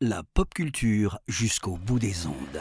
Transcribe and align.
La 0.00 0.22
pop 0.22 0.54
culture 0.54 1.18
jusqu'au 1.26 1.76
bout 1.76 1.98
des 1.98 2.28
ondes. 2.28 2.60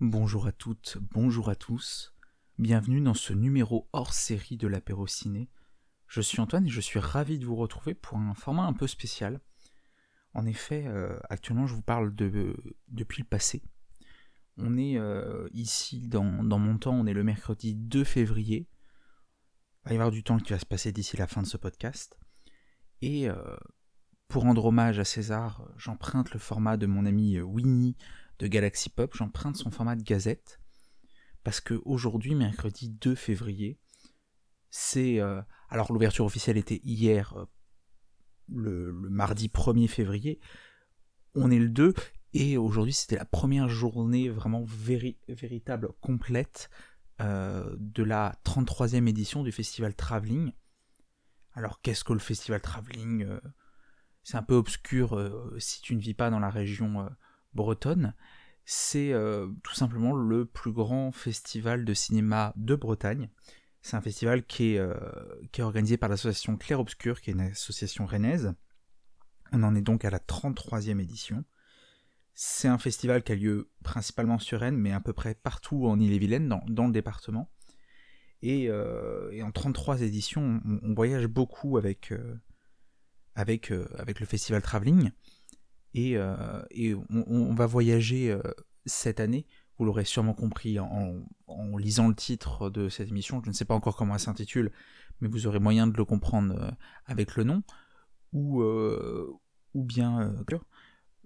Bonjour 0.00 0.46
à 0.46 0.52
toutes, 0.52 0.96
bonjour 1.12 1.50
à 1.50 1.56
tous. 1.56 2.14
Bienvenue 2.58 3.02
dans 3.02 3.12
ce 3.12 3.34
numéro 3.34 3.86
hors 3.92 4.14
série 4.14 4.56
de 4.56 4.66
l'apéro 4.66 5.06
ciné. 5.06 5.50
Je 6.08 6.22
suis 6.22 6.40
Antoine 6.40 6.64
et 6.64 6.70
je 6.70 6.80
suis 6.80 7.00
ravi 7.00 7.38
de 7.38 7.44
vous 7.44 7.56
retrouver 7.56 7.92
pour 7.92 8.16
un 8.16 8.32
format 8.32 8.64
un 8.64 8.72
peu 8.72 8.86
spécial. 8.86 9.42
En 10.32 10.46
effet, 10.46 10.84
euh, 10.86 11.18
actuellement 11.28 11.66
je 11.66 11.74
vous 11.74 11.82
parle 11.82 12.14
de, 12.14 12.56
depuis 12.88 13.20
le 13.20 13.28
passé. 13.28 13.62
On 14.56 14.78
est 14.78 14.98
euh, 14.98 15.48
ici 15.52 16.08
dans, 16.08 16.24
mon 16.24 16.78
temps, 16.78 16.94
on 16.94 17.06
est 17.06 17.12
le 17.12 17.24
mercredi 17.24 17.74
2 17.74 18.04
février. 18.04 18.68
Il 19.84 19.88
va 19.88 19.92
y 19.92 19.94
avoir 19.96 20.10
du 20.10 20.22
temps 20.22 20.38
qui 20.38 20.52
va 20.52 20.58
se 20.58 20.66
passer 20.66 20.92
d'ici 20.92 21.16
la 21.16 21.26
fin 21.26 21.42
de 21.42 21.46
ce 21.46 21.56
podcast. 21.56 22.18
Et 23.02 23.28
euh, 23.28 23.56
pour 24.28 24.42
rendre 24.42 24.64
hommage 24.64 24.98
à 24.98 25.04
César, 25.04 25.68
j'emprunte 25.76 26.32
le 26.32 26.38
format 26.38 26.76
de 26.76 26.86
mon 26.86 27.04
ami 27.04 27.40
Winnie 27.40 27.96
de 28.38 28.46
Galaxy 28.46 28.90
Pop, 28.90 29.14
j'emprunte 29.14 29.56
son 29.56 29.70
format 29.70 29.96
de 29.96 30.02
gazette. 30.02 30.60
Parce 31.42 31.60
que 31.60 31.80
aujourd'hui, 31.84 32.34
mercredi 32.34 32.88
2 32.88 33.14
février, 33.14 33.78
c'est. 34.70 35.20
Euh, 35.20 35.42
alors 35.68 35.92
l'ouverture 35.92 36.24
officielle 36.24 36.56
était 36.56 36.80
hier, 36.84 37.46
le, 38.48 38.90
le, 38.90 39.10
mardi 39.10 39.48
1er 39.48 39.88
février. 39.88 40.40
On 41.34 41.50
est 41.50 41.58
le 41.58 41.68
2, 41.68 41.94
et 42.34 42.56
aujourd'hui, 42.58 42.92
c'était 42.92 43.16
la 43.16 43.24
première 43.24 43.68
journée 43.68 44.28
vraiment 44.28 44.64
véritable, 45.28 45.90
complète 46.00 46.68
euh, 47.20 47.76
de 47.78 48.02
la 48.02 48.34
33e 48.44 49.06
édition 49.08 49.44
du 49.44 49.52
festival 49.52 49.94
Travelling. 49.94 50.50
Alors, 51.52 51.80
qu'est-ce 51.80 52.02
que 52.02 52.12
le 52.12 52.18
festival 52.18 52.60
Travelling 52.60 53.24
euh, 53.24 53.40
C'est 54.24 54.36
un 54.36 54.42
peu 54.42 54.56
obscur 54.56 55.16
euh, 55.16 55.54
si 55.60 55.80
tu 55.80 55.94
ne 55.94 56.00
vis 56.00 56.14
pas 56.14 56.28
dans 56.28 56.40
la 56.40 56.50
région 56.50 57.08
bretonne. 57.52 58.14
C'est 58.64 59.12
tout 59.62 59.74
simplement 59.74 60.14
le 60.14 60.46
plus 60.46 60.72
grand 60.72 61.12
festival 61.12 61.84
de 61.84 61.94
cinéma 61.94 62.52
de 62.56 62.74
Bretagne. 62.74 63.28
C'est 63.82 63.94
un 63.94 64.00
festival 64.00 64.42
qui 64.42 64.74
est, 64.74 64.82
qui 65.52 65.60
est 65.60 65.64
organisé 65.64 65.98
par 65.98 66.08
l'association 66.08 66.56
Claire 66.56 66.80
Obscur, 66.80 67.20
qui 67.20 67.28
est 67.28 67.34
une 67.34 67.42
association 67.42 68.06
rennaise. 68.06 68.54
On 69.52 69.62
en 69.62 69.74
est 69.74 69.82
donc 69.82 70.06
à 70.06 70.10
la 70.10 70.18
33e 70.18 70.98
édition. 70.98 71.44
C'est 72.34 72.66
un 72.66 72.78
festival 72.78 73.22
qui 73.22 73.32
a 73.32 73.36
lieu 73.36 73.70
principalement 73.84 74.40
sur 74.40 74.60
Rennes, 74.60 74.76
mais 74.76 74.90
à 74.90 75.00
peu 75.00 75.12
près 75.12 75.34
partout 75.34 75.86
en 75.86 76.00
Ille-et-Vilaine, 76.00 76.48
dans, 76.48 76.86
le 76.86 76.92
département. 76.92 77.48
Et, 78.42 78.68
euh, 78.68 79.40
en 79.42 79.52
33 79.52 80.02
éditions, 80.02 80.60
on, 80.82 80.94
voyage 80.94 81.28
beaucoup 81.28 81.78
avec, 81.78 82.10
euh, 82.10 82.34
euh, 83.38 83.86
avec 83.96 84.20
le 84.20 84.26
festival 84.26 84.62
Travelling. 84.62 85.12
Et, 85.94 86.18
on, 86.18 87.54
va 87.54 87.66
voyager 87.66 88.36
cette 88.84 89.20
année, 89.20 89.46
vous 89.78 89.84
l'aurez 89.84 90.04
sûrement 90.04 90.34
compris 90.34 90.80
en, 90.80 91.24
en, 91.46 91.76
lisant 91.76 92.08
le 92.08 92.16
titre 92.16 92.68
de 92.68 92.88
cette 92.88 93.08
émission, 93.08 93.40
je 93.44 93.48
ne 93.48 93.54
sais 93.54 93.64
pas 93.64 93.74
encore 93.74 93.96
comment 93.96 94.14
elle 94.14 94.20
s'intitule, 94.20 94.72
mais 95.20 95.28
vous 95.28 95.46
aurez 95.46 95.60
moyen 95.60 95.86
de 95.86 95.96
le 95.96 96.04
comprendre 96.04 96.76
avec 97.06 97.36
le 97.36 97.44
nom, 97.44 97.62
ou, 98.32 98.60
ou 98.60 99.84
bien 99.84 100.34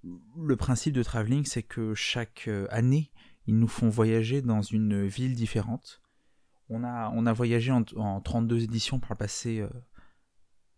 le 0.04 0.56
principe 0.56 0.94
de 0.94 1.02
travelling, 1.02 1.44
c'est 1.44 1.62
que 1.62 1.94
chaque 1.94 2.48
euh, 2.48 2.66
année, 2.70 3.10
ils 3.46 3.58
nous 3.58 3.68
font 3.68 3.88
voyager 3.88 4.42
dans 4.42 4.62
une 4.62 5.06
ville 5.06 5.34
différente. 5.34 6.02
On 6.70 6.84
a, 6.84 7.32
voyagé 7.32 7.72
en, 7.72 8.20
32 8.20 8.64
éditions 8.64 9.00
par 9.00 9.12
le 9.12 9.16
passé 9.16 9.60
euh, 9.60 9.70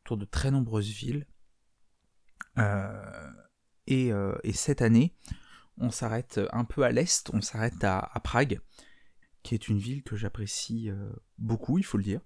autour 0.04 0.16
de 0.16 0.24
très 0.24 0.52
nombreuses 0.52 0.88
villes. 0.88 1.26
Euh, 2.58 3.32
et, 3.88 4.12
cette 4.52 4.82
année, 4.82 5.16
on 5.78 5.90
s'arrête 5.90 6.40
un 6.52 6.64
peu 6.64 6.84
à 6.84 6.92
l'est, 6.92 7.28
on 7.34 7.40
s'arrête 7.40 7.82
à, 7.82 8.08
Prague, 8.22 8.60
qui 9.42 9.54
est 9.54 9.66
une 9.66 9.78
ville 9.78 10.04
que 10.04 10.14
j'apprécie 10.14 10.90
beaucoup, 11.38 11.76
il 11.78 11.82
faut 11.82 11.98
le 11.98 12.04
dire, 12.04 12.20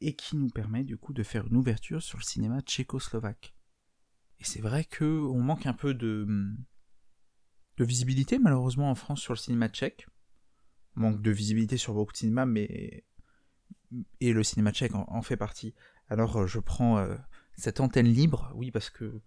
et 0.00 0.14
qui 0.14 0.36
nous 0.36 0.48
permet 0.48 0.84
du 0.84 0.96
coup 0.96 1.12
de 1.12 1.24
faire 1.24 1.44
une 1.48 1.56
ouverture 1.56 2.00
sur 2.00 2.18
le 2.18 2.24
cinéma 2.24 2.60
tchécoslovaque. 2.60 3.57
Et 4.40 4.44
c'est 4.44 4.60
vrai 4.60 4.84
qu'on 4.84 5.40
manque 5.40 5.66
un 5.66 5.72
peu 5.72 5.94
de, 5.94 6.26
de 7.76 7.84
visibilité, 7.84 8.38
malheureusement, 8.38 8.90
en 8.90 8.94
France 8.94 9.20
sur 9.20 9.32
le 9.32 9.38
cinéma 9.38 9.68
tchèque. 9.68 10.06
On 10.96 11.00
manque 11.00 11.22
de 11.22 11.30
visibilité 11.30 11.76
sur 11.76 11.94
beaucoup 11.94 12.12
de 12.12 12.18
cinémas, 12.18 12.46
mais. 12.46 13.04
Et 14.20 14.32
le 14.32 14.42
cinéma 14.42 14.70
tchèque 14.72 14.94
en, 14.94 15.22
fait 15.22 15.38
partie. 15.38 15.74
Alors 16.08 16.36
euh, 16.36 16.46
je 16.46 16.58
prends 16.58 16.98
euh, 16.98 17.16
cette 17.56 17.80
antenne 17.80 18.06
libre, 18.06 18.52
oui, 18.54 18.70
parce 18.70 18.90
que 18.90 19.22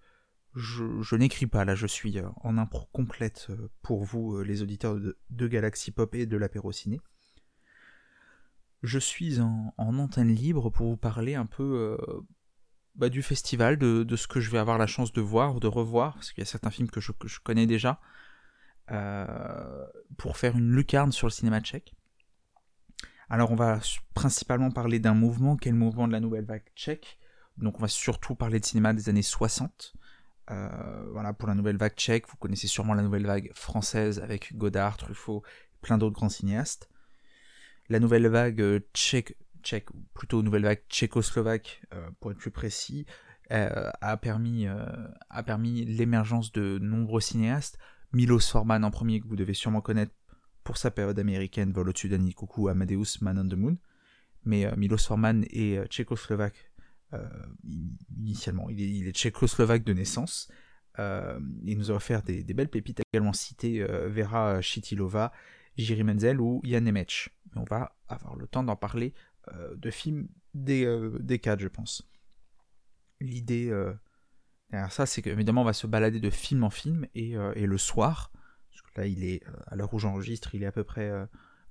je, 0.54 1.16
n'écris 1.16 1.48
pas, 1.48 1.66
là 1.66 1.74
je 1.74 1.88
suis 1.88 2.20
euh, 2.20 2.28
en 2.42 2.60
impro 2.60 2.88
complète 2.92 3.48
pour 3.82 4.04
vous, 4.04 4.44
les 4.44 4.62
auditeurs 4.62 5.00
de, 5.00 5.48
Galaxy 5.48 5.90
Pop 5.90 6.14
et 6.14 6.28
de 6.28 6.38
l'apéro 6.38 6.72
ciné. 6.72 7.02
Je 8.84 9.00
suis 9.00 9.40
en, 9.40 9.74
antenne 9.78 10.34
libre 10.34 10.70
pour 10.70 10.90
vous 10.90 10.98
parler 10.98 11.34
un 11.34 11.48
peu 11.48 11.98
bah, 13.02 13.10
du 13.10 13.24
festival, 13.24 13.78
de, 13.78 14.16
ce 14.16 14.28
que 14.28 14.40
je 14.40 14.52
vais 14.52 14.60
avoir 14.60 14.78
la 14.78 14.86
chance 14.86 15.12
de 15.12 15.22
voir 15.22 15.56
ou 15.56 15.60
de 15.60 15.66
revoir, 15.66 16.14
parce 16.14 16.32
qu'il 16.32 16.44
y 16.44 16.48
a 16.48 16.50
certains 16.50 16.70
films 16.70 16.92
que 16.92 17.02
je, 17.02 17.12
connais 17.44 17.66
déjà, 17.66 18.00
euh, 18.92 19.88
pour 20.20 20.38
faire 20.38 20.56
une 20.56 20.72
lucarne 20.72 21.12
sur 21.12 21.26
le 21.26 21.32
cinéma 21.32 21.62
tchèque. 21.62 21.96
Alors 23.28 23.50
on 23.50 23.56
va 23.56 23.80
principalement 24.14 24.70
parler 24.70 25.00
d'un 25.00 25.16
mouvement 25.16 25.58
qui 25.58 25.70
est 25.70 25.72
le 25.72 25.80
mouvement 25.80 26.08
de 26.08 26.12
la 26.12 26.20
nouvelle 26.20 26.46
vague 26.46 26.70
tchèque. 26.76 27.18
Donc 27.58 27.80
on 27.80 27.82
va 27.82 27.88
surtout 27.88 28.36
parler 28.36 28.60
de 28.60 28.66
cinéma 28.66 28.94
des 28.94 29.10
années 29.10 29.24
60. 29.24 29.94
Euh, 30.52 31.10
voilà, 31.12 31.34
pour 31.34 31.48
la 31.48 31.56
nouvelle 31.56 31.78
vague 31.78 31.96
tchèque, 31.96 32.28
vous 32.28 32.38
connaissez 32.38 32.68
sûrement 32.68 32.94
la 32.94 33.02
nouvelle 33.02 33.26
vague 33.26 33.52
française 33.56 34.20
avec 34.20 34.56
Godard, 34.56 34.98
Truffaut, 34.98 35.42
plein 35.82 35.98
d'autres 35.98 36.14
grands 36.14 36.30
cinéastes. 36.30 36.88
La 37.90 38.00
nouvelle 38.00 38.28
vague 38.28 38.62
euh, 38.62 38.80
tchèque 38.94 39.36
tchèque, 39.62 39.92
ou 39.92 40.04
plutôt 40.14 40.42
nouvelle 40.42 40.64
vague 40.64 40.82
tchécoslovaque 40.90 41.82
euh, 41.94 42.10
pour 42.20 42.32
être 42.32 42.38
plus 42.38 42.52
précis, 42.52 43.06
euh, 43.52 43.90
a 44.02 44.18
permis, 44.18 44.68
euh, 44.68 44.86
a 45.30 45.44
permis 45.44 45.86
l'émergence 45.86 46.52
de 46.52 46.80
nombreux 46.80 47.22
cinéastes. 47.22 47.78
Milos 48.14 48.40
Forman 48.40 48.84
en 48.84 48.92
premier, 48.92 49.20
que 49.22 49.28
vous 49.28 49.36
devez 49.36 49.54
sûrement 49.54 49.82
connaître 49.82 50.14
pour 50.64 50.78
sa 50.78 50.92
période 50.92 51.18
américaine, 51.20 51.72
Vol 51.72 51.90
au-dessus 51.90 52.10
d'Annie 52.10 52.34
Coucou, 52.34 52.68
Amadeus, 52.68 53.20
Man 53.22 53.40
on 53.40 53.48
the 53.48 53.54
Moon. 53.54 53.78
Mais 54.44 54.70
Milos 54.76 54.98
Forman 54.98 55.46
est 55.52 55.86
tchécoslovaque 55.88 56.72
initialement. 58.18 58.70
Il 58.70 59.08
est, 59.08 59.12
tchécoslovaque 59.12 59.84
de 59.84 59.94
naissance. 59.94 60.52
il 60.98 61.78
nous 61.78 61.92
a 61.92 61.96
offert 61.96 62.24
des, 62.24 62.44
belles 62.44 62.70
pépites, 62.70 63.02
également 63.14 63.34
citées 63.34 63.84
Vera 63.84 64.62
Chitilova, 64.62 65.32
Jiri 65.78 66.04
Menzel 66.04 66.42
ou 66.42 66.62
Jan 66.64 66.82
Nemec. 66.82 67.30
on 67.56 67.64
va 67.64 67.96
avoir 68.08 68.36
le 68.36 68.48
temps 68.48 68.64
d'en 68.64 68.76
parler 68.76 69.14
de 69.76 69.92
films 69.92 70.28
des, 70.54 70.86
euh, 70.86 71.18
des 71.20 71.40
cadres, 71.40 71.62
je 71.62 71.68
pense. 71.68 72.10
L'idée 73.20 73.70
euh, 73.70 73.94
derrière 74.70 74.92
ça, 74.92 75.06
c'est 75.06 75.22
qu'évidemment, 75.22 75.62
on 75.62 75.66
va 75.66 75.74
se 75.74 75.88
balader 75.88 76.20
de 76.20 76.30
film 76.30 76.64
en 76.64 76.70
film 76.70 77.06
et, 77.16 77.36
le 77.36 77.78
soir, 77.78 78.32
parce 78.70 78.82
que 78.82 79.02
là, 79.02 79.08
il 79.08 79.24
est, 79.24 79.44
à 79.68 79.76
l'heure 79.76 79.94
où 79.94 80.00
j'enregistre, 80.00 80.56
il 80.56 80.64
est 80.64 80.68
à 80.68 80.72
peu 80.72 80.84
près 80.84 81.12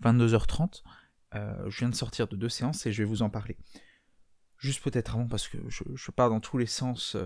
22h30. 0.02 0.82
je 1.32 1.78
viens 1.78 1.88
de 1.88 1.94
sortir 1.94 2.28
de 2.28 2.36
deux 2.36 2.48
séances 2.48 2.86
et 2.86 2.92
je 2.92 3.02
vais 3.02 3.08
vous 3.08 3.22
en 3.22 3.30
parler. 3.30 3.56
Juste 4.58 4.82
peut-être 4.82 5.14
avant, 5.14 5.26
parce 5.26 5.48
que 5.48 5.58
je, 5.68 6.10
pars 6.10 6.28
dans 6.28 6.40
tous 6.40 6.58
les 6.58 6.66
sens 6.66 7.16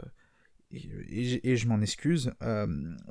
et, 0.71 1.57
je 1.57 1.69
m'en 1.69 1.81
excuse. 1.81 2.33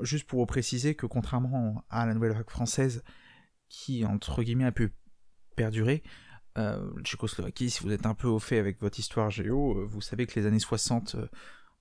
juste 0.02 0.28
pour 0.28 0.46
préciser 0.48 0.96
que 0.96 1.06
contrairement 1.06 1.86
à 1.90 2.06
la 2.06 2.14
nouvelle 2.14 2.34
vague 2.34 2.50
française, 2.50 3.04
qui 3.70 4.06
entre 4.06 4.42
guillemets 4.42 4.66
a 4.66 4.72
pu 4.72 4.94
perdurer, 5.56 6.02
euh, 6.58 6.92
Tchécoslovaquie, 7.02 7.70
si 7.70 7.84
vous 7.84 7.92
êtes 7.92 8.06
un 8.06 8.14
peu 8.14 8.28
au 8.28 8.40
fait 8.40 8.60
avec 8.60 8.80
votre 8.82 9.00
histoire 9.00 9.30
géo, 9.30 9.78
euh, 9.78 9.86
vous 9.86 10.02
savez 10.02 10.28
que 10.28 10.40
les 10.40 10.46
années 10.46 10.60
60, 10.60 11.16
euh, 11.16 11.28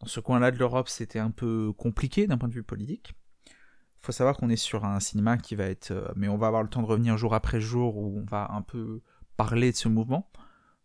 dans 0.00 0.06
ce 0.06 0.20
coin-là 0.20 0.50
de 0.50 0.58
l'Europe, 0.58 0.88
c'était 0.88 1.18
un 1.18 1.30
peu 1.30 1.72
compliqué 1.72 2.26
d'un 2.26 2.38
point 2.38 2.48
de 2.48 2.54
vue 2.54 2.62
politique. 2.62 3.14
Il 3.48 4.06
faut 4.06 4.12
savoir 4.12 4.36
qu'on 4.36 4.48
est 4.48 4.56
sur 4.56 4.84
un 4.84 4.98
cinéma 4.98 5.38
qui 5.38 5.54
va 5.54 5.64
être... 5.66 6.12
Mais 6.16 6.26
on 6.28 6.36
va 6.36 6.48
avoir 6.48 6.62
le 6.62 6.68
temps 6.68 6.82
de 6.82 6.86
revenir 6.86 7.16
jour 7.16 7.34
après 7.34 7.60
jour 7.60 7.96
où 7.96 8.18
on 8.18 8.24
va 8.24 8.50
un 8.50 8.62
peu 8.62 9.00
parler 9.36 9.70
de 9.70 9.76
ce 9.76 9.88
mouvement, 9.88 10.28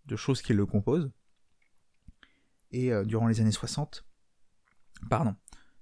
de 0.05 0.15
choses 0.15 0.43
qui 0.43 0.53
le 0.53 0.67
composent. 0.67 1.09
Et 2.71 2.91
durant 3.05 3.25
les 3.27 3.41
années 3.41 3.51
60, 3.51 4.05
pardon, 5.09 5.35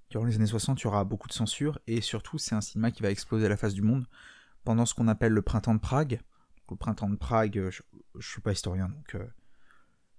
durant 0.08 0.24
les 0.24 0.36
années 0.36 0.46
60, 0.46 0.80
il 0.80 0.84
y 0.84 0.86
aura 0.86 1.04
beaucoup 1.04 1.28
de 1.28 1.34
censure, 1.34 1.78
et 1.86 2.00
surtout, 2.00 2.38
c'est 2.38 2.54
un 2.54 2.62
cinéma 2.62 2.90
qui 2.90 3.02
va 3.02 3.10
exploser 3.10 3.44
à 3.44 3.48
la 3.50 3.58
face 3.58 3.74
du 3.74 3.82
monde 3.82 4.06
pendant 4.64 4.86
ce 4.86 4.94
qu'on 4.94 5.08
appelle 5.08 5.32
le 5.32 5.42
printemps 5.42 5.74
de 5.74 5.80
Prague, 5.80 6.20
le 6.74 6.76
printemps 6.76 7.08
de 7.08 7.16
Prague, 7.16 7.70
je, 7.70 7.82
ne 8.14 8.20
suis 8.20 8.40
pas 8.40 8.52
historien, 8.52 8.88
donc 8.88 9.14
euh, 9.14 9.26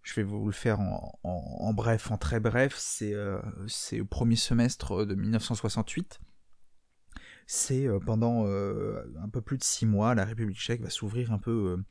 je 0.04 0.14
vais 0.16 0.24
vous 0.24 0.46
le 0.46 0.54
faire 0.54 0.80
en, 0.80 1.74
bref, 1.74 2.12
en 2.12 2.18
très 2.18 2.40
bref. 2.40 2.82
Euh, 3.02 3.42
c'est 3.68 4.00
au 4.00 4.06
premier 4.06 4.36
semestre 4.36 5.06
de 5.06 5.16
1968. 5.16 6.20
C'est 7.46 7.88
euh, 7.88 8.00
pendant 8.00 8.46
un 8.46 9.30
peu 9.30 9.42
plus 9.42 9.58
de 9.58 9.64
six 9.64 9.86
mois, 9.86 10.16
la 10.16 10.26
République 10.26 10.58
tchèque 10.58 10.82
va 10.82 10.90
s'ouvrir 10.90 11.32
un 11.32 11.40
peu 11.40 11.84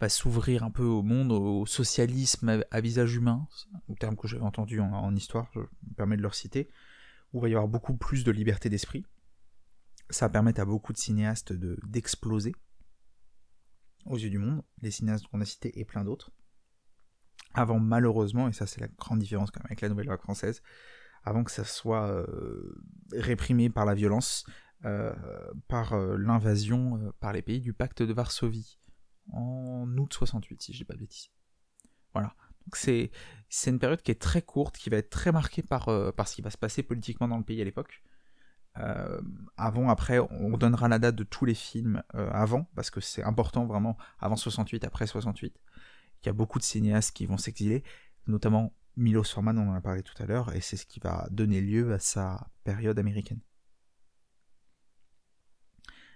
va 0.00 0.08
s'ouvrir 0.08 0.62
un 0.62 0.70
peu 0.70 0.84
au 0.84 1.02
monde, 1.02 1.32
au 1.32 1.64
socialisme 1.64 2.62
à, 2.70 2.80
visage 2.80 3.14
humain, 3.14 3.48
un 3.88 3.94
terme 3.94 4.14
que 4.14 4.28
j'avais 4.28 4.44
entendu 4.44 4.78
en, 4.78 5.14
histoire, 5.16 5.48
je 5.54 5.60
me 5.60 5.94
permets 5.96 6.18
de 6.18 6.22
le 6.22 6.30
citer, 6.30 6.68
où 7.32 7.38
il 7.38 7.42
va 7.42 7.48
y 7.48 7.52
avoir 7.52 7.66
beaucoup 7.66 7.96
plus 7.96 8.22
de 8.22 8.30
liberté 8.30 8.68
d'esprit. 8.68 9.06
Ça 10.10 10.26
va 10.26 10.30
permettre 10.30 10.60
à 10.60 10.66
beaucoup 10.66 10.92
de 10.92 10.98
cinéastes 10.98 11.52
d'exploser 11.52 12.54
aux 14.06 14.16
yeux 14.16 14.30
du 14.30 14.38
monde, 14.38 14.62
les 14.82 14.90
cinéastes 14.90 15.26
qu'on 15.26 15.40
a 15.40 15.44
cités 15.44 15.78
et 15.78 15.84
plein 15.84 16.04
d'autres. 16.04 16.30
Avant, 17.54 17.78
malheureusement, 17.78 18.48
et 18.48 18.52
ça 18.52 18.66
c'est 18.66 18.80
la 18.80 18.88
grande 18.88 19.18
différence 19.18 19.50
quand 19.50 19.60
même 19.60 19.66
avec 19.66 19.80
la 19.80 19.88
nouvelle 19.88 20.08
vague 20.08 20.20
française, 20.20 20.62
avant 21.24 21.42
que 21.42 21.50
ça 21.50 21.64
soit 21.64 22.08
euh, 22.08 22.82
réprimé 23.12 23.70
par 23.70 23.84
la 23.84 23.94
violence, 23.94 24.46
euh, 24.84 25.12
par 25.68 25.94
euh, 25.94 26.16
l'invasion 26.18 27.12
par 27.20 27.32
les 27.32 27.42
pays 27.42 27.60
du 27.60 27.72
pacte 27.72 28.02
de 28.02 28.12
Varsovie 28.12 28.78
en 29.32 29.86
août 29.96 30.12
68, 30.12 30.62
si 30.62 30.72
je 30.72 30.78
dis 30.78 30.84
pas 30.84 30.94
de 30.94 31.00
bêtises. 31.00 31.30
Voilà. 32.12 32.34
Donc 32.64 32.76
c'est 32.76 33.10
c'est 33.48 33.70
une 33.70 33.78
période 33.78 34.02
qui 34.02 34.10
est 34.10 34.20
très 34.20 34.42
courte, 34.42 34.76
qui 34.76 34.90
va 34.90 34.98
être 34.98 35.10
très 35.10 35.32
marquée 35.32 35.62
par 35.62 35.88
par 36.14 36.28
ce 36.28 36.36
qui 36.36 36.42
va 36.42 36.50
se 36.50 36.58
passer 36.58 36.82
politiquement 36.82 37.28
dans 37.28 37.38
le 37.38 37.44
pays 37.44 37.60
à 37.60 37.64
l'époque. 37.64 38.02
Avant, 39.56 39.88
après, 39.88 40.18
on 40.18 40.56
donnera 40.56 40.88
la 40.88 40.98
date 40.98 41.16
de 41.16 41.24
tous 41.24 41.44
les 41.44 41.54
films 41.54 42.02
avant, 42.14 42.68
parce 42.74 42.90
que 42.90 43.00
c'est 43.00 43.22
important 43.22 43.66
vraiment, 43.66 43.96
avant 44.18 44.36
68, 44.36 44.84
après 44.84 45.06
68. 45.06 45.54
Il 46.22 46.26
y 46.26 46.28
a 46.30 46.32
beaucoup 46.32 46.58
de 46.58 46.64
cinéastes 46.64 47.14
qui 47.14 47.26
vont 47.26 47.38
s'exiler, 47.38 47.84
notamment 48.26 48.72
Milos 48.96 49.24
Forman, 49.24 49.58
on 49.58 49.70
en 49.70 49.74
a 49.74 49.80
parlé 49.80 50.02
tout 50.02 50.20
à 50.22 50.26
l'heure, 50.26 50.54
et 50.54 50.60
c'est 50.60 50.76
ce 50.76 50.86
qui 50.86 51.00
va 51.00 51.26
donner 51.30 51.60
lieu 51.60 51.92
à 51.92 51.98
sa 51.98 52.48
période 52.64 52.98
américaine. 52.98 53.40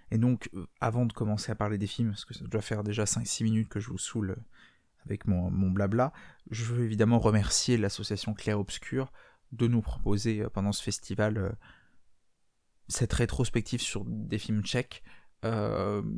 Et 0.09 0.17
donc, 0.17 0.49
euh, 0.53 0.67
avant 0.81 1.05
de 1.05 1.13
commencer 1.13 1.51
à 1.51 1.55
parler 1.55 1.77
des 1.77 1.87
films, 1.87 2.09
parce 2.09 2.25
que 2.25 2.33
ça 2.33 2.45
doit 2.45 2.61
faire 2.61 2.83
déjà 2.83 3.05
5-6 3.05 3.43
minutes 3.43 3.69
que 3.69 3.79
je 3.79 3.89
vous 3.89 3.97
saoule 3.97 4.31
euh, 4.31 4.43
avec 5.05 5.25
mon, 5.25 5.49
blabla, 5.71 6.11
je 6.49 6.65
veux 6.65 6.83
évidemment 6.83 7.19
remercier 7.19 7.77
l'association 7.77 8.33
Claire 8.33 8.59
Obscur 8.59 9.11
de 9.51 9.67
nous 9.67 9.81
proposer 9.81 10.41
euh, 10.41 10.49
pendant 10.49 10.71
ce 10.73 10.83
festival 10.83 11.55
cette 12.91 13.13
rétrospective 13.13 13.81
sur 13.81 14.03
des 14.05 14.37
films 14.37 14.63
tchèques. 14.63 15.03
Il 15.43 15.49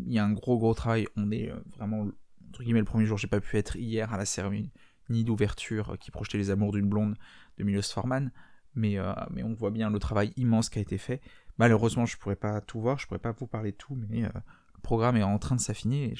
y 0.08 0.20
a 0.20 0.25
un 0.25 0.34
gros 0.34 0.58
gros 0.58 0.74
travail, 0.74 1.08
on 1.16 1.31
est 1.31 1.52
vraiment, 1.78 2.08
entre 2.50 2.64
guillemets, 2.64 2.80
le 2.80 2.86
premier 2.86 3.06
jour, 3.06 3.18
j'ai 3.18 3.28
pas 3.28 3.40
pu 3.40 3.58
être 3.58 3.78
hier 3.78 4.14
à 4.14 4.18
la 4.18 4.25
cérémonie 4.25 4.72
d'ouverture 5.10 5.98
qui 6.00 6.12
projetait 6.12 6.38
les 6.38 6.50
amours 6.50 6.74
d'une 6.74 6.90
blonde 6.90 7.16
de 7.58 7.64
Milos 7.64 7.84
Forman, 7.84 8.31
mais, 8.75 8.98
mais 9.31 9.44
on 9.44 9.54
voit 9.54 9.72
bien 9.72 9.90
le 9.90 10.00
travail 10.00 10.34
immense 10.36 10.70
qui 10.70 10.80
a 10.80 10.81
été 10.81 10.98
fait. 10.98 11.22
Malheureusement, 11.58 12.06
je 12.06 12.18
pourrais 12.18 12.36
pas 12.36 12.62
tout 12.62 12.81
voir, 12.81 12.98
je 12.98 13.08
pourrais 13.08 13.19
pas 13.19 13.31
vous 13.31 13.48
parler 13.48 13.72
de 13.72 13.78
tout, 13.78 13.96
mais 14.10 14.24
euh, 14.24 14.30
le 14.76 14.81
programme 14.81 15.18
est 15.18 15.24
en 15.24 15.38
train 15.38 15.56
de 15.56 15.62
s'affiner 15.62 16.12
et 16.12 16.16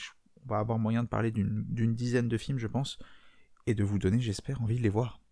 on 0.46 0.50
va 0.50 0.60
avoir 0.60 0.78
moyen 0.78 1.04
de 1.04 1.08
parler 1.08 1.32
d'une 1.32 1.96
dizaine 1.96 2.28
de 2.28 2.38
films, 2.38 2.60
je 2.60 2.68
pense, 2.68 3.00
et 3.66 3.74
de 3.74 3.84
vous 3.84 3.98
donner, 3.98 4.20
j'espère, 4.20 4.62
envie 4.62 4.78
de 4.78 4.84
les 4.84 4.90
voir. 4.90 5.23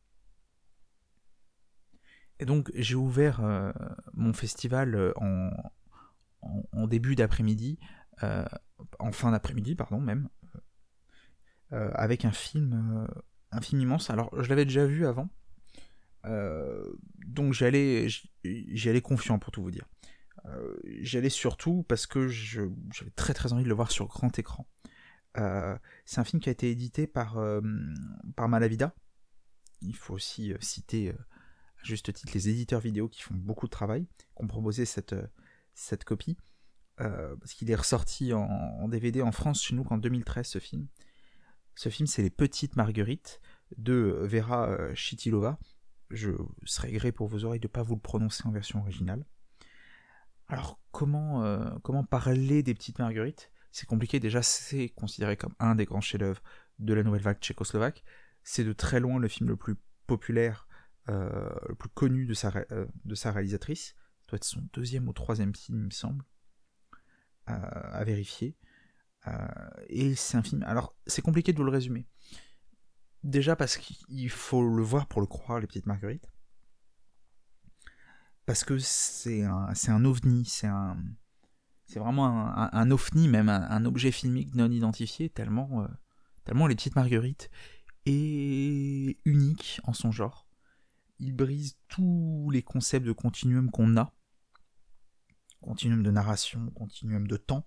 Et 2.41 2.45
donc, 2.45 2.69
j'ai 2.75 2.95
ouvert 2.95 3.39
euh, 3.41 3.71
mon 4.13 4.33
festival 4.33 4.95
euh, 4.95 5.13
en, 5.15 6.87
début 6.87 7.15
d'après-midi, 7.15 7.79
en 8.99 9.11
fin 9.13 9.31
d'après-midi, 9.31 9.75
pardon, 9.75 10.01
même, 10.01 10.27
avec 11.69 12.25
un 12.25 12.31
film, 12.31 13.07
un 13.51 13.61
film 13.61 13.81
immense. 13.81 14.09
Alors, 14.09 14.29
je 14.41 14.49
l'avais 14.49 14.65
déjà 14.65 14.85
vu 14.85 15.05
avant, 15.05 15.29
euh, 16.25 16.93
donc 17.25 17.53
j'allais, 17.53 18.07
j'allais 18.43 19.01
confiant 19.01 19.39
pour 19.39 19.51
tout 19.51 19.63
vous 19.63 19.71
dire. 19.71 19.87
Euh, 20.45 20.75
j'allais 21.01 21.29
surtout 21.29 21.83
parce 21.87 22.07
que 22.07 22.27
j'avais 22.27 23.11
très 23.15 23.33
très 23.33 23.53
envie 23.53 23.63
de 23.63 23.69
le 23.69 23.75
voir 23.75 23.91
sur 23.91 24.07
grand 24.07 24.37
écran. 24.37 24.67
Euh, 25.37 25.77
c'est 26.05 26.19
un 26.19 26.23
film 26.23 26.41
qui 26.41 26.49
a 26.49 26.51
été 26.51 26.69
édité 26.69 27.07
par, 27.07 27.39
par 28.35 28.49
Malavida. 28.49 28.93
Il 29.81 29.95
faut 29.95 30.13
aussi 30.13 30.53
citer 30.59 31.13
juste 31.83 32.13
titre 32.13 32.31
les 32.33 32.49
éditeurs 32.49 32.79
vidéo 32.79 33.07
qui 33.09 33.21
font 33.21 33.35
beaucoup 33.35 33.65
de 33.65 33.71
travail, 33.71 34.05
qui 34.17 34.43
ont 34.43 34.47
proposé 34.47 34.85
cette, 34.85 35.15
cette 35.73 36.03
copie. 36.03 36.37
parce 36.97 37.53
qu'il 37.53 37.69
est 37.71 37.75
ressorti 37.75 38.33
en, 38.33 38.87
DVD 38.87 39.21
en 39.21 39.31
France 39.31 39.61
chez 39.61 39.75
nous 39.75 39.83
qu'en 39.83 39.97
2013 39.97 40.45
ce 40.45 40.59
film. 40.59 40.87
Ce 41.75 41.89
film 41.89 42.07
c'est 42.07 42.21
Les 42.21 42.29
Petites 42.29 42.75
Marguerites 42.75 43.41
de 43.77 44.19
Vera 44.23 44.93
Chitilova, 44.93 45.57
je 46.13 46.31
serais 46.65 46.91
gré 46.91 47.11
pour 47.11 47.27
vos 47.27 47.45
oreilles 47.45 47.59
de 47.59 47.67
ne 47.67 47.71
pas 47.71 47.83
vous 47.83 47.95
le 47.95 48.01
prononcer 48.01 48.43
en 48.45 48.51
version 48.51 48.79
originale. 48.79 49.25
Alors, 50.47 50.79
comment, 50.91 51.43
euh, 51.43 51.69
comment 51.83 52.03
parler 52.03 52.63
des 52.63 52.73
petites 52.73 52.99
marguerites? 52.99 53.51
C'est 53.71 53.85
compliqué, 53.87 54.19
déjà, 54.19 54.41
c'est 54.41 54.89
considéré 54.89 55.37
comme 55.37 55.55
un 55.59 55.75
des 55.75 55.85
grands 55.85 56.01
chefs-d'œuvre 56.01 56.41
de 56.79 56.93
la 56.93 57.03
nouvelle 57.03 57.21
vague 57.21 57.39
tchécoslovaque. 57.39 58.03
C'est 58.43 58.65
de 58.65 58.73
très 58.73 58.99
loin 58.99 59.19
le 59.19 59.27
film 59.29 59.47
le 59.47 59.55
plus 59.55 59.75
populaire, 60.07 60.67
euh, 60.67 60.70
le 61.07 61.75
plus 61.75 61.89
connu 61.89 62.25
de 62.25 62.33
sa, 62.33 62.51
euh, 62.71 62.87
de 63.05 63.15
sa 63.15 63.31
réalisatrice. 63.31 63.95
Ça 64.19 64.25
doit 64.29 64.37
être 64.37 64.43
son 64.43 64.61
deuxième 64.73 65.07
ou 65.07 65.13
troisième 65.13 65.53
film, 65.55 65.79
il 65.79 65.85
me 65.85 65.91
semble, 65.91 66.23
à 67.45 68.03
vérifier. 68.05 68.57
et 69.87 70.15
c'est 70.15 70.37
un 70.37 70.43
film. 70.43 70.63
Alors, 70.63 70.95
c'est 71.05 71.21
compliqué 71.21 71.51
de 71.51 71.57
vous 71.57 71.65
le 71.65 71.71
résumer. 71.71 72.07
Déjà 73.23 73.55
parce 73.55 73.77
qu'il 73.77 74.29
faut 74.29 74.67
le 74.67 74.81
voir 74.81 75.07
pour 75.07 75.21
le 75.21 75.27
croire, 75.27 75.59
les 75.59 75.67
petites 75.67 75.85
marguerites. 75.85 76.31
Parce 78.45 78.63
que 78.63 78.79
c'est 78.79 79.43
un, 79.43 79.73
c'est 79.75 79.91
un 79.91 80.03
ovni, 80.05 80.45
c'est 80.45 80.67
un, 80.67 80.97
c'est 81.91 81.99
vraiment 81.99 82.25
un, 82.25 82.91
ovni, 82.91 83.27
même 83.27 83.49
un, 83.49 83.85
objet 83.85 84.11
filmique 84.11 84.55
non 84.55 84.71
identifié, 84.71 85.29
tellement, 85.29 85.83
euh, 85.83 85.87
tellement 86.45 86.67
les 86.67 86.75
petites 86.75 86.95
marguerites 86.95 87.49
est 88.05 89.17
unique 89.25 89.81
en 89.83 89.91
son 89.91 90.11
genre. 90.11 90.47
Il 91.21 91.33
brise 91.33 91.77
tous 91.87 92.49
les 92.51 92.61
concepts 92.61 93.05
de 93.05 93.13
continuum 93.13 93.71
qu'on 93.71 93.95
a. 93.95 94.13
Continuum 95.61 96.03
de 96.03 96.11
narration, 96.11 96.69
continuum 96.71 97.27
de 97.27 97.37
temps, 97.37 97.65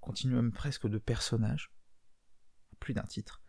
continuum 0.00 0.50
presque 0.52 0.88
de 0.88 0.98
personnages. 0.98 1.70
Plus 2.80 2.94
d'un 2.94 3.02
titre 3.02 3.42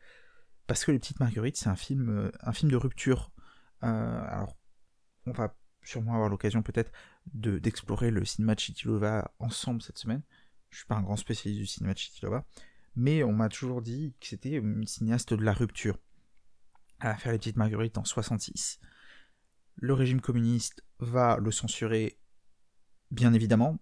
parce 0.67 0.83
que 0.83 0.91
Les 0.91 0.99
Petites 0.99 1.19
Marguerites, 1.19 1.57
c'est 1.57 1.69
un 1.69 1.75
film, 1.75 2.09
euh, 2.09 2.31
un 2.41 2.51
film 2.51 2.69
de 2.69 2.75
rupture. 2.75 3.31
Euh, 3.83 4.21
alors, 4.27 4.57
on 5.25 5.31
va 5.31 5.55
sûrement 5.81 6.13
avoir 6.13 6.29
l'occasion 6.29 6.61
peut-être 6.61 6.91
d'explorer 7.33 8.11
le 8.11 8.25
cinéma 8.25 8.55
de 8.55 8.59
Chitilova 8.59 9.33
ensemble 9.39 9.81
cette 9.81 9.97
semaine. 9.97 10.21
Je 10.69 10.79
suis 10.79 10.85
pas 10.85 10.95
un 10.95 11.01
grand 11.01 11.15
spécialiste 11.15 11.61
du 11.61 11.65
cinéma 11.65 11.93
de 11.93 11.99
Chitilova, 11.99 12.45
mais 12.95 13.23
on 13.23 13.31
m'a 13.31 13.47
toujours 13.47 13.81
dit 13.81 14.13
que 14.19 14.27
c'était 14.27 14.51
une 14.51 14.85
cinéaste 14.85 15.33
de 15.33 15.43
la 15.43 15.53
rupture. 15.53 15.97
Elle 16.99 17.11
va 17.11 17.17
faire 17.17 17.31
Les 17.31 17.37
Petites 17.37 17.55
Marguerites 17.55 17.97
en 17.97 18.03
66. 18.03 18.79
Le 19.77 19.93
régime 19.93 20.21
communiste 20.21 20.83
va 20.99 21.37
le 21.37 21.51
censurer, 21.51 22.19
bien 23.11 23.33
évidemment. 23.33 23.79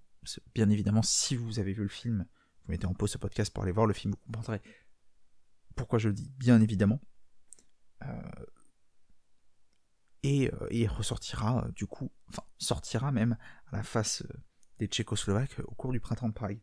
Bien 0.53 0.69
évidemment, 0.69 1.01
si 1.01 1.35
vous 1.35 1.59
avez 1.59 1.73
vu 1.73 1.83
le 1.83 1.89
film, 1.89 2.25
vous 2.63 2.71
mettez 2.71 2.85
en 2.85 2.93
pause 2.93 3.11
ce 3.11 3.17
podcast 3.17 3.53
pour 3.53 3.63
aller 3.63 3.71
voir 3.71 3.85
le 3.85 3.93
film, 3.93 4.13
vous 4.13 4.19
comprendrez 4.25 4.61
pourquoi 5.75 5.99
je 5.99 6.07
le 6.07 6.13
dis 6.13 6.31
Bien 6.37 6.61
évidemment. 6.61 6.99
Euh, 8.03 8.45
et, 10.23 10.51
euh, 10.53 10.67
il 10.71 10.87
ressortira, 10.87 11.65
euh, 11.65 11.71
du 11.71 11.85
coup, 11.85 12.11
enfin, 12.29 12.43
sortira 12.57 13.11
même 13.11 13.37
à 13.67 13.77
la 13.77 13.83
face 13.83 14.23
des 14.79 14.87
Tchécoslovaques 14.87 15.59
au 15.65 15.75
cours 15.75 15.91
du 15.91 15.99
printemps 15.99 16.29
de 16.29 16.33
Prague. 16.33 16.59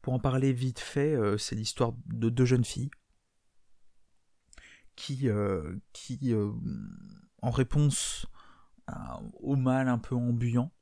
Pour 0.00 0.14
en 0.14 0.18
parler 0.18 0.52
vite 0.52 0.80
fait, 0.80 1.14
c'est 1.36 1.54
l'histoire 1.54 1.92
de 2.06 2.30
deux 2.30 2.46
jeunes 2.46 2.64
filles 2.64 2.90
qui, 4.96 5.28
qui 5.92 6.34
en 7.42 7.50
réponse 7.50 8.26
au 9.40 9.54
mal 9.56 9.88
un 9.88 9.98
peu 9.98 10.14
ambiant, 10.14 10.72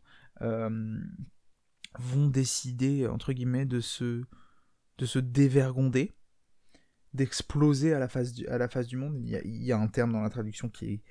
vont 0.41 2.29
décider, 2.29 3.07
entre 3.07 3.33
guillemets, 3.33 3.67
de 3.67 3.81
se, 3.81 4.25
de 4.99 5.07
se 5.07 5.19
dévergonder 5.19 6.19
d'exploser 7.15 7.95
à, 7.95 7.99
la 7.99 8.09
face 8.09 8.33
du, 8.33 8.47
à 8.49 8.59
la 8.59 8.69
face 8.69 8.87
du 8.87 8.97
monde. 8.97 9.17
Il 9.19 9.29
y, 9.29 9.73
a, 9.73 9.79
un 9.79 9.89
terme 9.89 10.13
dans 10.13 10.21
la 10.21 10.31
traduction 10.31 10.69
qui, 10.69 11.03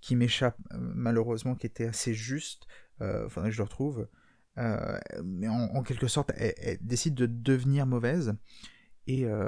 qui 0.00 0.16
m'échappe 0.16 0.58
euh, 0.72 0.78
malheureusement, 0.78 1.54
qui 1.54 1.66
était 1.66 1.86
assez 1.86 2.14
juste. 2.14 2.66
Euh, 3.00 3.28
faudrait 3.28 3.50
que 3.50 3.54
je 3.54 3.60
le 3.60 3.64
retrouve. 3.64 4.08
Euh, 4.58 4.98
mais 5.24 5.48
en, 5.48 5.82
quelque 5.82 6.08
sorte, 6.08 6.32
elle, 6.36 6.78
décide 6.80 7.14
de 7.14 7.26
devenir 7.26 7.86
mauvaise. 7.86 8.34
Et, 9.06 9.24
euh, 9.26 9.46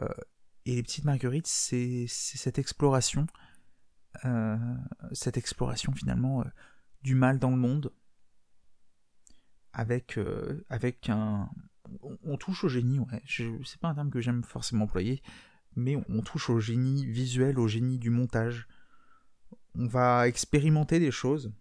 et 0.66 0.76
les 0.76 0.82
petites 0.82 1.04
marguerites, 1.04 1.46
c'est 1.46 2.06
cette 2.08 2.58
exploration, 2.58 3.26
cette 5.12 5.36
exploration 5.36 5.92
finalement 5.92 6.44
du 7.02 7.14
mal 7.14 7.38
dans 7.38 7.50
le 7.50 7.56
monde, 7.56 7.92
avec, 9.72 10.18
avec 10.68 11.08
un... 11.08 11.50
On, 12.24 12.36
touche 12.36 12.64
au 12.64 12.68
génie. 12.68 13.00
C'est 13.26 13.80
pas 13.80 13.88
un 13.88 13.94
terme 13.94 14.10
que 14.10 14.20
j'aime 14.20 14.42
forcément 14.42 14.84
employer, 14.84 15.22
mais 15.76 15.96
on 16.08 16.20
touche 16.22 16.50
au 16.50 16.60
génie 16.60 17.06
visuel, 17.06 17.58
au 17.58 17.68
génie 17.68 17.98
du 17.98 18.10
montage. 18.10 18.66
On 19.74 19.86
va 19.86 20.28
expérimenter 20.28 20.98
des 20.98 21.10
choses, 21.10 21.52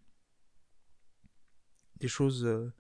des 2.00 2.08
choses 2.08 2.46
euh, 2.46 2.74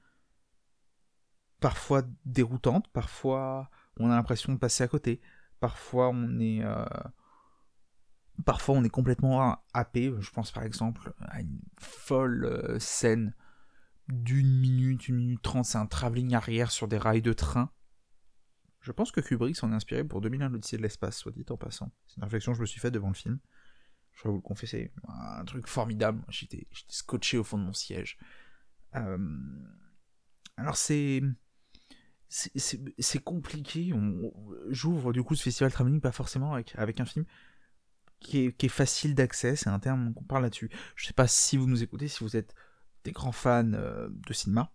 parfois 1.59 2.03
déroutantes, 2.25 2.87
parfois 2.89 3.69
on 3.99 4.09
a 4.09 4.15
l'impression 4.15 4.51
de 4.51 4.57
passer 4.57 4.83
à 4.83 4.87
côté, 4.87 5.21
Parfois, 5.59 6.09
on 6.09 6.39
est. 6.39 6.63
euh, 6.63 6.85
Parfois, 8.45 8.75
on 8.75 8.83
est 8.83 8.89
complètement 8.89 9.63
happé. 9.73 10.13
Je 10.19 10.31
pense 10.31 10.51
par 10.51 10.63
exemple 10.63 11.13
à 11.21 11.41
une 11.41 11.59
folle 11.79 12.45
euh, 12.45 12.79
scène 12.79 13.33
d'une 14.09 14.59
minute, 14.59 15.07
une 15.07 15.15
minute 15.15 15.41
trente. 15.41 15.65
C'est 15.65 15.77
un 15.77 15.85
travelling 15.87 16.33
arrière 16.35 16.71
sur 16.71 16.87
des 16.87 16.97
rails 16.97 17.21
de 17.21 17.33
train. 17.33 17.71
Je 18.81 18.91
pense 18.91 19.11
que 19.11 19.19
Kubrick 19.19 19.57
s'en 19.57 19.71
est 19.71 19.75
inspiré 19.75 20.03
pour 20.03 20.21
2001 20.21 20.49
l'Odyssée 20.49 20.77
de 20.77 20.81
l'espace, 20.83 21.17
soit 21.17 21.31
dit 21.31 21.45
en 21.49 21.57
passant. 21.57 21.91
C'est 22.05 22.17
une 22.17 22.23
réflexion 22.23 22.51
que 22.53 22.57
je 22.57 22.61
me 22.61 22.65
suis 22.67 22.79
faite 22.79 22.93
devant 22.93 23.09
le 23.09 23.13
film. 23.15 23.39
Je 24.13 24.23
vais 24.23 24.29
vous 24.29 24.37
le 24.37 24.41
confesser. 24.41 24.91
Un 25.07 25.43
truc 25.45 25.67
formidable. 25.67 26.23
J'étais 26.29 26.67
scotché 26.87 27.37
au 27.37 27.43
fond 27.43 27.57
de 27.57 27.63
mon 27.63 27.73
siège. 27.73 28.17
Euh, 28.95 29.17
Alors 30.55 30.77
c'est... 30.77 31.21
c'est- 32.29 33.23
compliqué. 33.23 33.93
J'ouvre 34.69 35.11
du 35.11 35.23
coup 35.23 35.35
ce 35.35 35.43
festival 35.43 35.71
travelling 35.71 36.01
pas 36.01 36.11
forcément 36.11 36.53
avec, 36.53 36.73
avec 36.77 36.99
un 36.99 37.05
film 37.05 37.25
qui 38.19 38.45
est, 38.45 38.51
qui 38.53 38.67
est 38.67 38.69
facile 38.69 39.15
d'accès. 39.15 39.55
C'est 39.55 39.69
un 39.69 39.79
terme 39.79 40.13
qu'on 40.13 40.23
parle 40.23 40.43
là-dessus. 40.43 40.69
Je 40.95 41.05
sais 41.05 41.13
pas 41.13 41.27
si 41.27 41.57
vous 41.57 41.67
nous 41.67 41.83
écoutez, 41.83 42.07
si 42.07 42.23
vous 42.23 42.35
êtes 42.35 42.53
des 43.03 43.11
grands 43.11 43.31
fans 43.31 43.73
euh, 43.73 44.09
de 44.09 44.33
cinéma. 44.33 44.71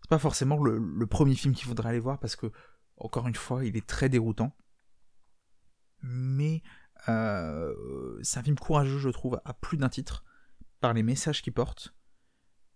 C'est 0.00 0.10
pas 0.10 0.18
forcément 0.18 0.62
le, 0.62 1.06
premier 1.06 1.34
film 1.34 1.54
qu'il 1.54 1.66
faudrait 1.66 1.90
aller 1.90 2.00
voir 2.00 2.18
parce 2.18 2.36
que, 2.36 2.50
encore 2.96 3.28
une 3.28 3.36
fois, 3.36 3.64
il 3.64 3.76
est 3.76 3.86
très 3.86 4.08
déroutant. 4.08 4.56
Mais 6.02 6.62
euh, 7.08 7.72
c'est 8.22 8.40
un 8.40 8.42
film 8.42 8.58
courageux, 8.58 8.98
je 8.98 9.08
trouve, 9.10 9.40
à 9.44 9.54
plus 9.54 9.76
d'un 9.76 9.88
titre, 9.88 10.24
par 10.80 10.92
les 10.92 11.04
messages 11.04 11.42
qu'il 11.42 11.52
porte. 11.52 11.94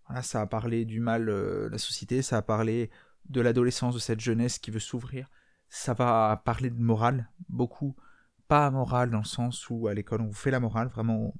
Voilà, 0.06 0.22
ça 0.22 0.40
a 0.40 0.46
parlé 0.46 0.84
du 0.84 1.00
mal 1.00 1.28
euh, 1.28 1.68
la 1.68 1.78
société, 1.78 2.22
ça 2.22 2.36
a 2.36 2.42
parlé 2.42 2.90
de 3.28 3.40
l'adolescence, 3.40 3.94
de 3.94 3.98
cette 3.98 4.20
jeunesse 4.20 4.60
qui 4.60 4.70
veut 4.70 4.78
s'ouvrir. 4.78 5.28
Ça 5.68 5.94
va 5.94 6.40
parler 6.44 6.70
de 6.70 6.80
morale, 6.80 7.28
beaucoup. 7.48 7.96
Pas 8.48 8.70
morale 8.70 9.10
dans 9.10 9.18
le 9.18 9.24
sens 9.24 9.68
où 9.70 9.88
à 9.88 9.94
l'école 9.94 10.20
on 10.20 10.26
vous 10.26 10.32
fait 10.32 10.50
la 10.50 10.60
morale, 10.60 10.88
vraiment 10.88 11.34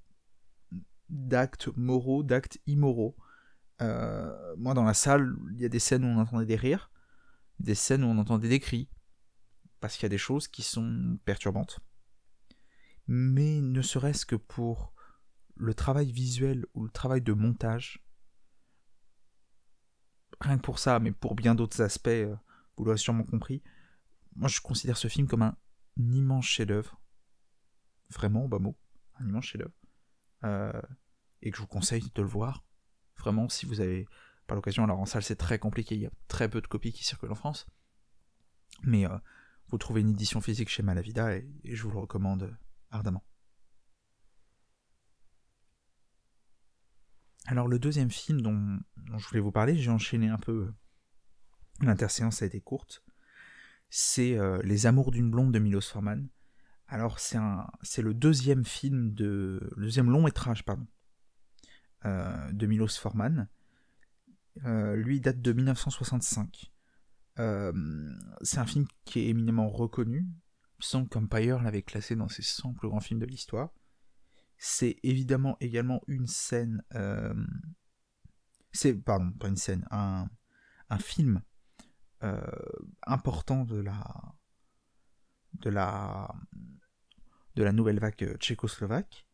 d'actes 1.08 1.68
moraux, 1.76 2.22
d'actes 2.22 2.58
immoraux. 2.66 3.16
Euh, 3.82 4.56
moi 4.56 4.74
dans 4.74 4.84
la 4.84 4.94
salle, 4.94 5.36
il 5.52 5.60
y 5.60 5.64
a 5.64 5.68
des 5.68 5.78
scènes 5.78 6.04
où 6.04 6.08
on 6.08 6.18
entendait 6.18 6.46
des 6.46 6.56
rires, 6.56 6.90
des 7.60 7.74
scènes 7.74 8.02
où 8.04 8.08
on 8.08 8.18
entendait 8.18 8.48
des 8.48 8.60
cris, 8.60 8.88
parce 9.80 9.94
qu'il 9.94 10.04
y 10.04 10.06
a 10.06 10.10
des 10.10 10.18
choses 10.18 10.48
qui 10.48 10.62
sont 10.62 11.18
perturbantes. 11.24 11.80
Mais 13.06 13.60
ne 13.60 13.82
serait-ce 13.82 14.26
que 14.26 14.36
pour 14.36 14.92
le 15.54 15.74
travail 15.74 16.10
visuel 16.10 16.66
ou 16.74 16.84
le 16.84 16.90
travail 16.90 17.22
de 17.22 17.32
montage, 17.32 18.04
rien 20.40 20.56
que 20.56 20.62
pour 20.62 20.78
ça, 20.78 20.98
mais 20.98 21.12
pour 21.12 21.34
bien 21.34 21.54
d'autres 21.54 21.80
aspects, 21.82 22.08
euh, 22.08 22.34
vous 22.76 22.84
l'aurez 22.84 22.98
sûrement 22.98 23.24
compris, 23.24 23.62
moi 24.34 24.48
je 24.48 24.60
considère 24.60 24.96
ce 24.96 25.08
film 25.08 25.26
comme 25.26 25.42
un 25.42 25.56
immense 25.96 26.46
chef-d'œuvre. 26.46 27.00
Vraiment, 28.10 28.44
au 28.44 28.48
bas 28.48 28.58
mot, 28.58 28.76
un 29.18 29.26
immense 29.26 29.46
chef-d'œuvre. 29.46 29.74
Euh, 30.44 30.82
et 31.42 31.50
que 31.50 31.56
je 31.56 31.62
vous 31.62 31.68
conseille 31.68 32.10
de 32.14 32.22
le 32.22 32.28
voir. 32.28 32.64
Vraiment, 33.18 33.48
si 33.48 33.66
vous 33.66 33.80
avez 33.80 34.06
pas 34.46 34.54
l'occasion, 34.54 34.84
alors 34.84 35.00
en 35.00 35.06
salle 35.06 35.22
c'est 35.22 35.36
très 35.36 35.58
compliqué, 35.58 35.94
il 35.94 36.02
y 36.02 36.06
a 36.06 36.10
très 36.28 36.48
peu 36.48 36.60
de 36.60 36.66
copies 36.66 36.92
qui 36.92 37.04
circulent 37.04 37.32
en 37.32 37.36
France. 37.36 37.66
Mais 38.82 39.06
euh, 39.06 39.18
vous 39.68 39.78
trouvez 39.78 40.00
une 40.02 40.10
édition 40.10 40.40
physique 40.40 40.68
chez 40.68 40.82
Malavida 40.82 41.36
et, 41.36 41.48
je 41.64 41.82
vous 41.82 41.90
le 41.90 41.98
recommande 41.98 42.56
ardemment. 42.90 43.24
Alors 47.46 47.68
le 47.68 47.78
deuxième 47.78 48.10
film 48.10 48.40
dont, 48.40 48.78
dont 48.96 49.18
je 49.18 49.28
voulais 49.28 49.40
vous 49.40 49.52
parler, 49.52 49.76
j'ai 49.76 49.90
enchaîné 49.90 50.28
un 50.28 50.38
peu. 50.38 50.52
euh, 50.52 50.74
L'interséance 51.80 52.42
a 52.42 52.46
été 52.46 52.60
courte. 52.60 53.04
C'est 53.98 54.36
euh, 54.36 54.60
Les 54.62 54.84
Amours 54.84 55.10
d'une 55.10 55.30
blonde 55.30 55.54
de 55.54 55.58
Milos 55.58 55.80
Forman. 55.80 56.28
Alors 56.86 57.18
c'est 57.18 57.38
un, 57.38 57.66
c'est 57.80 58.02
le 58.02 58.12
deuxième 58.12 58.62
film 58.62 59.14
de, 59.14 59.72
deuxième 59.78 60.10
long 60.10 60.22
métrage 60.22 60.66
pardon, 60.66 60.86
euh, 62.04 62.52
de 62.52 62.66
Milos 62.66 62.88
Forman. 63.00 63.48
Euh, 64.66 64.96
lui 64.96 65.22
date 65.22 65.40
de 65.40 65.50
1965. 65.50 66.70
Euh, 67.38 67.72
c'est 68.42 68.58
un 68.58 68.66
film 68.66 68.84
qui 69.06 69.20
est 69.20 69.28
éminemment 69.28 69.70
reconnu. 69.70 70.26
Il 70.78 70.84
semble 70.84 71.08
qu'Empire 71.08 71.62
l'avait 71.62 71.80
classé 71.80 72.16
dans 72.16 72.28
ses 72.28 72.42
100 72.42 72.74
plus 72.74 72.90
grands 72.90 73.00
films 73.00 73.20
de 73.20 73.24
l'histoire. 73.24 73.70
C'est 74.58 74.98
évidemment 75.04 75.56
également 75.60 76.02
une 76.06 76.26
scène. 76.26 76.82
c'est 78.72 78.92
pardon, 78.92 79.32
pas 79.32 79.48
une 79.48 79.56
scène, 79.56 79.88
un, 79.90 80.28
un 80.90 80.98
film 80.98 81.40
euh, 82.22 82.40
important 83.06 83.64
de 83.64 83.78
la 83.78 84.02
de 85.60 85.68
la 85.68 86.34
de 87.54 87.62
la 87.62 87.72
nouvelle 87.72 87.98
vague 87.98 88.36
tchécoslovaque. 88.38 89.26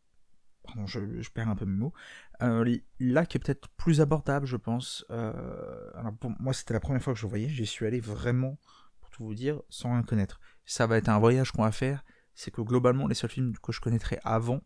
Pardon, 0.63 0.85
je, 0.85 1.29
perds 1.29 1.49
un 1.49 1.55
peu 1.55 1.65
mes 1.65 1.75
mots. 1.75 1.93
Euh, 2.41 2.77
là, 2.99 3.25
qui 3.25 3.37
est 3.37 3.39
peut-être 3.39 3.67
plus 3.75 3.99
abordable, 3.99 4.45
je 4.45 4.55
pense. 4.55 5.05
Euh, 5.11 5.91
alors 5.95 6.13
pour 6.13 6.31
moi, 6.39 6.53
c'était 6.53 6.73
la 6.73 6.79
première 6.79 7.01
fois 7.01 7.13
que 7.13 7.19
je 7.19 7.27
voyais. 7.27 7.49
J'y 7.49 7.65
suis 7.65 7.85
allé 7.85 7.99
vraiment, 7.99 8.57
pour 9.01 9.09
tout 9.09 9.25
vous 9.25 9.35
dire, 9.35 9.61
sans 9.69 9.91
rien 9.91 10.03
connaître. 10.03 10.39
Ça 10.65 10.87
va 10.87 10.97
être 10.97 11.09
un 11.09 11.19
voyage 11.19 11.51
qu'on 11.51 11.63
va 11.63 11.73
faire. 11.73 12.05
C'est 12.33 12.49
que 12.49 12.61
globalement, 12.61 13.07
les 13.07 13.15
seuls 13.15 13.29
films 13.29 13.57
que 13.57 13.73
je 13.73 13.81
connaîtrais 13.81 14.19
avant, 14.23 14.61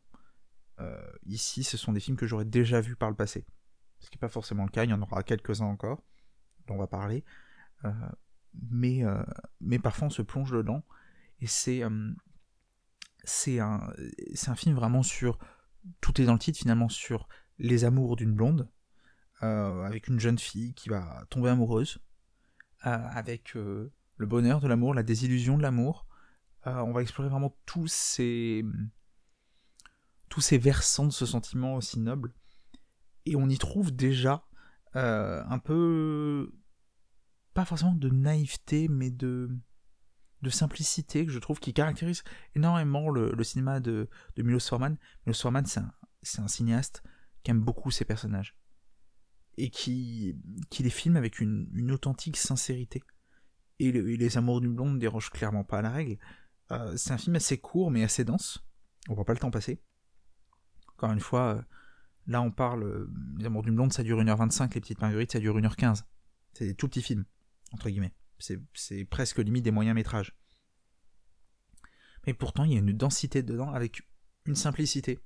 ici, 1.25 1.63
ce 1.63 1.77
sont 1.77 1.93
des 1.93 1.99
films 1.99 2.15
que 2.17 2.27
j'aurais 2.27 2.45
déjà 2.45 2.79
vus 2.79 2.95
par 2.95 3.09
le 3.09 3.15
passé. 3.15 3.47
Ce 3.99 4.11
qui 4.11 4.17
n'est 4.17 4.19
pas 4.21 4.29
forcément 4.29 4.65
le 4.65 4.69
cas. 4.69 4.83
Il 4.83 4.91
y 4.91 4.93
en 4.93 5.01
aura 5.01 5.23
quelques-uns 5.23 5.65
encore 5.65 6.03
dont 6.67 6.75
on 6.75 6.77
va 6.77 6.87
parler. 6.87 7.23
Euh, 7.85 7.91
mais, 8.71 9.03
euh, 9.03 9.23
mais 9.61 9.79
parfois, 9.79 10.07
on 10.07 10.11
se 10.11 10.21
plonge 10.21 10.51
dedans. 10.51 10.83
Et 11.39 11.47
c'est 11.47 11.83
euh, 11.83 12.11
c'est 13.23 13.59
un, 13.59 13.93
un 14.47 14.55
film 14.55 14.75
vraiment 14.75 15.03
sur. 15.03 15.37
Tout 16.01 16.19
est 16.21 16.25
dans 16.25 16.33
le 16.33 16.39
titre 16.39 16.59
finalement 16.59 16.89
sur 16.89 17.27
les 17.59 17.85
amours 17.85 18.17
d'une 18.17 18.33
blonde, 18.33 18.69
avec 19.39 20.07
une 20.07 20.19
jeune 20.19 20.37
fille 20.37 20.73
qui 20.73 20.89
va 20.89 21.25
tomber 21.29 21.49
amoureuse, 21.49 21.99
avec 22.81 23.53
le 23.53 24.25
bonheur 24.25 24.59
de 24.59 24.67
l'amour, 24.67 24.93
la 24.93 25.03
désillusion 25.03 25.57
de 25.57 25.63
l'amour. 25.63 26.07
On 26.65 26.91
va 26.91 27.01
explorer 27.01 27.29
vraiment 27.29 27.55
tous 27.65 27.87
ces, 27.87 28.65
tous 30.27 30.41
ces 30.41 30.57
versants 30.57 31.05
de 31.05 31.13
ce 31.13 31.25
sentiment 31.25 31.75
aussi 31.75 31.99
noble. 31.99 32.33
Et 33.25 33.37
on 33.37 33.47
y 33.47 33.57
trouve 33.57 33.95
déjà 33.95 34.43
un 34.93 35.59
peu, 35.59 36.51
pas 37.57 37.65
forcément 37.65 37.95
de 37.95 38.09
naïveté, 38.09 38.87
mais 38.87 39.09
de, 39.09 39.49
de 40.43 40.49
simplicité 40.51 41.25
que 41.25 41.31
je 41.31 41.39
trouve 41.39 41.59
qui 41.59 41.73
caractérise 41.73 42.23
énormément 42.53 43.09
le, 43.09 43.43
cinéma 43.43 43.79
de, 43.79 44.07
de 44.35 44.43
Milos 44.43 44.59
Forman. 44.69 44.95
Milos 45.25 45.41
Forman, 45.41 45.65
c'est 45.65 45.79
un, 45.79 45.91
un 46.43 46.47
cinéaste 46.47 47.01
qui 47.41 47.49
aime 47.49 47.59
beaucoup 47.61 47.89
ses 47.89 48.05
personnages 48.05 48.55
et 49.57 49.71
qui, 49.71 50.35
qui 50.69 50.83
les 50.83 50.91
filme 50.91 51.17
avec 51.17 51.39
une, 51.39 51.67
une 51.73 51.91
authentique 51.91 52.37
sincérité. 52.37 53.01
Et, 53.79 53.91
le- 53.91 54.07
et 54.11 54.17
Les 54.17 54.37
Amours 54.37 54.61
d'une 54.61 54.75
blonde 54.75 54.93
ne 54.93 54.99
dérogent 54.99 55.31
clairement 55.31 55.63
pas 55.63 55.79
à 55.79 55.81
la 55.81 55.89
règle. 55.89 56.19
Euh, 56.71 56.95
c'est 56.95 57.11
un 57.11 57.17
film 57.17 57.37
assez 57.37 57.57
court 57.57 57.89
mais 57.89 58.03
assez 58.03 58.23
dense. 58.23 58.63
On 59.09 59.15
voit 59.15 59.25
pas 59.25 59.33
le 59.33 59.39
temps 59.39 59.49
passer. 59.49 59.81
Encore 60.95 61.11
une 61.11 61.19
fois, 61.21 61.55
euh, 61.55 61.61
là 62.27 62.39
on 62.43 62.51
parle. 62.51 62.83
euh, 62.83 63.09
Les 63.39 63.45
Amours 63.47 63.63
d'une 63.63 63.73
blonde 63.75 63.93
ça 63.93 64.03
dure 64.03 64.19
1h25, 64.21 64.75
Les 64.75 64.81
Petites 64.81 65.01
Marguerites 65.01 65.31
ça 65.31 65.39
dure 65.39 65.57
1h15. 65.57 66.03
C'est 66.53 66.65
des 66.67 66.75
tout 66.75 66.87
petits 66.87 67.01
films, 67.01 67.25
entre 67.71 67.89
guillemets. 67.89 68.13
C'est 68.39 69.05
presque 69.05 69.39
limite 69.39 69.63
des 69.63 69.71
moyens 69.71 69.95
métrages. 69.95 70.35
Mais 72.25 72.33
pourtant, 72.33 72.63
il 72.65 72.73
y 72.73 72.75
a 72.75 72.79
une 72.79 72.93
densité 72.93 73.41
dedans 73.41 73.71
avec 73.71 74.01
une 74.45 74.55
simplicité. 74.55 75.19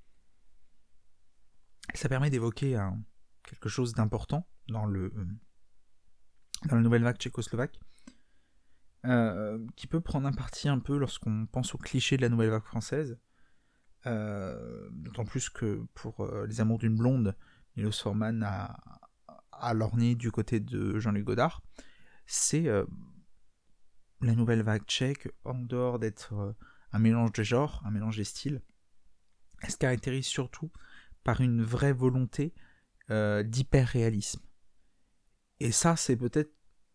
Ça 1.94 2.08
permet 2.10 2.30
d'évoquer 2.30 2.76
un- 2.78 3.04
quelque 3.44 3.70
chose 3.70 3.94
d'important 3.94 4.48
dans 4.68 4.86
la 4.86 6.80
nouvelle 6.82 7.04
vague 7.04 7.18
tchécoslovaque, 7.18 7.80
euh, 9.06 9.66
qui 9.76 9.88
peut 9.88 10.00
prendre 10.00 10.28
un 10.28 10.32
parti 10.32 10.70
un 10.70 10.80
peu 10.80 10.98
lorsqu'on 10.98 11.48
pense 11.48 11.74
aux 11.74 11.80
clichés 11.80 12.18
de 12.18 12.22
la 12.22 12.30
nouvelle 12.30 12.52
vague 12.52 12.64
française. 12.64 13.20
Euh, 14.06 14.88
D'autant 14.92 15.26
plus 15.26 15.50
que 15.50 15.84
pour 15.96 16.22
euh, 16.22 16.46
Les 16.48 16.62
Amours 16.62 16.80
d'une 16.80 16.96
blonde, 16.96 17.36
Milos 17.76 17.92
Forman 17.94 18.44
a, 18.44 18.80
a 19.52 19.74
du 20.16 20.32
côté 20.32 20.60
de 20.60 21.00
Jean-Luc 21.00 21.26
Godard. 21.26 21.62
C'est 22.34 22.70
euh, 22.70 22.86
la 24.22 24.36
nouvelle 24.36 24.62
vague 24.62 24.86
tchèque, 24.86 25.28
en 25.44 25.54
dehors 25.54 26.00
d'être 26.00 26.34
euh, 26.34 26.54
un 26.94 27.00
mélange 27.00 27.34
de 27.34 27.44
genres, 27.44 27.82
un 27.84 27.92
mélange 27.92 28.16
des 28.16 28.24
styles, 28.24 28.62
elle 29.62 29.72
se 29.72 29.76
caractérise 29.76 30.28
surtout 30.28 30.72
par 31.26 31.42
une 31.42 31.62
vraie 31.62 31.92
volonté 31.92 32.54
euh, 33.10 33.44
d'hyper-réalisme. 33.44 34.42
Et 35.60 35.74
ça, 35.74 35.98
c'est 35.98 36.16
peut-être 36.16 36.54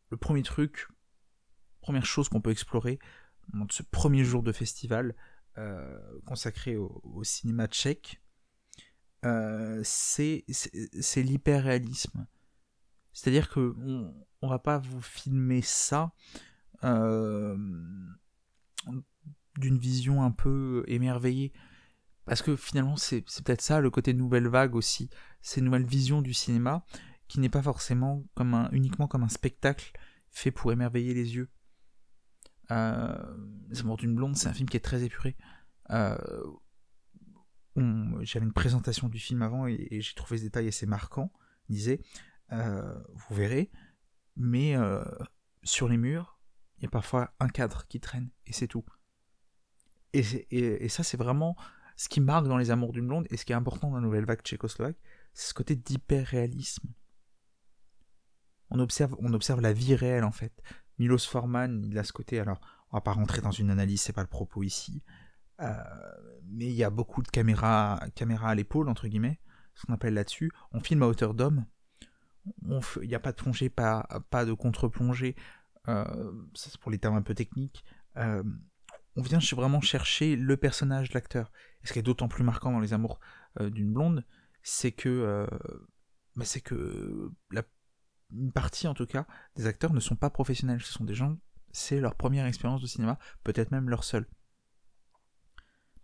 le 0.09 0.16
premier 0.16 0.43
truc, 0.43 0.88
première 1.83 2.07
chose 2.07 2.31
qu'on 2.31 2.40
peut 2.40 2.50
explorer 2.50 2.99
dans 3.52 3.66
ce 3.69 3.83
premier 3.83 4.25
jour 4.25 4.43
de 4.43 4.52
festival 4.52 5.14
euh, 5.59 6.00
consacré 6.25 6.76
au, 6.76 7.02
au 7.05 7.25
cinéma 7.25 7.66
tchèque. 7.66 8.23
C'est 9.83 10.47
l'hyper-réalisme. 11.16 12.26
C'est-à-dire 13.17 13.49
que 13.49 13.75
on, 14.43 14.49
va 14.49 14.59
pas 14.59 14.77
vous 14.77 15.01
filmer 15.01 15.63
ça 15.63 16.13
euh, 16.85 17.57
d'une 19.57 19.79
vision 19.79 20.23
un 20.23 20.31
peu 20.31 20.85
émerveillée. 20.87 21.55
Parce 22.27 22.43
que 22.43 22.57
finalement, 22.57 22.97
c'est 22.97 23.23
peut-être 23.23 23.63
ça 23.63 23.81
le 23.81 23.89
côté 23.89 24.13
nouvelle 24.13 24.49
vague 24.49 24.75
aussi. 24.75 25.09
Ces 25.41 25.63
nouvelles 25.63 25.87
visions 25.87 26.21
du 26.21 26.35
cinéma 26.35 26.85
qui 27.27 27.41
n'est 27.41 27.49
pas 27.49 27.63
forcément 27.63 28.23
comme 28.35 28.53
un, 28.53 28.69
uniquement 28.73 29.09
comme 29.09 29.23
un 29.23 29.31
spectacle 29.31 29.99
fait 30.31 30.51
pour 30.51 30.71
émerveiller 30.71 31.15
les 31.15 31.37
yeux. 31.37 31.49
Euh, 32.71 33.17
Amours 33.81 33.97
d'une 33.97 34.15
blonde, 34.15 34.37
c'est 34.37 34.49
un 34.49 34.53
film 34.53 34.69
qui 34.69 34.77
est 34.77 34.81
très 34.81 35.05
épuré. 35.05 35.39
Euh, 35.89 36.19
J'avais 37.77 38.45
une 38.45 38.53
présentation 38.53 39.09
du 39.09 39.19
film 39.19 39.41
avant 39.41 39.67
et, 39.67 40.03
j'ai 40.03 40.15
trouvé 40.15 40.37
ce 40.37 40.43
détail 40.43 40.69
assez 40.69 40.85
marquant. 40.85 41.33
Il 41.71 41.77
disait, 41.77 42.03
vous 42.50 43.35
verrez, 43.35 43.71
mais 44.37 44.76
euh, 44.76 45.03
sur 45.62 45.88
les 45.88 45.97
murs, 45.97 46.38
il 46.79 46.85
y 46.85 46.87
a 46.87 46.91
parfois 46.91 47.33
un 47.41 47.49
cadre 47.49 47.87
qui 47.87 48.00
traîne 48.00 48.31
et 48.47 48.53
c'est 48.53 48.69
tout. 48.69 48.85
Et, 50.12 50.23
et, 50.50 50.88
ça, 50.88 51.03
c'est 51.03 51.17
vraiment 51.17 51.57
ce 51.97 52.09
qui 52.09 52.21
marque 52.21 52.47
dans 52.47 52.57
Les 52.57 52.71
Amours 52.71 52.93
d'une 52.93 53.07
blonde 53.07 53.26
et 53.31 53.37
ce 53.37 53.45
qui 53.45 53.53
est 53.53 53.57
important 53.57 53.91
dans 53.91 53.97
la 53.97 54.03
nouvelle 54.03 54.25
vague 54.25 54.41
tchécoslovaque, 54.41 54.97
c'est 55.35 55.49
ce 55.49 55.55
côté 55.55 55.76
d'hyper-réalisme. 55.76 56.88
On 58.71 58.79
observe, 58.79 59.15
on 59.19 59.33
observe 59.35 59.61
la 59.61 59.73
vie 59.73 59.95
réelle 59.95 60.25
en 60.25 60.33
fait. 60.33 60.62
Milos 60.99 61.19
Forman, 61.19 61.85
il 61.85 61.99
a 61.99 62.05
ce 62.05 62.12
côté, 62.12 62.41
alors 62.41 62.61
on 62.91 62.97
va 62.97 63.03
pas 63.03 63.12
rentrer 63.12 63.43
dans 63.43 63.50
une 63.50 63.71
analyse, 63.71 64.00
c'est 64.00 64.15
pas 64.15 64.23
le 64.23 64.29
propos 64.29 64.62
ici, 64.62 65.03
euh, 65.61 65.75
mais 66.45 66.67
il 66.67 66.75
y 66.75 66.85
a 66.85 66.91
beaucoup 66.91 67.23
de 67.23 67.29
caméras, 67.29 68.00
caméras 68.15 68.50
à 68.50 68.55
l'épaule, 68.55 68.88
entre 68.88 69.09
guillemets, 69.09 69.41
ce 69.75 69.87
qu'on 69.87 69.93
appelle 69.93 70.15
là-dessus. 70.15 70.50
On 70.73 70.81
filme 70.81 71.03
à 71.03 71.07
hauteur 71.07 71.35
d'homme, 71.35 71.67
il 73.03 73.09
n'y 73.09 73.15
a 73.15 73.21
pas 73.21 73.33
de 73.33 73.37
plongée, 73.37 73.69
pas, 73.69 74.07
pas 74.31 74.45
de 74.45 74.53
contre-plongée, 74.53 75.37
euh, 75.88 76.05
ça 76.55 76.71
c'est 76.71 76.81
pour 76.81 76.91
les 76.91 76.99
termes 76.99 77.17
un 77.17 77.23
peu 77.23 77.35
techniques. 77.35 77.85
Euh, 78.17 78.43
on 79.17 79.23
vient 79.23 79.38
vraiment 79.53 79.81
chercher 79.81 80.37
le 80.37 80.57
personnage, 80.57 81.12
l'acteur. 81.12 81.50
Et 81.83 81.87
ce 81.87 81.93
qui 81.93 81.99
est 81.99 82.03
d'autant 82.03 82.29
plus 82.29 82.45
marquant 82.45 82.73
dans 82.73 82.81
Les 82.81 82.93
Amours 82.93 83.19
d'une 83.61 83.91
blonde, 83.91 84.26
c'est 84.62 84.93
que, 84.93 85.49
bah, 86.37 86.45
c'est 86.45 86.61
que 86.61 87.33
une 88.33 88.53
partie 88.53 88.88
en 88.88 88.95
tout 88.95 89.07
cas 89.07 89.26
des 89.55 89.67
acteurs 89.67 89.93
ne 89.93 90.00
sont 90.00 90.17
pas 90.17 90.31
professionnels, 90.31 90.83
ce 90.83 90.93
sont 90.93 91.05
des 91.05 91.15
gens, 91.15 91.38
c'est 91.73 92.00
leur 92.00 92.15
première 92.15 92.47
expérience 92.47 92.81
de 92.81 92.87
cinéma, 92.87 93.19
peut-être 93.45 93.71
même 93.71 93.88
leur 93.88 94.05
seule. 94.05 94.26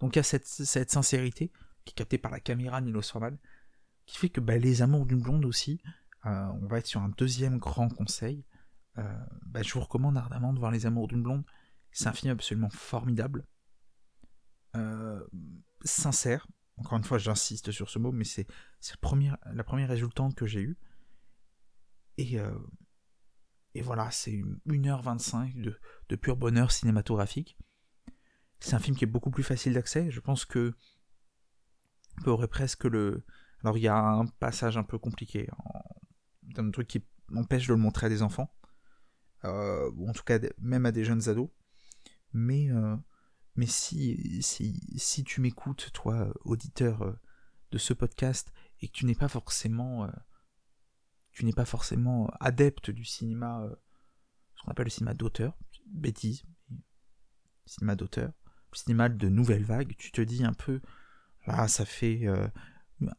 Donc 0.00 0.16
il 0.16 0.18
y 0.18 0.20
a 0.20 0.22
cette, 0.22 0.46
sincérité 0.90 1.52
qui 1.84 1.92
est 1.92 1.94
captée 1.94 2.18
par 2.18 2.30
la 2.30 2.40
caméra 2.40 2.80
de 2.80 2.86
Milos 2.86 3.02
Forman, 3.02 3.38
qui 4.06 4.18
fait 4.18 4.28
que 4.28 4.40
bah, 4.40 4.58
Les 4.58 4.82
Amours 4.82 5.06
d'une 5.06 5.22
blonde 5.22 5.44
aussi, 5.44 5.80
euh, 5.86 5.90
on 6.24 6.66
va 6.66 6.78
être 6.78 6.86
sur 6.86 7.00
un 7.00 7.10
deuxième 7.10 7.58
grand 7.58 7.88
conseil. 7.88 8.44
Euh, 8.98 9.18
bah, 9.46 9.62
je 9.62 9.72
vous 9.72 9.80
recommande 9.80 10.16
ardemment 10.16 10.52
de 10.52 10.58
voir 10.58 10.70
Les 10.70 10.86
Amours 10.86 11.08
d'une 11.08 11.22
blonde. 11.22 11.44
C'est 11.90 12.06
un 12.06 12.12
film 12.12 12.32
absolument 12.32 12.70
formidable, 12.70 13.46
euh, 14.76 15.22
sincère. 15.84 16.46
Encore 16.76 16.98
une 16.98 17.04
fois, 17.04 17.18
j'insiste 17.18 17.70
sur 17.70 17.90
ce 17.90 17.98
mot, 17.98 18.12
mais 18.12 18.24
c'est 18.24 18.46
la 18.46 19.64
première, 19.64 19.88
résultante 19.88 20.34
que 20.34 20.46
j'ai 20.46 20.62
eue. 20.62 20.78
Et, 22.16 22.38
euh, 22.38 22.58
et 23.74 23.82
voilà, 23.82 24.10
c'est 24.10 24.42
1h25 24.66 25.60
de, 25.60 25.78
de, 26.08 26.16
pur 26.16 26.36
bonheur 26.36 26.72
cinématographique. 26.72 27.58
C'est 28.60 28.74
un 28.74 28.78
film 28.78 28.96
qui 28.96 29.04
est 29.04 29.08
beaucoup 29.08 29.30
plus 29.30 29.42
facile 29.42 29.74
d'accès. 29.74 30.10
Je 30.10 30.20
pense 30.20 30.44
que 30.44 30.74
on 32.24 32.30
aurait 32.30 32.48
presque 32.48 32.84
le. 32.84 33.24
Alors 33.62 33.76
il 33.76 33.82
y 33.82 33.88
a 33.88 33.96
un 33.96 34.26
passage 34.26 34.76
un 34.76 34.82
peu 34.82 34.98
compliqué, 34.98 35.48
un 36.58 36.70
truc 36.70 36.88
qui 36.88 37.04
empêche 37.34 37.66
de 37.66 37.72
le 37.72 37.78
montrer 37.78 38.06
à 38.06 38.08
des 38.08 38.22
enfants, 38.22 38.54
euh, 39.44 39.90
ou 39.96 40.08
en 40.08 40.12
tout 40.12 40.24
cas 40.24 40.38
même 40.58 40.86
à 40.86 40.92
des 40.92 41.04
jeunes 41.04 41.28
ados. 41.28 41.50
Mais, 42.32 42.70
euh, 42.70 42.96
mais 43.56 43.66
si, 43.66 44.42
si, 44.42 44.80
si 44.96 45.24
tu 45.24 45.40
m'écoutes, 45.40 45.90
toi, 45.92 46.32
auditeur 46.44 47.16
de 47.70 47.78
ce 47.78 47.92
podcast, 47.92 48.52
et 48.80 48.88
que 48.88 48.92
tu 48.92 49.06
n'es 49.06 49.14
pas 49.14 49.28
forcément 49.28 50.08
tu 51.32 51.44
n'es 51.44 51.52
pas 51.52 51.64
forcément 51.64 52.30
adepte 52.40 52.90
du 52.90 53.04
cinéma, 53.04 53.62
euh, 53.62 53.74
ce 54.54 54.62
qu'on 54.62 54.70
appelle 54.70 54.84
le 54.84 54.90
cinéma 54.90 55.14
d'auteur, 55.14 55.56
bêtise, 55.86 56.44
cinéma 57.66 57.96
d'auteur, 57.96 58.32
cinéma 58.72 59.08
de 59.08 59.28
nouvelle 59.28 59.64
vague, 59.64 59.96
tu 59.96 60.12
te 60.12 60.20
dis 60.20 60.44
un 60.44 60.52
peu, 60.52 60.80
là 61.46 61.68
ça 61.68 61.84
fait 61.84 62.26
euh, 62.26 62.48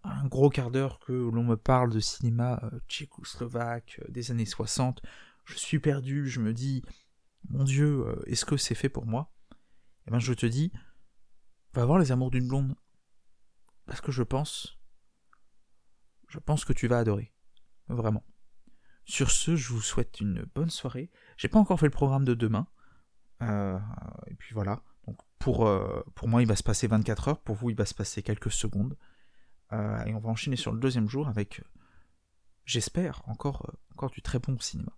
un 0.03 0.25
gros 0.27 0.49
quart 0.49 0.71
d'heure 0.71 0.99
que 0.99 1.11
l'on 1.11 1.43
me 1.43 1.57
parle 1.57 1.91
de 1.91 1.99
cinéma 1.99 2.59
euh, 2.63 2.79
tchécoslovaque 2.87 4.01
des 4.09 4.31
années 4.31 4.45
60, 4.45 5.01
je 5.45 5.57
suis 5.57 5.79
perdu, 5.79 6.27
je 6.27 6.39
me 6.39 6.53
dis, 6.53 6.83
mon 7.49 7.63
Dieu, 7.63 8.05
est-ce 8.27 8.45
que 8.45 8.57
c'est 8.57 8.75
fait 8.75 8.89
pour 8.89 9.05
moi? 9.05 9.33
Eh 10.07 10.11
bien 10.11 10.19
je 10.19 10.33
te 10.33 10.45
dis, 10.45 10.71
va 11.73 11.85
voir 11.85 11.99
les 11.99 12.11
amours 12.11 12.31
d'une 12.31 12.47
blonde, 12.47 12.75
parce 13.85 14.01
que 14.01 14.11
je 14.11 14.23
pense, 14.23 14.79
je 16.29 16.39
pense 16.39 16.65
que 16.65 16.73
tu 16.73 16.87
vas 16.87 16.99
adorer. 16.99 17.33
Vraiment. 17.87 18.25
Sur 19.05 19.31
ce, 19.31 19.55
je 19.55 19.69
vous 19.69 19.81
souhaite 19.81 20.21
une 20.21 20.45
bonne 20.55 20.69
soirée. 20.69 21.11
J'ai 21.37 21.49
pas 21.49 21.59
encore 21.59 21.79
fait 21.79 21.85
le 21.85 21.91
programme 21.91 22.25
de 22.25 22.33
demain. 22.33 22.67
Euh, 23.41 23.77
et 24.27 24.35
puis 24.35 24.53
voilà. 24.53 24.81
Euh, 25.45 26.03
pour 26.15 26.27
moi, 26.29 26.41
il 26.41 26.47
va 26.47 26.55
se 26.55 26.63
passer 26.63 26.87
24 26.87 27.27
heures. 27.27 27.41
Pour 27.41 27.55
vous, 27.55 27.69
il 27.69 27.75
va 27.75 27.85
se 27.85 27.93
passer 27.93 28.23
quelques 28.23 28.51
secondes. 28.51 28.97
Euh, 29.73 30.03
et 30.05 30.13
on 30.13 30.19
va 30.19 30.29
enchaîner 30.29 30.55
sur 30.55 30.71
le 30.71 30.79
deuxième 30.79 31.09
jour 31.09 31.27
avec, 31.27 31.61
j'espère, 32.65 33.27
encore, 33.27 33.75
encore 33.91 34.11
du 34.11 34.21
très 34.21 34.39
bon 34.39 34.57
cinéma. 34.59 34.97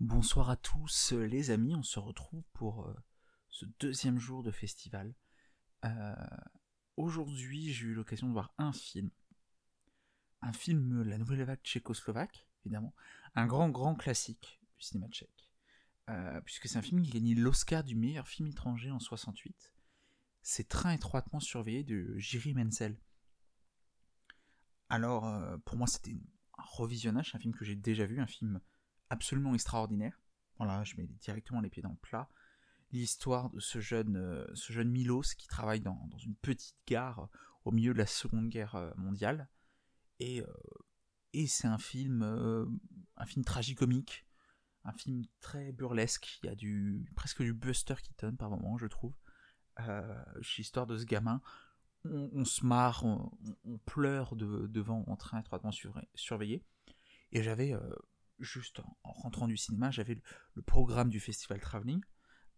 Bonsoir 0.00 0.50
à 0.50 0.56
tous 0.56 1.12
les 1.12 1.50
amis, 1.50 1.74
on 1.74 1.82
se 1.82 1.98
retrouve 1.98 2.44
pour 2.52 2.92
ce 3.48 3.64
deuxième 3.80 4.18
jour 4.18 4.42
de 4.42 4.50
festival 4.50 5.14
aujourd'hui, 6.98 7.72
j'ai 7.72 7.86
eu 7.86 7.94
l'occasion 7.94 8.26
de 8.26 8.32
voir 8.32 8.52
un 8.58 8.72
film. 8.72 9.10
Un 10.42 10.52
film, 10.52 11.02
La 11.02 11.18
Nouvelle 11.18 11.42
Vague 11.44 11.62
tchécoslovaque, 11.62 12.46
évidemment. 12.64 12.94
Un 13.34 13.46
grand, 13.46 13.70
grand 13.70 13.94
classique 13.94 14.60
du 14.76 14.84
cinéma 14.84 15.08
tchèque. 15.08 15.50
Euh, 16.10 16.40
puisque 16.42 16.68
c'est 16.68 16.78
un 16.78 16.82
film 16.82 17.02
qui 17.02 17.10
a 17.10 17.14
gagné 17.14 17.34
l'Oscar 17.34 17.84
du 17.84 17.94
meilleur 17.94 18.28
film 18.28 18.48
étranger 18.48 18.90
en 18.90 18.98
68. 18.98 19.72
C'est 20.50 20.66
Train 20.66 20.92
étroitement 20.92 21.40
surveillé 21.40 21.84
de 21.84 22.16
Jiri 22.16 22.54
Menzel. 22.54 22.96
Alors, 24.88 25.26
euh, 25.26 25.58
pour 25.58 25.76
moi, 25.76 25.86
c'était 25.86 26.16
un 26.56 26.62
revisionnage, 26.62 27.34
un 27.34 27.38
film 27.38 27.54
que 27.54 27.66
j'ai 27.66 27.74
déjà 27.74 28.06
vu, 28.06 28.18
un 28.18 28.26
film 28.26 28.58
absolument 29.10 29.52
extraordinaire. 29.52 30.18
Voilà, 30.56 30.82
je 30.84 30.96
mets 30.96 31.06
directement 31.20 31.60
les 31.60 31.68
pieds 31.68 31.82
dans 31.82 31.90
le 31.90 31.96
plat 31.96 32.30
l'histoire 32.92 33.50
de 33.50 33.60
ce 33.60 33.80
jeune, 33.80 34.16
euh, 34.16 34.46
ce 34.54 34.72
jeune 34.72 34.90
Milos 34.90 35.34
qui 35.36 35.46
travaille 35.46 35.80
dans, 35.80 36.08
une 36.24 36.34
petite 36.36 36.76
gare 36.86 37.28
au 37.64 37.70
milieu 37.70 37.92
de 37.92 37.98
la 37.98 38.06
Seconde 38.06 38.48
Guerre 38.48 38.74
euh, 38.76 38.90
mondiale. 38.96 39.48
Et, 40.18 40.40
euh, 40.40 40.46
et 41.32 41.46
c'est 41.46 41.68
un 41.68 41.78
film, 41.78 42.22
un 42.22 43.26
film 43.26 43.44
tragicomique, 43.44 44.26
un 44.84 44.92
film 44.92 45.24
très 45.40 45.72
burlesque. 45.72 46.38
Il 46.42 46.46
y 46.46 46.48
a 46.48 46.54
du, 46.54 47.06
presque 47.14 47.42
du 47.42 47.52
Buster 47.52 47.94
Keaton 48.02 48.36
par 48.36 48.50
moment, 48.50 48.78
je 48.78 48.86
trouve. 48.86 49.12
L'histoire 50.56 50.86
de 50.86 50.96
ce 50.96 51.04
gamin. 51.04 51.40
On, 52.04 52.44
se 52.44 52.64
marre, 52.64 53.04
on, 53.04 53.78
pleure 53.84 54.36
devant 54.36 55.04
en 55.06 55.16
train 55.16 55.40
étroitement 55.40 55.72
surveillé. 56.14 56.62
Et 57.32 57.42
j'avais, 57.42 57.74
juste 58.38 58.80
en, 58.80 59.12
rentrant 59.12 59.48
du 59.48 59.56
cinéma, 59.56 59.90
j'avais 59.90 60.20
le, 60.54 60.62
programme 60.62 61.08
du 61.08 61.20
festival 61.20 61.60
Traveling 61.60 62.02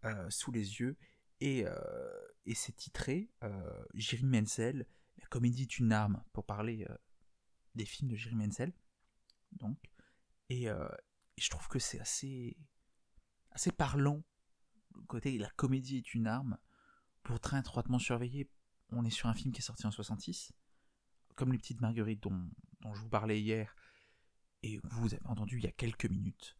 euh, 0.04 0.28
sous 0.30 0.52
les 0.52 0.80
yeux 0.80 0.96
et, 1.40 1.64
euh, 1.66 2.28
et 2.46 2.54
c'est 2.54 2.72
titré 2.72 3.30
euh, 3.42 3.85
Jiri 3.94 4.24
Menzel, 4.24 4.87
la 5.18 5.26
comédie 5.26 5.62
est 5.62 5.78
une 5.78 5.92
arme, 5.92 6.22
pour 6.33 6.44
parler 6.44 6.87
des 7.74 7.85
films 7.85 8.11
de 8.11 8.16
Jiri 8.16 8.35
Menzel. 8.35 8.72
Donc, 9.52 9.78
et, 10.48 10.68
je 11.37 11.48
trouve 11.48 11.68
que 11.68 11.78
c'est 11.78 12.00
assez, 12.00 12.56
assez 13.52 13.72
parlant. 13.72 14.22
Le 14.94 15.02
côté 15.02 15.38
la 15.38 15.50
comédie 15.50 15.98
est 15.98 16.14
une 16.14 16.26
arme, 16.26 16.59
pour 17.31 17.38
très 17.38 17.61
étroitement 17.61 18.01
surveiller, 18.01 18.51
on 18.90 19.05
est 19.05 19.11
sur 19.11 19.29
un 19.29 19.35
film 19.35 19.53
qui 19.53 19.61
est 19.61 19.64
sorti 19.64 19.87
en 19.87 19.93
66, 19.93 20.53
comme 21.37 21.53
Les 21.53 21.59
Petites 21.59 21.81
Marguerites 21.81 22.25
dont, 22.25 22.51
dont 22.81 22.93
je 22.93 23.03
vous 23.03 23.09
parlais 23.09 23.40
hier, 23.40 23.77
et 24.64 24.81
vous 24.83 25.14
avez 25.14 25.25
entendu 25.27 25.59
il 25.59 25.62
y 25.62 25.69
a 25.69 25.73
quelques 25.73 26.07
minutes. 26.07 26.57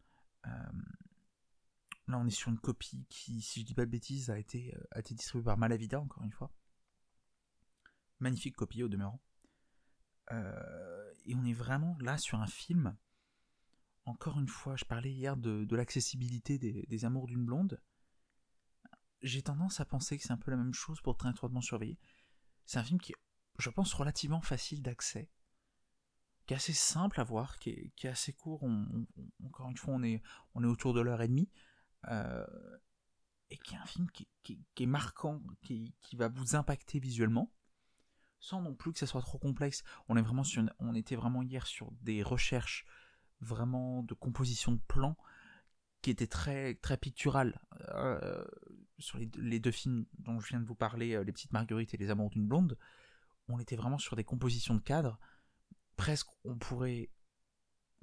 Là, 2.07 2.17
on 2.17 2.25
est 2.25 2.29
sur 2.29 2.49
une 2.49 2.57
copie 2.57 3.05
qui, 3.09 3.41
si 3.41 3.61
je 3.61 3.65
dis 3.65 3.73
pas 3.73 3.85
de 3.85 3.91
bêtises, 3.91 4.29
a 4.29 4.39
été, 4.39 4.73
euh, 4.73 4.83
a 4.91 4.99
été 4.99 5.13
distribuée 5.13 5.43
par 5.43 5.57
Malavida, 5.57 5.99
encore 5.99 6.23
une 6.23 6.31
fois. 6.31 6.53
Magnifique 8.19 8.55
copie 8.55 8.81
au 8.81 8.87
demeurant. 8.87 9.21
Euh, 10.31 11.13
et 11.25 11.35
on 11.35 11.43
est 11.43 11.53
vraiment 11.53 11.97
là 11.99 12.17
sur 12.17 12.39
un 12.39 12.47
film. 12.47 12.95
Encore 14.05 14.39
une 14.39 14.47
fois, 14.47 14.77
je 14.77 14.85
parlais 14.85 15.11
hier 15.11 15.35
de, 15.35 15.75
l'accessibilité 15.75 16.57
des, 16.57 17.05
amours 17.05 17.27
d'une 17.27 17.45
blonde. 17.45 17.81
J'ai 19.21 19.41
tendance 19.41 19.79
à 19.79 19.85
penser 19.85 20.17
que 20.17 20.23
c'est 20.23 20.31
un 20.31 20.37
peu 20.37 20.51
la 20.51 20.57
même 20.57 20.73
chose 20.73 21.01
pour 21.01 21.17
Très 21.17 21.29
étroitement 21.29 21.61
surveillé. 21.61 21.99
C'est 22.65 22.79
un 22.79 22.83
film 22.83 22.99
qui 22.99 23.11
est, 23.11 23.15
je 23.59 23.69
pense, 23.69 23.93
relativement 23.93 24.41
facile 24.41 24.81
d'accès, 24.81 25.29
qui 26.45 26.53
est 26.53 26.57
assez 26.57 26.73
simple 26.73 27.19
à 27.19 27.23
voir, 27.23 27.59
qui 27.59 27.91
est, 27.97 28.07
assez 28.07 28.33
court. 28.33 28.63
encore 29.45 29.69
une 29.69 29.77
fois, 29.77 29.93
on 29.93 30.03
est, 30.03 30.21
on 30.55 30.63
est 30.63 30.67
autour 30.67 30.93
de 30.93 31.01
l'heure 31.01 31.21
et 31.21 31.27
demie. 31.27 31.49
Euh, 32.07 32.45
et 33.51 33.57
qui 33.57 33.75
est 33.75 33.77
un 33.77 33.85
film 33.85 34.07
qui, 34.11 34.27
est 34.79 34.85
marquant, 34.85 35.41
qui, 35.61 35.93
va 36.13 36.29
vous 36.29 36.55
impacter 36.55 36.99
visuellement, 36.99 37.51
sans 38.39 38.61
non 38.61 38.73
plus 38.73 38.93
que 38.93 38.99
ça 38.99 39.05
soit 39.05 39.21
trop 39.21 39.37
complexe. 39.37 39.83
On, 40.07 40.15
est 40.15 40.21
vraiment 40.21 40.45
sur 40.45 40.63
on 40.79 40.95
était 40.95 41.17
vraiment 41.17 41.41
hier 41.41 41.67
sur 41.67 41.91
des 42.01 42.23
recherches 42.23 42.85
vraiment 43.41 44.03
de 44.03 44.13
composition 44.13 44.71
de 44.71 44.79
plans 44.87 45.17
qui 46.01 46.11
étaient 46.11 46.27
très, 46.27 46.75
très 46.75 46.97
picturales. 46.97 47.59
Euh, 47.89 48.45
sur 49.01 49.17
les, 49.17 49.59
deux 49.59 49.71
films 49.71 50.05
dont 50.19 50.39
je 50.39 50.47
viens 50.47 50.59
de 50.59 50.65
vous 50.65 50.75
parler, 50.75 51.15
euh, 51.15 51.23
Les 51.23 51.31
Petites 51.31 51.51
Marguerites 51.51 51.93
et 51.93 51.97
Les 51.97 52.09
Amours 52.09 52.29
d'une 52.29 52.47
Blonde, 52.47 52.77
on 53.47 53.59
était 53.59 53.75
vraiment 53.75 53.97
sur 53.97 54.15
des 54.15 54.23
compositions 54.23 54.75
de 54.75 54.79
cadres. 54.79 55.19
Presque, 55.97 56.27
on 56.45 56.55
pourrait, 56.55 57.09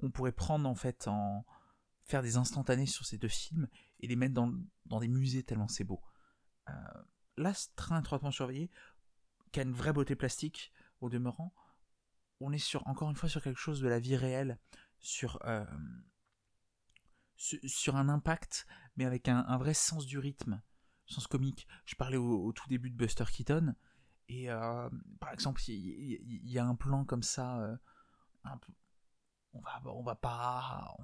on 0.01 0.11
pourrait 0.11 0.31
prendre 0.31 0.69
en 0.69 0.75
fait 0.75 1.07
en 1.07 1.45
faire 2.03 2.21
des 2.21 2.37
instantanés 2.37 2.85
sur 2.85 3.05
ces 3.05 3.17
deux 3.17 3.27
films 3.27 3.67
et 3.99 4.07
les 4.07 4.15
mettre 4.15 4.33
dans, 4.33 4.99
des 4.99 5.07
musées 5.07 5.43
tellement 5.43 5.67
c'est 5.67 5.83
beau. 5.83 6.01
Euh, 6.69 6.73
là, 7.37 7.53
ce 7.53 7.67
train 7.75 7.99
étroitement 7.99 8.31
surveillé, 8.31 8.69
qui 9.51 9.59
a 9.59 9.63
une 9.63 9.73
vraie 9.73 9.93
beauté 9.93 10.15
plastique 10.15 10.71
au 11.01 11.09
demeurant, 11.09 11.53
on 12.39 12.51
est 12.51 12.59
sur 12.59 12.87
encore 12.87 13.09
une 13.09 13.15
fois 13.15 13.29
sur 13.29 13.41
quelque 13.41 13.59
chose 13.59 13.81
de 13.81 13.87
la 13.87 13.99
vie 13.99 14.15
réelle, 14.15 14.59
sur 14.99 15.39
euh, 15.45 15.65
sur 17.39 17.95
un 17.95 18.09
impact, 18.09 18.67
mais 18.97 19.05
avec 19.05 19.27
un, 19.29 19.57
vrai 19.57 19.73
sens 19.73 20.05
du 20.05 20.19
rythme, 20.19 20.61
sens 21.13 21.27
comique. 21.27 21.67
Je 21.85 21.95
parlais 21.95 22.17
au, 22.17 22.51
tout 22.53 22.67
début 22.67 22.89
de 22.89 22.95
Buster 22.95 23.25
Keaton, 23.31 23.75
et 24.27 24.49
euh, 24.49 24.89
par 25.19 25.33
exemple, 25.33 25.61
il 25.67 26.49
y, 26.49 26.59
a 26.59 26.65
un 26.65 26.75
plan 26.75 27.03
comme 27.03 27.23
ça, 27.23 27.59
euh, 27.61 27.75
on 29.53 29.59
va, 29.59 29.81
on 29.85 30.03
va 30.03 30.15
pas, 30.15 30.95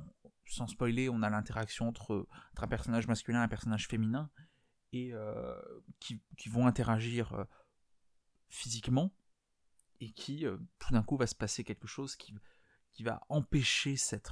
sans 0.45 0.67
spoiler, 0.67 1.09
on 1.09 1.23
a 1.23 1.29
l'interaction 1.29 1.87
entre, 1.87 2.27
un 2.57 2.67
personnage 2.67 3.07
masculin 3.07 3.41
et 3.41 3.45
un 3.45 3.47
personnage 3.47 3.87
féminin, 3.87 4.29
et 4.93 5.11
euh, 5.13 5.59
qui, 5.99 6.21
vont 6.49 6.67
interagir 6.67 7.45
physiquement, 8.49 9.11
et 10.01 10.11
qui, 10.11 10.45
tout 10.77 10.93
d'un 10.93 11.03
coup, 11.03 11.17
va 11.17 11.25
se 11.25 11.35
passer 11.35 11.63
quelque 11.63 11.87
chose 11.87 12.15
qui, 12.15 12.35
qui 12.91 13.03
va 13.03 13.21
empêcher 13.29 13.97
cette, 13.97 14.29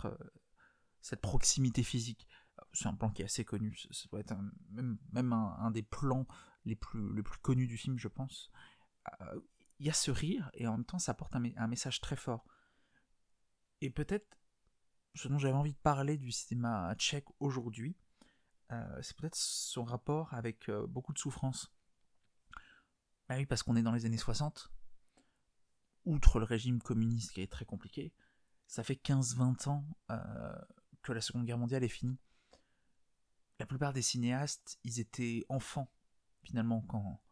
cette 1.01 1.21
proximité 1.21 1.81
physique 1.81 2.27
c'est 2.73 2.87
un 2.87 2.95
plan 2.95 3.11
qui 3.11 3.21
est 3.21 3.25
assez 3.25 3.45
connu, 3.45 3.77
ça 3.91 4.07
doit 4.09 4.19
être 4.19 4.35
même, 4.71 5.33
un, 5.33 5.71
des 5.71 5.83
plans 5.83 6.25
les 6.65 6.75
plus, 6.75 7.23
connus 7.41 7.67
du 7.67 7.77
film, 7.77 7.97
je 7.99 8.07
pense. 8.07 8.51
Euh, 9.21 9.39
il 9.79 9.85
y 9.85 9.89
a 9.89 9.93
ce 9.93 10.11
rire, 10.11 10.49
et 10.53 10.67
en 10.67 10.73
même 10.73 10.85
temps, 10.85 10.99
ça 10.99 11.11
apporte 11.11 11.35
un, 11.35 11.67
message 11.67 12.01
très 12.01 12.15
fort. 12.15 12.45
Et 13.81 13.89
peut-être, 13.89 14.37
ce 15.13 15.27
dont 15.27 15.37
j'avais 15.37 15.53
envie 15.53 15.73
de 15.73 15.79
parler 15.79 16.17
du 16.17 16.31
cinéma 16.31 16.95
tchèque 16.95 17.27
aujourd'hui, 17.39 17.95
euh, 18.71 19.01
c'est 19.01 19.15
peut-être 19.17 19.35
son 19.35 19.83
rapport 19.83 20.33
avec 20.33 20.69
euh, 20.69 20.87
beaucoup 20.87 21.13
de 21.13 21.19
souffrance. 21.19 21.71
Bah 23.29 23.35
oui, 23.37 23.45
parce 23.45 23.61
qu'on 23.61 23.75
est 23.75 23.83
dans 23.83 23.91
les 23.91 24.05
années 24.05 24.17
60, 24.17 24.71
outre 26.05 26.39
le 26.39 26.45
régime 26.45 26.81
communiste 26.81 27.33
qui 27.33 27.41
est 27.41 27.51
très 27.51 27.65
compliqué, 27.65 28.13
ça 28.67 28.83
fait 28.83 28.95
15-20 28.95 29.69
ans 29.69 29.85
que 31.03 31.11
la 31.11 31.21
Seconde 31.21 31.45
Guerre 31.45 31.57
mondiale 31.57 31.83
est 31.83 31.89
finie 31.89 32.19
la 33.63 33.67
plupart 33.67 33.93
des 33.93 34.01
cinéastes, 34.01 34.77
ils 34.83 34.99
étaient 34.99 35.45
enfants, 35.47 35.89
finalement, 36.43 36.81
quand, 36.81 37.23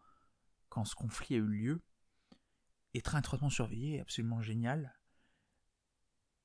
quand 0.70 0.86
ce 0.86 0.96
conflit 0.96 1.36
a 1.36 1.40
eu 1.40 1.46
lieu. 1.46 1.82
Et 2.94 3.02
très 3.02 3.20
étroitement 3.20 3.50
surveillé, 3.50 4.00
absolument 4.00 4.40
génial, 4.40 4.98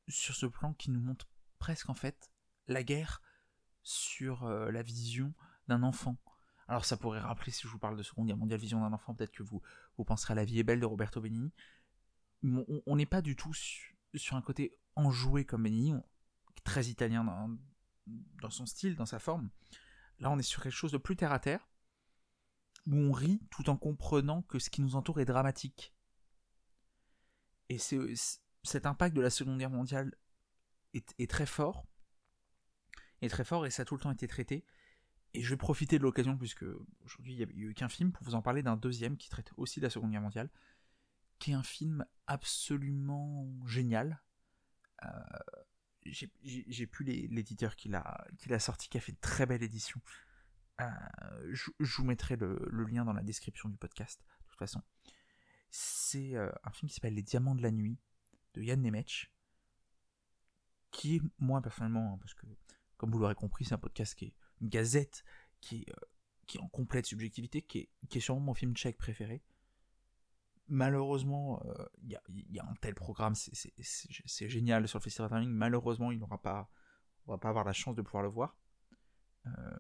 sur 0.09 0.35
ce 0.35 0.47
plan 0.47 0.75
qui 0.75 0.91
nous 0.91 0.99
montre 0.99 1.29
presque, 1.61 1.89
en 1.89 1.95
fait, 1.95 2.33
la 2.67 2.83
guerre 2.83 3.23
sur 3.85 4.43
euh, 4.43 4.73
la 4.73 4.83
vision 4.83 5.33
d'un 5.69 5.85
enfant. 5.85 6.17
Alors 6.67 6.85
ça 6.85 6.97
pourrait 6.97 7.21
rappeler, 7.21 7.53
si 7.53 7.63
je 7.63 7.69
vous 7.69 7.79
parle 7.79 7.97
de 7.97 8.03
Seconde 8.03 8.27
Guerre 8.27 8.37
mondiale, 8.37 8.59
vision 8.59 8.81
d'un 8.81 8.93
enfant, 8.93 9.15
peut-être 9.15 9.31
que 9.31 9.45
vous, 9.45 9.63
vous 9.99 10.05
penserez 10.05 10.33
à 10.33 10.35
La 10.35 10.45
vie 10.45 10.59
est 10.59 10.65
belle 10.65 10.81
de 10.81 10.87
Roberto 10.87 11.21
Benigni. 11.21 11.53
On 12.43 12.97
n'est 12.97 13.07
pas 13.07 13.23
du 13.23 13.37
tout 13.37 13.55
sur 13.55 14.35
un 14.35 14.43
côté 14.43 14.77
enjoué 14.97 15.45
comme 15.45 15.63
Benigni, 15.63 15.95
très 16.65 16.87
italien 16.87 17.23
dans 18.07 18.51
son 18.51 18.67
style, 18.67 18.97
dans 18.97 19.07
sa 19.07 19.19
forme. 19.19 19.51
Là, 20.19 20.31
on 20.31 20.39
est 20.39 20.43
sur 20.43 20.63
quelque 20.63 20.73
chose 20.73 20.93
de 20.93 20.99
plus 20.99 21.17
terre 21.17 21.33
à 21.33 21.39
terre, 21.39 21.69
où 22.87 22.97
on 22.97 23.13
rit 23.13 23.41
tout 23.51 23.69
en 23.69 23.77
comprenant 23.77 24.43
que 24.43 24.59
ce 24.59 24.71
qui 24.71 24.81
nous 24.81 24.97
entoure 24.97 25.21
est 25.21 25.25
dramatique. 25.25 25.95
Et 27.69 27.79
c'est, 27.79 27.99
cet 28.63 28.87
impact 28.87 29.15
de 29.17 29.21
la 29.21 29.31
Seconde 29.31 29.59
Guerre 29.59 29.71
mondiale 29.71 30.15
est, 30.95 31.31
très 31.31 31.47
fort, 31.47 31.87
est 33.21 33.29
très 33.29 33.45
fort, 33.45 33.67
et 33.67 33.71
ça 33.71 33.83
a 33.83 33.85
tout 33.85 33.97
le 33.97 34.01
temps 34.01 34.11
été 34.11 34.27
traité. 34.27 34.65
Et 35.35 35.43
je 35.43 35.51
vais 35.51 35.59
profiter 35.59 35.99
de 35.99 36.03
l'occasion, 36.03 36.39
puisque 36.39 36.65
aujourd'hui 37.05 37.35
il 37.35 37.37
n'y 37.37 37.43
a 37.43 37.69
eu 37.69 37.75
qu'un 37.75 37.89
film, 37.89 38.13
pour 38.13 38.25
vous 38.25 38.35
en 38.35 38.41
parler 38.41 38.63
d'un 38.63 38.77
deuxième 38.77 39.17
qui 39.19 39.29
traite 39.29 39.53
aussi 39.57 39.81
de 39.81 39.85
la 39.85 39.91
Seconde 39.91 40.13
Guerre 40.13 40.23
mondiale, 40.23 40.51
qui 41.39 41.51
est 41.51 41.55
un 41.55 41.63
film 41.63 42.07
absolument 42.27 43.47
génial. 43.67 44.23
Euh, 45.05 45.09
j'ai 46.13 46.87
plus 46.87 47.05
l'éditeur 47.05 47.77
qui 47.77 47.89
l'a 47.89 48.59
sorti, 48.59 48.89
qui 48.89 48.99
a 48.99 49.01
fait 49.01 49.13
une 49.13 49.19
très 49.19 49.47
belle 49.47 49.63
édition. 49.63 50.01
Euh, 50.81 50.87
je, 51.53 51.71
vous 51.81 52.05
mettrai 52.05 52.37
le, 52.37 52.85
lien 52.85 53.05
dans 53.05 53.13
la 53.13 53.23
description 53.23 53.69
du 53.69 53.77
podcast, 53.77 54.21
de 54.21 54.51
toute 54.51 54.59
façon. 54.59 54.83
C'est 55.71 56.37
euh, 56.37 56.51
un 56.65 56.71
film 56.71 56.89
qui 56.89 56.95
s'appelle 56.95 57.15
Les 57.15 57.23
Diamants 57.23 57.55
de 57.55 57.63
la 57.63 57.71
Nuit, 57.71 57.99
de 58.55 58.63
Yann 58.63 58.81
Nemec, 58.81 59.33
qui 60.91 61.17
est, 61.17 61.23
moi 61.39 61.63
personnellement, 61.63 62.15
hein, 62.15 62.19
parce 62.21 62.35
que, 62.35 62.47
comme 62.97 63.11
vous 63.11 63.19
l'aurez 63.19 63.35
compris, 63.35 63.65
c'est 63.65 63.75
un 63.75 63.79
podcast 63.79 64.15
qui 64.15 64.27
est 64.27 64.35
une 64.61 64.69
gazette, 64.69 65.25
qui 65.61 65.83
est, 65.83 65.91
euh, 65.91 66.07
qui 66.47 66.59
en 66.59 66.69
complète 66.69 67.07
subjectivité, 67.07 67.63
qui 67.63 67.79
est, 67.79 67.91
qui 68.09 68.19
est 68.19 68.21
sûrement 68.21 68.41
mon 68.41 68.55
film 68.55 68.75
tchèque 68.75 68.99
préféré 68.99 69.43
malheureusement, 70.69 71.63
il 72.03 72.17
euh, 72.17 72.43
y, 72.51 72.59
a 72.59 72.65
un 72.65 72.75
tel 72.81 72.95
programme, 72.95 73.35
c'est 73.35 74.49
génial 74.49 74.89
sur 74.89 74.99
le 74.99 75.03
festival 75.03 75.31
Timing. 75.31 75.51
Malheureusement, 75.51 76.11
il 76.13 76.19
n'aura 76.19 76.41
pas, 76.41 76.71
on 77.27 77.33
va 77.33 77.39
pas 77.39 77.49
avoir 77.49 77.65
la 77.65 77.73
chance 77.73 77.95
de 77.95 78.03
pouvoir 78.03 78.23
le 78.23 78.29
voir. 78.29 78.57
Euh, 79.47 79.79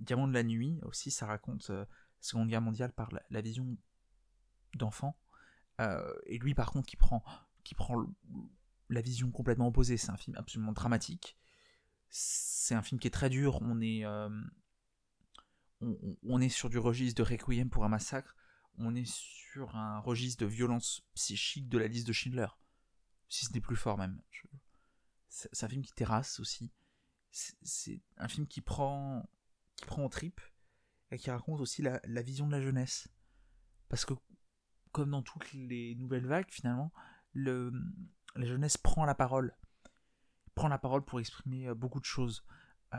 Diamant 0.00 0.28
de 0.28 0.32
la 0.32 0.42
nuit 0.42 0.78
aussi, 0.82 1.10
ça 1.10 1.26
raconte 1.26 1.68
euh, 1.70 1.80
la 1.80 1.86
Seconde 2.20 2.48
Guerre 2.48 2.62
mondiale 2.62 2.92
par 2.92 3.10
la, 3.30 3.40
vision 3.40 3.76
d'enfant. 4.74 5.18
et 6.26 6.38
lui, 6.38 6.54
par 6.54 6.70
contre, 6.70 6.86
qui 6.86 6.96
prend, 6.96 7.22
qui 7.64 7.74
prend 7.74 8.06
la 8.88 9.00
vision 9.00 9.30
complètement 9.30 9.68
opposée. 9.68 9.96
C'est 9.96 10.10
un 10.10 10.16
film 10.16 10.36
absolument 10.36 10.72
dramatique. 10.72 11.36
C'est 12.08 12.74
un 12.74 12.82
film 12.82 12.98
qui 12.98 13.08
est 13.08 13.12
très 13.12 13.30
dur. 13.30 13.60
On 13.62 13.80
est, 13.80 14.04
on, 15.80 16.18
on, 16.22 16.40
est 16.40 16.48
sur 16.48 16.68
du 16.68 16.78
registre 16.78 17.22
de 17.22 17.28
Requiem 17.28 17.70
pour 17.70 17.84
un 17.84 17.88
massacre 17.88 18.36
on 18.80 18.94
est 18.94 19.10
sur 19.10 19.76
un 19.76 19.98
registre 20.00 20.44
de 20.44 20.50
violence 20.50 21.02
psychique 21.14 21.68
de 21.68 21.78
la 21.78 21.86
liste 21.86 22.06
de 22.06 22.12
Schindler. 22.12 22.48
Si 23.28 23.44
ce 23.44 23.52
n'est 23.52 23.60
plus 23.60 23.76
fort 23.76 23.98
même. 23.98 24.20
C'est 25.28 25.64
un 25.64 25.68
film 25.68 25.82
qui 25.82 25.92
terrasse 25.92 26.40
aussi. 26.40 26.72
C'est 27.30 28.00
un 28.16 28.26
film 28.26 28.46
qui 28.46 28.60
prend, 28.60 29.28
qui 29.76 29.86
prend 29.86 30.04
en 30.04 30.08
trip 30.08 30.40
et 31.10 31.18
qui 31.18 31.30
raconte 31.30 31.60
aussi 31.60 31.82
la, 31.82 32.22
vision 32.22 32.46
de 32.46 32.52
la 32.52 32.60
jeunesse. 32.60 33.08
Parce 33.88 34.04
que, 34.04 34.14
comme 34.92 35.10
dans 35.10 35.22
toutes 35.22 35.52
les 35.52 35.94
nouvelles 35.94 36.26
vagues, 36.26 36.50
finalement, 36.50 36.92
le, 37.32 37.72
la 38.34 38.46
jeunesse 38.46 38.76
prend 38.76 39.04
la 39.04 39.14
parole. 39.14 39.54
Prend 40.54 40.68
la 40.68 40.78
parole 40.78 41.04
pour 41.04 41.20
exprimer 41.20 41.68
euh, 41.68 41.74
beaucoup 41.74 42.00
de 42.00 42.04
choses. 42.04 42.44
Euh, 42.94 42.98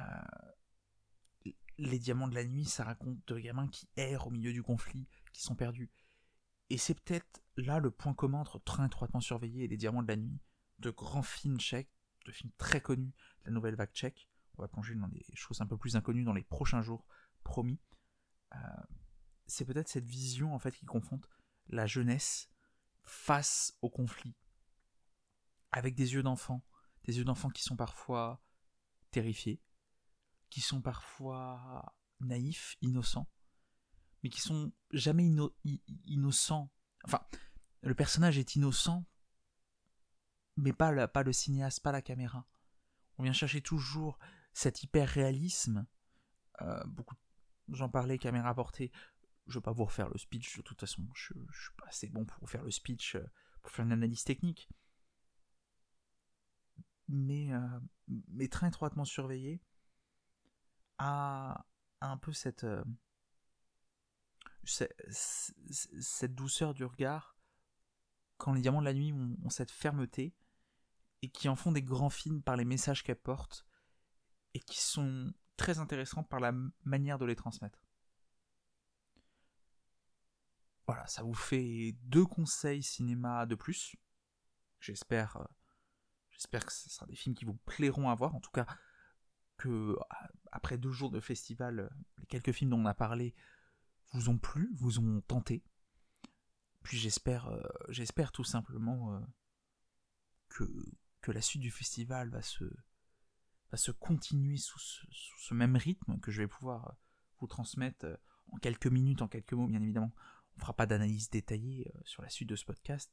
les 1.78 2.00
diamants 2.00 2.28
de 2.28 2.36
la 2.36 2.46
nuit, 2.46 2.66
ça 2.66 2.84
raconte 2.84 3.18
de 3.28 3.40
gamins 3.40 3.68
qui 3.68 3.90
errent 3.96 4.28
au 4.28 4.30
milieu 4.30 4.54
du 4.54 4.64
conflit, 4.64 5.08
qui 5.34 5.44
sont 5.44 5.56
perdus. 5.56 5.92
Et 6.70 6.78
c'est 6.78 7.00
peut-être 7.00 7.44
là 7.58 7.80
le 7.80 7.92
point 7.92 8.14
commun 8.14 8.40
entre 8.40 8.60
Train 8.60 8.86
étroitement 8.86 9.20
surveillé 9.20 9.66
et 9.66 9.68
les 9.68 9.78
diamants 9.78 10.04
de 10.04 10.08
la 10.08 10.16
nuit, 10.16 10.40
de 10.80 10.90
grands 10.90 11.22
films 11.22 11.60
tchèques, 11.60 11.92
de 12.26 12.32
films 12.32 12.52
très 12.58 12.82
connus 12.82 13.14
la 13.46 13.52
nouvelle 13.52 13.76
vague 13.76 13.92
tchèque. 13.92 14.30
On 14.58 14.62
va 14.62 14.68
plonger 14.68 14.96
dans 14.96 15.08
des 15.08 15.26
choses 15.34 15.62
un 15.62 15.68
peu 15.68 15.78
plus 15.78 15.96
inconnues 15.96 16.24
dans 16.24 16.34
les 16.34 16.44
prochains 16.44 16.82
jours, 16.82 17.06
promis. 17.44 17.80
Euh, 18.54 18.58
c'est 19.48 19.66
peut-être 19.66 19.90
cette 19.90 20.06
vision 20.06 20.54
en 20.54 20.60
fait 20.60 20.72
qui 20.72 20.86
confronte 20.86 21.28
la 21.68 21.88
jeunesse 21.88 22.50
face 23.04 23.74
au 23.82 23.90
conflit, 23.90 24.36
avec 25.72 25.96
des 25.96 26.14
yeux 26.14 26.24
d'enfant, 26.24 26.64
des 27.06 27.18
yeux 27.18 27.24
d'enfant 27.24 27.50
qui 27.50 27.64
sont 27.64 27.76
parfois 27.76 28.44
terrifiés, 29.10 29.62
qui 30.50 30.62
sont 30.62 30.82
parfois 30.82 31.96
naïfs, 32.20 32.78
innocents, 32.82 33.28
mais 34.24 34.30
qui 34.30 34.42
sont 34.42 34.72
jamais 34.92 35.30
innocents. 36.06 36.70
Enfin, 37.06 37.22
le 37.82 37.96
personnage 37.96 38.38
est 38.38 38.56
innocent, 38.56 39.06
mais 40.58 40.74
pas, 40.74 40.92
le 40.92 41.34
cinéaste, 41.34 41.82
pas 41.82 41.92
la 41.92 42.02
caméra. 42.02 42.46
On 43.18 43.24
vient 43.24 43.34
chercher 43.34 43.62
toujours 43.62 44.20
cet 44.54 44.84
hyper-réalisme. 44.84 45.86
Euh, 46.62 46.84
beaucoup, 46.86 47.16
j'en 47.70 47.90
parlais, 47.90 48.18
caméra 48.18 48.54
portée. 48.54 48.92
Je 49.48 49.58
vais 49.58 49.64
pas 49.64 49.72
vous 49.72 49.86
refaire 49.86 50.10
le 50.10 50.18
speech, 50.18 50.58
de 50.58 50.62
toute 50.62 50.80
façon, 50.80 51.08
je, 51.16 51.34
je 51.50 51.62
suis 51.62 51.74
pas 51.78 51.88
assez 51.88 52.08
bon 52.08 52.26
pour 52.26 52.50
faire 52.50 52.64
le 52.64 52.72
speech, 52.72 53.16
euh, 53.16 53.26
pour 53.62 53.72
faire 53.72 53.86
une 53.86 53.92
analyse 53.92 54.24
technique. 54.24 54.70
mais, 57.12 57.54
euh, 57.54 57.80
mais 58.30 58.48
très 58.48 58.68
étroitement 58.68 59.06
surveillé, 59.06 59.62
a, 60.98 61.66
un 62.02 62.18
peu 62.18 62.34
cette, 62.34 62.66
cette, 64.64 66.36
douceur 66.36 66.74
du 66.74 66.86
regard 66.86 67.36
quand 68.38 68.54
les 68.54 68.62
diamants 68.62 68.82
de 68.82 68.86
la 68.86 68.94
nuit 68.94 69.14
ont, 69.14 69.50
cette 69.50 69.72
fermeté 69.72 70.36
et 71.22 71.30
qui 71.30 71.50
en 71.50 71.56
font 71.56 71.72
des 71.72 71.84
grands 71.84 72.10
films 72.10 72.42
par 72.42 72.56
les 72.56 72.66
messages 72.66 73.04
qu'elles 73.04 73.16
portent 73.16 73.66
et 74.54 74.60
qui 74.60 74.80
sont 74.80 75.34
très 75.58 75.80
intéressants 75.80 76.24
par 76.24 76.40
la 76.40 76.52
manière 76.84 77.20
de 77.20 77.26
les 77.26 77.36
transmettre. 77.36 77.86
Voilà, 80.88 81.06
ça 81.08 81.22
vous 81.24 81.36
fait 81.36 81.96
deux 82.02 82.26
conseils 82.26 82.84
cinéma 82.84 83.46
de 83.46 83.56
plus. 83.56 83.96
J'espère, 84.80 85.38
euh, 85.38 85.46
j'espère 86.32 86.66
que 86.66 86.74
ce 86.74 86.90
sera 86.90 87.06
des 87.06 87.16
films 87.16 87.36
qui 87.36 87.46
vous 87.46 87.54
plairont 87.54 88.10
à 88.10 88.16
voir. 88.16 88.34
En 88.36 88.42
tout 88.42 88.52
cas, 88.52 88.66
que 89.58 89.96
après 90.52 90.80
deux 90.80 90.92
jours 90.92 91.12
de 91.12 91.20
festival, 91.20 91.92
les 92.18 92.26
quelques 92.26 92.52
films 92.52 92.72
dont 92.72 92.80
on 92.80 92.86
a 92.88 92.96
parlé 92.96 93.36
vous 94.12 94.30
ont 94.30 94.38
plu, 94.38 94.72
vous 94.76 95.00
ont 95.00 95.22
tenté. 95.22 95.64
Puis 96.84 96.98
j'espère, 96.98 97.48
euh, 97.48 97.62
j'espère 97.90 98.32
tout 98.32 98.44
simplement 98.44 99.14
euh, 99.14 99.20
que, 100.50 101.32
la 101.32 101.42
suite 101.42 101.62
du 101.62 101.72
festival 101.72 102.30
va 102.30 102.42
se, 102.42 102.66
va 103.72 103.78
se 103.78 103.92
continuer 103.92 104.58
sous 104.58 104.80
ce, 104.80 105.54
même 105.54 105.76
rythme 105.76 106.20
que 106.20 106.32
je 106.32 106.42
vais 106.42 106.48
pouvoir 106.48 106.88
euh, 106.88 106.94
vous 107.40 107.48
transmettre 107.48 108.06
en 108.52 108.58
quelques 108.58 108.88
minutes, 108.88 109.22
en 109.22 109.28
quelques 109.28 109.54
mots, 109.54 109.68
bien 109.68 109.82
évidemment. 109.82 110.14
On 110.58 110.60
fera 110.60 110.74
pas 110.74 110.86
d'analyse 110.86 111.30
détaillée 111.30 111.92
sur 112.04 112.22
la 112.22 112.30
suite 112.30 112.50
de 112.50 112.56
ce 112.56 112.66
podcast, 112.66 113.12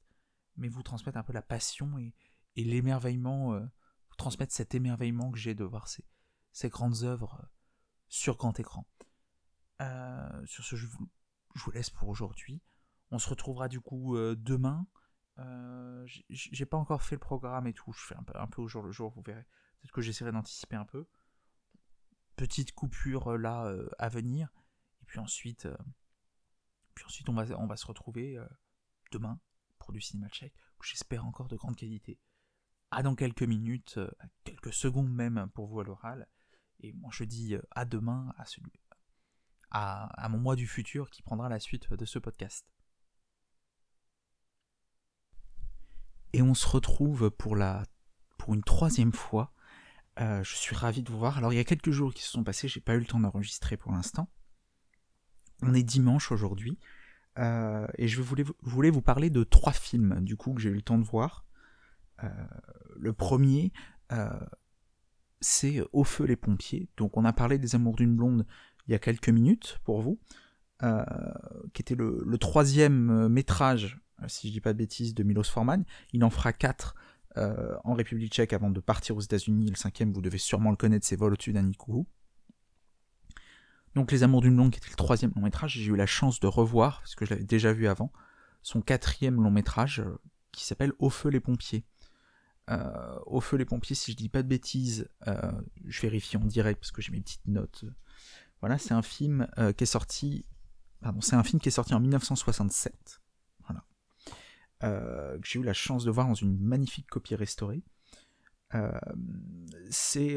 mais 0.56 0.68
vous 0.68 0.82
transmettre 0.82 1.18
un 1.18 1.22
peu 1.22 1.32
la 1.32 1.42
passion 1.42 1.96
et, 1.98 2.14
et 2.56 2.64
l'émerveillement, 2.64 3.58
vous 3.58 4.16
transmettre 4.16 4.52
cet 4.52 4.74
émerveillement 4.74 5.30
que 5.30 5.38
j'ai 5.38 5.54
de 5.54 5.64
voir 5.64 5.86
ces, 5.86 6.04
ces 6.52 6.68
grandes 6.68 7.04
œuvres 7.04 7.48
sur 8.08 8.36
grand 8.36 8.58
écran. 8.58 8.84
Euh, 9.80 10.46
sur 10.46 10.64
ce, 10.64 10.76
je 10.76 10.86
vous, 10.86 11.70
laisse 11.72 11.90
pour 11.90 12.08
aujourd'hui. 12.08 12.62
On 13.10 13.18
se 13.18 13.28
retrouvera 13.28 13.68
du 13.68 13.80
coup 13.80 14.16
euh, 14.16 14.34
demain. 14.36 14.86
Euh, 15.38 16.04
j'ai 16.30 16.66
pas 16.66 16.76
encore 16.76 17.02
fait 17.02 17.14
le 17.14 17.20
programme 17.20 17.66
et 17.66 17.72
tout. 17.72 17.92
Je 17.92 18.04
fais 18.06 18.16
un 18.34 18.46
peu, 18.46 18.60
au 18.60 18.68
jour 18.68 18.82
le 18.82 18.90
jour, 18.90 19.12
vous 19.12 19.22
verrez. 19.22 19.44
Peut-être 19.80 19.92
que 19.92 20.00
j'essaierai 20.00 20.32
d'anticiper 20.32 20.76
un 20.76 20.84
peu. 20.84 21.06
Petite 22.36 22.72
coupure 22.72 23.36
là 23.38 23.72
à 23.98 24.08
venir. 24.08 24.48
Et 25.02 25.04
puis 25.04 25.20
ensuite, 25.20 25.68
puis 26.94 27.04
ensuite 27.04 27.28
on, 27.28 27.34
va, 27.34 27.44
on 27.58 27.66
va 27.66 27.76
se 27.76 27.86
retrouver 27.86 28.38
demain 29.12 29.40
pour 29.78 29.92
du 29.92 30.00
cinéma 30.00 30.28
tchèque. 30.28 30.54
J'espère 30.82 31.24
encore 31.24 31.48
de 31.48 31.56
grande 31.56 31.76
qualité. 31.76 32.18
À 32.90 33.02
dans 33.02 33.14
quelques 33.14 33.42
minutes, 33.42 34.00
quelques 34.44 34.72
secondes 34.72 35.12
même 35.12 35.48
pour 35.54 35.66
vous 35.66 35.80
à 35.80 35.84
l'oral. 35.84 36.28
Et 36.80 36.92
moi 36.92 37.10
je 37.12 37.24
dis 37.24 37.56
à 37.70 37.84
demain, 37.84 38.34
à 38.38 38.44
celui, 38.44 38.72
à, 39.70 40.28
mon 40.30 40.38
moi 40.38 40.56
du 40.56 40.66
futur 40.66 41.10
qui 41.10 41.22
prendra 41.22 41.48
la 41.48 41.60
suite 41.60 41.92
de 41.92 42.04
ce 42.04 42.18
podcast. 42.18 42.66
Et 46.32 46.42
on 46.42 46.54
se 46.54 46.66
retrouve 46.68 47.30
pour, 47.30 47.56
la, 47.56 47.84
pour 48.36 48.54
une 48.54 48.62
troisième 48.62 49.12
fois. 49.12 49.52
Euh, 50.20 50.42
je 50.42 50.54
suis 50.54 50.74
ravi 50.74 51.02
de 51.02 51.10
vous 51.10 51.18
voir. 51.18 51.38
Alors 51.38 51.52
il 51.52 51.56
y 51.56 51.60
a 51.60 51.64
quelques 51.64 51.90
jours 51.90 52.12
qui 52.12 52.22
se 52.22 52.30
sont 52.30 52.44
passés, 52.44 52.68
j'ai 52.68 52.80
pas 52.80 52.94
eu 52.94 52.98
le 52.98 53.06
temps 53.06 53.20
d'enregistrer 53.20 53.76
pour 53.76 53.92
l'instant. 53.92 54.28
On 55.62 55.74
est 55.74 55.82
dimanche 55.82 56.30
aujourd'hui. 56.32 56.78
Euh, 57.38 57.86
et 57.96 58.08
je 58.08 58.20
voulais, 58.20 58.90
vous 58.90 59.02
parler 59.02 59.30
de 59.30 59.44
trois 59.44 59.72
films 59.72 60.20
du 60.22 60.36
coup 60.36 60.54
que 60.54 60.60
j'ai 60.60 60.70
eu 60.70 60.74
le 60.74 60.82
temps 60.82 60.98
de 60.98 61.04
voir. 61.04 61.46
Euh, 62.24 62.28
le 62.96 63.12
premier, 63.12 63.72
c'est 65.40 65.80
Au 65.92 66.04
feu 66.04 66.24
les 66.24 66.36
pompiers. 66.36 66.88
Donc 66.96 67.16
on 67.16 67.24
a 67.24 67.32
parlé 67.32 67.58
des 67.58 67.74
Amours 67.74 67.96
d'une 67.96 68.16
blonde 68.16 68.44
il 68.88 68.92
y 68.92 68.94
a 68.94 68.98
quelques 68.98 69.28
minutes 69.28 69.78
pour 69.84 70.00
vous, 70.00 70.18
euh, 70.82 71.04
qui 71.74 71.82
était 71.82 71.94
le, 71.94 72.38
troisième 72.38 73.10
euh, 73.10 73.28
métrage, 73.28 74.00
euh, 74.22 74.28
si 74.28 74.48
je 74.48 74.52
dis 74.52 74.60
pas 74.60 74.72
de 74.72 74.78
bêtises, 74.78 75.14
de 75.14 75.22
Milos 75.22 75.44
Forman. 75.44 75.84
Il 76.12 76.24
en 76.24 76.30
fera 76.30 76.52
quatre 76.52 76.94
en 77.84 77.94
République 77.94 78.32
tchèque 78.32 78.52
avant 78.52 78.68
de 78.68 78.80
partir 78.80 79.16
aux 79.16 79.20
États-Unis. 79.20 79.70
Le 79.70 79.76
cinquième, 79.76 80.12
vous 80.12 80.20
devez 80.20 80.38
sûrement 80.38 80.70
le 80.70 80.76
connaître, 80.76 81.06
c'est 81.06 81.14
Vol 81.14 81.34
au-dessus 81.34 81.52
d'un 81.52 81.70
Donc 83.94 84.10
Les 84.10 84.24
Amours 84.24 84.40
d'une 84.40 84.56
longue, 84.56 84.72
qui 84.72 84.78
était 84.78 84.90
le 84.90 84.96
troisième 84.96 85.30
long 85.36 85.42
métrage, 85.42 85.74
j'ai 85.74 85.84
eu 85.84 85.94
la 85.94 86.06
chance 86.06 86.40
de 86.40 86.48
revoir, 86.48 86.98
parce 86.98 87.14
que 87.14 87.24
je 87.24 87.30
l'avais 87.30 87.44
déjà 87.44 87.72
vu 87.72 87.86
avant, 87.86 88.12
son 88.62 88.80
quatrième 88.80 89.40
long 89.40 89.52
métrage, 89.52 90.02
qui 90.50 90.64
s'appelle 90.64 90.92
Au 90.98 91.10
feu 91.10 91.28
les 91.28 91.38
pompiers. 91.38 91.84
Au 93.24 93.40
feu 93.40 93.56
les 93.56 93.64
pompiers, 93.64 93.94
si 93.94 94.10
je 94.10 94.16
dis 94.16 94.28
pas 94.28 94.42
de 94.42 94.48
bêtises, 94.48 95.08
je 95.84 96.00
vérifie 96.00 96.38
en 96.38 96.44
direct 96.44 96.80
parce 96.80 96.90
que 96.90 97.02
j'ai 97.02 97.12
mes 97.12 97.20
petites 97.20 97.46
notes 97.46 97.84
voilà, 98.60 98.78
c'est 98.78 98.94
un 98.94 99.02
film 99.02 99.48
euh, 99.58 99.72
qui 99.72 99.84
est 99.84 99.86
sorti. 99.86 100.44
Pardon, 101.00 101.20
c'est 101.20 101.36
un 101.36 101.44
film 101.44 101.60
qui 101.60 101.68
est 101.68 101.72
sorti 101.72 101.94
en 101.94 102.00
1967. 102.00 103.20
Voilà. 103.66 103.84
Euh, 104.82 105.38
j'ai 105.42 105.60
eu 105.60 105.62
la 105.62 105.72
chance 105.72 106.04
de 106.04 106.10
voir 106.10 106.26
dans 106.26 106.34
une 106.34 106.58
magnifique 106.58 107.08
copie 107.08 107.34
restaurée. 107.34 107.82
Euh, 108.74 108.90
c'est 109.90 110.34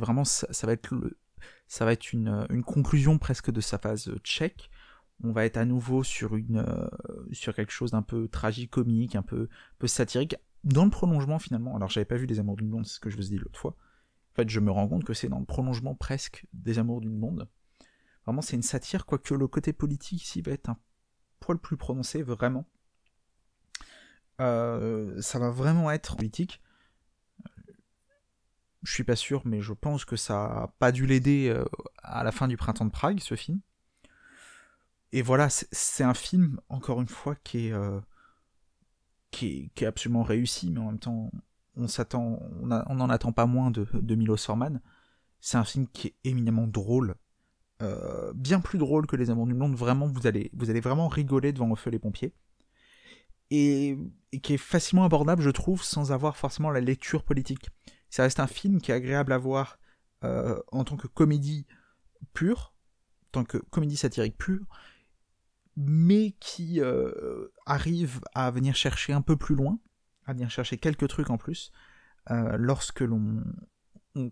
vraiment 0.00 0.24
ça, 0.24 0.66
va 0.66 0.72
être 0.72 2.12
une, 2.12 2.62
conclusion 2.66 3.18
presque 3.18 3.50
de 3.50 3.60
sa 3.60 3.78
phase 3.78 4.10
tchèque. 4.24 4.70
On 5.22 5.32
va 5.32 5.44
être 5.44 5.56
à 5.56 5.64
nouveau 5.64 6.02
sur 6.02 6.36
quelque 7.30 7.70
chose 7.70 7.92
d'un 7.92 8.02
peu 8.02 8.28
tragique-comique, 8.28 9.14
un 9.14 9.22
peu, 9.22 9.48
peu 9.78 9.86
satirique, 9.86 10.36
dans 10.64 10.84
le 10.84 10.90
prolongement 10.90 11.38
finalement. 11.38 11.76
Alors 11.76 11.88
j'avais 11.88 12.04
pas 12.04 12.16
vu 12.16 12.26
Les 12.26 12.40
Amours 12.40 12.56
du 12.56 12.64
Monde, 12.64 12.84
c'est 12.84 12.94
ce 12.94 13.00
que 13.00 13.10
je 13.10 13.16
vous 13.16 13.26
ai 13.26 13.36
dit 13.36 13.38
l'autre 13.38 13.58
fois. 13.58 13.76
En 14.34 14.42
fait, 14.42 14.50
je 14.50 14.58
me 14.58 14.72
rends 14.72 14.88
compte 14.88 15.04
que 15.04 15.14
c'est 15.14 15.28
dans 15.28 15.38
le 15.38 15.44
prolongement 15.44 15.94
presque 15.94 16.44
des 16.52 16.80
Amours 16.80 17.00
du 17.00 17.08
monde. 17.08 17.48
Vraiment, 18.26 18.42
c'est 18.42 18.56
une 18.56 18.62
satire, 18.62 19.06
quoique 19.06 19.32
le 19.32 19.46
côté 19.46 19.72
politique 19.72 20.22
ici 20.22 20.42
va 20.42 20.50
être 20.50 20.70
un 20.70 20.78
poil 21.38 21.58
plus 21.58 21.76
prononcé, 21.76 22.22
vraiment. 22.22 22.66
Euh, 24.40 25.20
ça 25.20 25.38
va 25.38 25.50
vraiment 25.50 25.88
être 25.92 26.16
politique. 26.16 26.60
Je 28.82 28.92
suis 28.92 29.04
pas 29.04 29.14
sûr, 29.14 29.42
mais 29.44 29.60
je 29.60 29.72
pense 29.72 30.04
que 30.04 30.16
ça 30.16 30.44
a 30.44 30.74
pas 30.80 30.90
dû 30.90 31.06
l'aider 31.06 31.48
euh, 31.48 31.64
à 32.02 32.24
la 32.24 32.32
fin 32.32 32.48
du 32.48 32.56
printemps 32.56 32.84
de 32.86 32.90
Prague, 32.90 33.20
ce 33.20 33.36
film. 33.36 33.60
Et 35.12 35.22
voilà, 35.22 35.48
c'est 35.48 36.02
un 36.02 36.12
film, 36.12 36.60
encore 36.68 37.00
une 37.00 37.08
fois, 37.08 37.36
qui 37.36 37.68
est, 37.68 37.72
euh, 37.72 38.00
qui 39.30 39.70
est, 39.76 39.86
absolument 39.86 40.24
réussi, 40.24 40.72
mais 40.72 40.80
en 40.80 40.86
même 40.86 40.98
temps, 40.98 41.30
on 41.76 41.88
s'attend, 41.88 42.38
on 42.62 42.94
n'en 42.94 43.10
attend 43.10 43.32
pas 43.32 43.46
moins 43.46 43.70
de, 43.70 43.86
de 43.92 44.14
Milos 44.14 44.36
Forman. 44.38 44.80
C'est 45.40 45.56
un 45.56 45.64
film 45.64 45.86
qui 45.88 46.08
est 46.08 46.14
éminemment 46.24 46.66
drôle, 46.66 47.16
euh, 47.82 48.32
bien 48.34 48.60
plus 48.60 48.78
drôle 48.78 49.06
que 49.06 49.16
Les 49.16 49.30
Amours 49.30 49.46
du 49.46 49.54
Monde. 49.54 49.74
Vraiment, 49.74 50.06
vous 50.06 50.26
allez, 50.26 50.50
vous 50.54 50.70
allez 50.70 50.80
vraiment 50.80 51.08
rigoler 51.08 51.52
devant 51.52 51.70
Au 51.70 51.76
feu 51.76 51.90
les 51.90 51.98
pompiers. 51.98 52.32
Et, 53.50 53.98
qui 54.42 54.54
est 54.54 54.58
facilement 54.58 55.04
abordable, 55.04 55.42
je 55.42 55.50
trouve, 55.50 55.82
sans 55.82 56.12
avoir 56.12 56.36
forcément 56.36 56.70
la 56.70 56.80
lecture 56.80 57.22
politique. 57.24 57.68
Ça 58.10 58.22
reste 58.22 58.40
un 58.40 58.46
film 58.46 58.80
qui 58.80 58.90
est 58.90 58.94
agréable 58.94 59.32
à 59.32 59.38
voir 59.38 59.78
euh, 60.24 60.58
en 60.72 60.84
tant 60.84 60.96
que 60.96 61.06
comédie 61.06 61.66
pure, 62.32 62.74
en 63.26 63.30
tant 63.32 63.44
que 63.44 63.58
comédie 63.58 63.96
satirique 63.96 64.38
pure, 64.38 64.66
mais 65.76 66.32
qui 66.40 66.80
euh, 66.80 67.48
arrive 67.66 68.20
à 68.34 68.50
venir 68.50 68.74
chercher 68.74 69.12
un 69.12 69.22
peu 69.22 69.36
plus 69.36 69.54
loin 69.54 69.78
à 70.26 70.32
venir 70.32 70.50
chercher 70.50 70.78
quelques 70.78 71.08
trucs 71.08 71.30
en 71.30 71.38
plus 71.38 71.72
euh, 72.30 72.56
lorsque 72.58 73.00
l'on 73.00 73.42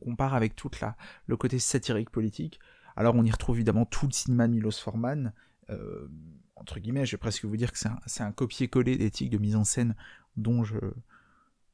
compare 0.00 0.34
avec 0.34 0.54
toute 0.54 0.80
la, 0.80 0.96
le 1.26 1.36
côté 1.36 1.58
satirique 1.58 2.10
politique. 2.10 2.60
Alors 2.96 3.14
on 3.14 3.24
y 3.24 3.30
retrouve 3.30 3.56
évidemment 3.56 3.84
tout 3.84 4.06
le 4.06 4.12
cinéma 4.12 4.46
de 4.46 4.52
Milos 4.52 4.72
Forman. 4.72 5.32
Euh, 5.70 6.08
entre 6.56 6.78
guillemets, 6.78 7.06
je 7.06 7.12
vais 7.12 7.20
presque 7.20 7.44
vous 7.44 7.56
dire 7.56 7.72
que 7.72 7.78
c'est 8.06 8.22
un, 8.22 8.32
copier-coller 8.32 8.96
d'éthique 8.96 9.30
de 9.30 9.38
mise 9.38 9.56
en 9.56 9.64
scène 9.64 9.96
dont 10.36 10.64
je, 10.64 10.78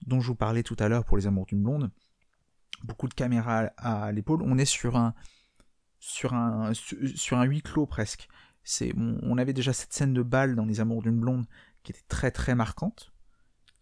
dont 0.06 0.20
je 0.20 0.28
vous 0.28 0.34
parlais 0.34 0.62
tout 0.62 0.76
à 0.78 0.88
l'heure 0.88 1.04
pour 1.04 1.16
Les 1.16 1.26
Amours 1.26 1.46
d'une 1.46 1.62
blonde. 1.62 1.90
Beaucoup 2.84 3.08
de 3.08 3.14
caméras 3.14 3.70
à, 3.76 4.12
l'épaule. 4.12 4.42
On 4.42 4.56
est 4.56 4.64
sur 4.64 4.96
un, 4.96 5.14
sur 5.98 6.32
un, 6.32 6.72
sur 6.74 7.38
un 7.38 7.44
huis 7.44 7.62
clos 7.62 7.86
presque. 7.86 8.28
On, 8.96 9.38
avait 9.38 9.52
déjà 9.52 9.72
cette 9.72 9.92
scène 9.92 10.14
de 10.14 10.22
balle 10.22 10.54
dans 10.54 10.64
Les 10.64 10.80
Amours 10.80 11.02
d'une 11.02 11.18
blonde 11.18 11.46
qui 11.82 11.92
était 11.92 12.04
très 12.08 12.30
très 12.30 12.54
marquante 12.54 13.12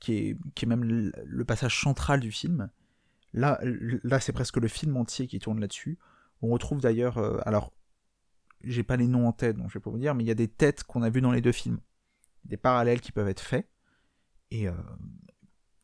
qui 0.06 0.36
est, 0.62 0.66
même 0.66 0.84
le, 0.84 1.44
passage 1.44 1.80
central 1.80 2.20
du 2.20 2.30
film. 2.30 2.70
Là, 3.32 3.60
là 3.62 4.20
c'est 4.20 4.32
presque 4.32 4.56
le 4.58 4.68
film 4.68 4.96
entier 4.96 5.26
qui 5.26 5.38
tourne 5.40 5.60
là-dessus. 5.60 5.98
On 6.42 6.48
retrouve 6.48 6.80
d'ailleurs, 6.80 7.18
euh, 7.18 7.38
alors, 7.44 7.72
j'ai 8.62 8.84
pas 8.84 8.96
les 8.96 9.08
noms 9.08 9.26
en 9.26 9.32
tête, 9.32 9.56
donc 9.56 9.68
je 9.68 9.74
vais 9.74 9.82
pas 9.82 9.90
vous 9.90 9.98
dire, 9.98 10.14
mais 10.14 10.22
il 10.22 10.26
y 10.26 10.30
a 10.30 10.34
des 10.34 10.48
têtes 10.48 10.84
qu'on 10.84 11.02
a 11.02 11.10
vues 11.10 11.20
dans 11.20 11.32
les 11.32 11.40
deux 11.40 11.52
films. 11.52 11.80
Des 12.44 12.56
parallèles 12.56 13.00
qui 13.00 13.10
peuvent 13.10 13.28
être 13.28 13.40
faits. 13.40 13.68
Et 14.52 14.68
euh, 14.68 14.74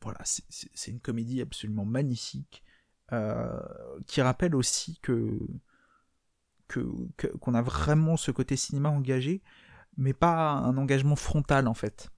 voilà, 0.01 0.19
c'est 0.23 0.91
une 0.91 1.01
comédie 1.01 1.41
absolument 1.41 1.85
magnifique, 1.85 2.63
euh, 3.11 3.59
qui 4.07 4.21
rappelle 4.21 4.55
aussi 4.55 4.99
que 4.99 5.37
qu'on 7.39 7.53
a 7.53 7.61
vraiment 7.61 8.17
ce 8.17 8.31
côté 8.31 8.55
cinéma 8.55 8.89
engagé, 8.89 9.43
mais 9.95 10.13
pas 10.13 10.53
un 10.53 10.75
engagement 10.77 11.15
frontal 11.15 11.67
en 11.67 11.75
fait 11.75 12.12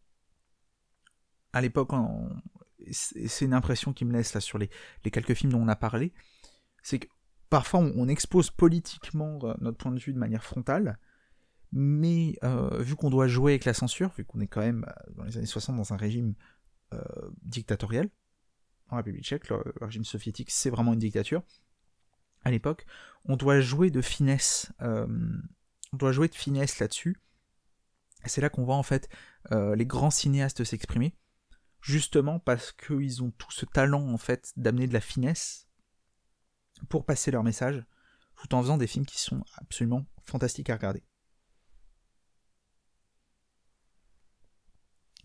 à 1.56 1.62
l'époque, 1.62 1.92
c'est 2.92 3.46
une 3.46 3.54
impression 3.54 3.94
qui 3.94 4.04
me 4.04 4.12
laisse 4.12 4.34
là 4.34 4.42
sur 4.42 4.58
les, 4.58 4.70
quelques 5.04 5.34
films 5.34 5.54
dont 5.54 5.62
on 5.62 5.70
a 5.70 5.78
parlé, 5.78 6.14
c'est 6.84 7.00
que 7.00 7.08
parfois 7.50 7.80
on, 7.80 8.10
expose 8.10 8.52
politiquement 8.52 9.40
euh, 9.44 9.54
notre 9.62 9.78
point 9.78 9.94
de 9.94 10.00
vue 10.00 10.12
de 10.12 10.20
manière 10.20 10.44
frontale, 10.44 11.00
mais 11.72 12.38
euh, 12.44 12.84
vu 12.84 12.98
qu'on 12.98 13.10
doit 13.10 13.28
jouer 13.28 13.54
avec 13.54 13.64
la 13.64 13.74
censure, 13.74 14.12
vu 14.18 14.26
qu'on 14.26 14.42
est 14.42 14.48
quand 14.48 14.60
même 14.60 14.86
dans 15.16 15.24
les 15.24 15.38
années 15.38 15.46
60 15.46 15.78
dans 15.78 15.94
un 15.94 15.98
régime 15.98 16.36
dictatorial, 17.42 18.10
en 18.90 18.98
République 18.98 19.24
tchèque, 19.24 19.50
le, 19.50 19.62
régime 19.82 20.06
soviétique 20.06 20.52
c'est 20.52 20.70
vraiment 20.70 20.94
une 20.94 21.00
dictature, 21.00 21.42
à 22.44 22.52
l'époque, 22.52 22.86
on 23.24 23.38
doit 23.38 23.62
jouer 23.62 23.92
de 23.92 24.02
finesse, 24.02 24.72
on 24.80 25.98
doit 25.98 26.12
jouer 26.12 26.28
de 26.28 26.36
finesse 26.36 26.80
là-dessus, 26.80 27.18
c'est 28.26 28.42
là 28.42 28.50
qu'on 28.50 28.64
voit 28.66 28.76
en 28.76 28.84
fait 28.84 29.10
les 29.52 29.86
grands 29.86 30.12
cinéastes 30.12 30.64
s'exprimer, 30.64 31.16
justement 31.86 32.40
parce 32.40 32.72
qu'ils 32.72 33.22
ont 33.22 33.30
tout 33.38 33.52
ce 33.52 33.64
talent 33.66 34.12
en 34.12 34.18
fait 34.18 34.52
d'amener 34.58 34.88
de 34.88 34.94
la 34.94 35.02
finesse 35.02 35.68
pour 36.90 37.06
passer 37.06 37.30
leur 37.30 37.44
message, 37.44 37.86
tout 38.38 38.56
en 38.56 38.62
faisant 38.62 38.78
des 38.78 38.88
films 38.88 39.06
qui 39.06 39.20
sont 39.20 39.46
absolument 39.58 40.06
fantastiques 40.24 40.72
à 40.72 40.76
regarder. 40.76 41.04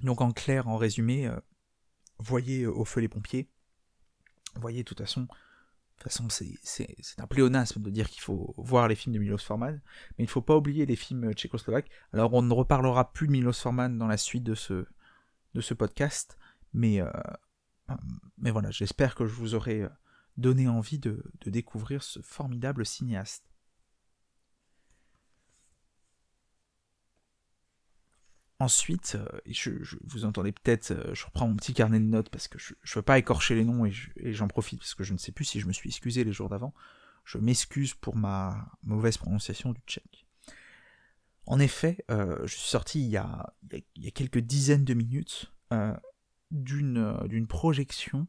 Donc 0.01 0.21
en 0.21 0.33
clair, 0.33 0.69
en 0.69 0.77
résumé, 0.77 1.27
euh, 1.27 1.41
voyez 2.19 2.65
euh, 2.65 2.73
au 2.73 2.85
feu 2.85 3.01
les 3.01 3.09
pompiers, 3.09 3.51
voyez 4.57 4.83
de 4.83 4.89
toute 4.89 4.99
façon, 4.99 5.23
de 5.23 5.29
toute 5.97 6.13
façon 6.13 6.29
c'est 6.29 7.21
un 7.21 7.27
pléonasme 7.27 7.81
de 7.81 7.91
dire 7.91 8.11
qu'il 8.11 8.21
faut 8.21 8.55
voir 8.59 8.87
les 8.87 8.97
films 8.97 9.15
de 9.15 9.19
Milos 9.19 9.39
Forman, 9.39 9.81
mais 10.19 10.25
il 10.25 10.27
ne 10.27 10.31
faut 10.31 10.43
pas 10.43 10.57
oublier 10.57 10.85
les 10.85 10.97
films 10.97 11.33
tchécoslovaques. 11.33 11.91
Alors 12.13 12.35
on 12.35 12.43
ne 12.43 12.53
reparlera 12.53 13.13
plus 13.15 13.29
de 13.29 13.33
Milos 13.33 13.55
Forman 13.55 13.97
dans 13.97 14.07
la 14.07 14.19
suite 14.19 14.45
de 14.45 14.55
ce 14.55 15.75
podcast, 15.75 16.37
mais, 16.73 17.01
euh, 17.01 17.11
mais 18.39 18.51
voilà, 18.51 18.71
j'espère 18.71 19.15
que 19.15 19.27
je 19.27 19.35
vous 19.35 19.55
aurai 19.55 19.83
euh, 19.83 19.89
donné 20.37 20.69
envie 20.69 20.99
de, 20.99 21.23
découvrir 21.47 22.03
ce 22.03 22.21
formidable 22.23 22.87
cinéaste. 22.87 23.45
Ensuite, 28.59 29.17
euh, 29.17 29.41
vous 30.05 30.27
entendez 30.27 30.53
peut-être, 30.53 31.15
je 31.15 31.25
reprends 31.25 31.49
mon 31.49 31.57
petit 31.57 31.73
carnet 31.73 31.99
de 31.99 32.05
notes 32.05 32.29
parce 32.29 32.47
que 32.47 32.59
je 32.59 32.75
ne 32.75 32.95
veux 32.95 33.03
pas 33.03 33.19
écorcher 33.19 33.55
les 33.55 33.65
noms 33.65 33.87
et 33.87 33.93
j'en 34.33 34.49
profite 34.49 34.81
parce 34.81 34.95
que 34.95 35.03
je 35.03 35.15
ne 35.15 35.19
sais 35.19 35.33
plus 35.33 35.47
si 35.47 35.61
je 35.61 35.67
me 35.67 35.73
suis 35.73 35.89
excusé 35.89 36.25
les 36.25 36.33
jours 36.33 36.51
d'avant. 36.51 36.75
Je 37.25 37.39
m'excuse 37.39 37.95
pour 37.95 38.17
ma 38.17 38.71
mauvaise 38.83 39.17
prononciation 39.17 39.73
du 39.73 39.81
tchèque. 39.87 40.27
En 41.47 41.59
effet, 41.59 42.05
je 42.11 42.47
suis 42.47 42.69
sorti 42.69 43.01
il 43.01 43.09
y, 43.09 43.17
a, 43.17 43.55
quelques 44.15 44.41
dizaines 44.41 44.85
de 44.85 44.93
minutes 44.93 45.51
d'une 46.51 47.47
projection 47.47 48.27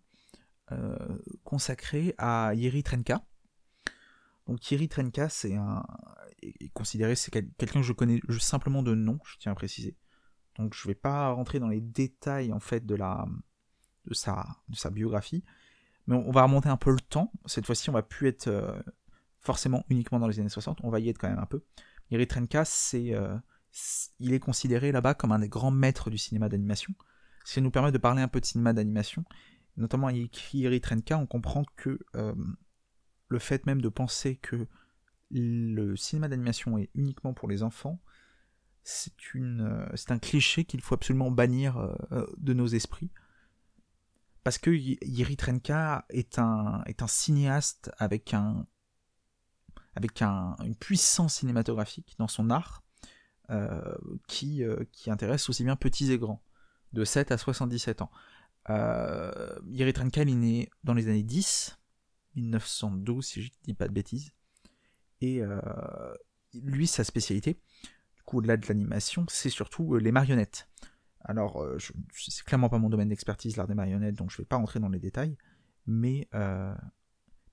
euh, 0.72 0.96
consacrée 1.44 2.16
à 2.18 2.54
Yeri 2.54 2.84
Trenka. 2.84 3.26
Donc 4.48 4.70
Yeri 4.72 4.88
Trenka, 4.88 5.28
c'est 5.28 5.56
un 5.56 5.84
est 6.42 6.70
considéré 6.74 7.16
c'est 7.16 7.30
quelqu'un 7.30 7.82
que 7.82 7.86
je 7.86 7.94
connais 7.94 8.20
simplement 8.40 8.82
de 8.82 8.96
nom, 8.96 9.20
je 9.26 9.38
tiens 9.38 9.52
à 9.52 9.56
préciser. 9.56 9.96
Donc 10.58 10.74
je 10.74 10.88
vais 10.88 10.96
pas 10.96 11.32
rentrer 11.32 11.60
dans 11.60 11.68
les 11.68 11.82
détails 11.82 12.52
en 12.54 12.60
fait 12.60 12.86
de 12.86 12.96
la 12.96 13.28
de 14.06 14.14
sa 14.14 14.90
biographie, 14.92 15.44
mais 16.08 16.16
on, 16.16 16.32
va 16.32 16.44
remonter 16.44 16.70
un 16.70 16.78
peu 16.78 16.92
le 16.92 17.00
temps. 17.00 17.32
Cette 17.46 17.68
fois-ci, 17.68 17.90
on 17.92 17.94
va 17.94 18.02
plus 18.02 18.28
être 18.28 18.48
euh, 18.48 18.82
forcément 19.40 19.86
uniquement 19.90 20.20
dans 20.20 20.28
les 20.28 20.40
années 20.40 20.50
60, 20.50 20.80
on 20.84 20.90
va 20.90 21.00
y 21.00 21.10
être 21.10 21.20
quand 21.20 21.30
même 21.30 21.40
un 21.40 21.46
peu. 21.46 21.64
Yeri 22.10 22.28
Trenka, 22.28 22.66
c'est 22.66 23.14
il 24.20 24.34
est 24.34 24.40
considéré 24.40 24.92
là-bas 24.92 25.14
comme 25.14 25.32
un 25.32 25.40
des 25.40 25.50
grands 25.50 25.72
maîtres 25.72 26.10
du 26.10 26.18
cinéma 26.18 26.50
d'animation 26.50 26.94
ça 27.44 27.62
nous 27.62 27.72
permet 27.72 27.92
de 27.92 27.98
parler 27.98 28.22
un 28.22 28.28
peu 28.28 28.40
de 28.40 28.46
cinéma 28.46 28.74
d'animation. 28.74 29.24
Notamment 29.78 30.08
à 30.08 30.12
Yeri 30.12 30.82
Trenka, 30.82 31.18
on 31.18 31.26
comprend 31.26 31.64
que 31.76 32.00
euh, 32.16 32.36
le 33.30 33.40
fait 33.40 33.66
même 33.66 33.82
de 33.82 33.90
penser 33.90 34.36
que 34.36 34.68
le 35.30 35.96
cinéma 35.96 36.28
d'animation 36.28 36.78
est 36.78 36.90
uniquement 36.94 37.34
pour 37.34 37.48
les 37.48 37.64
enfants, 37.64 38.02
c'est 38.84 39.14
euh, 39.36 39.88
un 40.10 40.20
cliché 40.20 40.66
qu'il 40.66 40.82
faut 40.82 40.96
absolument 40.96 41.32
bannir 41.32 41.78
euh, 41.78 42.26
de 42.38 42.54
nos 42.54 42.68
esprits. 42.68 43.12
Parce 44.44 44.58
que 44.58 44.72
Yeri 44.72 45.38
Trenka 45.38 46.06
est 46.10 46.40
un, 46.40 46.84
cinéaste 47.08 47.92
avec, 48.00 48.34
un, 48.34 48.66
avec 49.96 50.22
une 50.22 50.76
puissance 50.76 51.36
cinématographique 51.36 52.16
dans 52.18 52.28
son 52.28 52.50
art 52.50 52.84
qui 54.28 54.64
intéresse 55.06 55.48
aussi 55.50 55.64
bien 55.64 55.76
petits 55.76 56.12
et 56.12 56.18
grands 56.18 56.42
de 56.94 57.04
7 57.04 57.32
à 57.32 57.38
77 57.38 58.02
ans. 58.02 58.12
Euh, 58.70 59.60
Yeri 59.70 59.94
Trenkal 59.94 60.30
est 60.30 60.36
né 60.36 60.70
dans 60.84 60.94
les 60.94 61.08
années 61.08 61.24
10, 61.24 61.80
1912 62.36 63.26
si 63.26 63.42
je 63.42 63.48
ne 63.48 63.66
dis 63.66 63.74
pas 63.74 63.88
de 63.88 63.94
bêtises. 63.94 64.32
Et 65.22 65.42
euh, 65.42 66.14
lui, 66.54 66.88
sa 66.88 67.04
spécialité, 67.04 67.60
du 68.16 68.24
coup 68.24 68.40
au-delà 68.40 68.58
de 68.58 68.68
l'animation, 68.68 69.26
c'est 69.30 69.50
surtout 69.50 69.96
euh, 69.96 70.00
les 70.00 70.12
marionnettes. 70.12 70.68
Alors, 71.24 71.62
euh, 71.62 71.78
c'est 72.14 72.44
clairement 72.44 72.70
pas 72.70 72.80
mon 72.80 72.90
domaine 72.90 73.10
d'expertise, 73.10 73.56
l'art 73.56 73.68
des 73.68 73.76
marionnettes, 73.76 74.16
donc 74.16 74.32
je 74.32 74.38
ne 74.38 74.42
vais 74.42 74.48
pas 74.48 74.56
rentrer 74.56 74.80
dans 74.80 74.90
les 74.90 75.00
détails, 75.00 75.38
mais, 75.86 76.28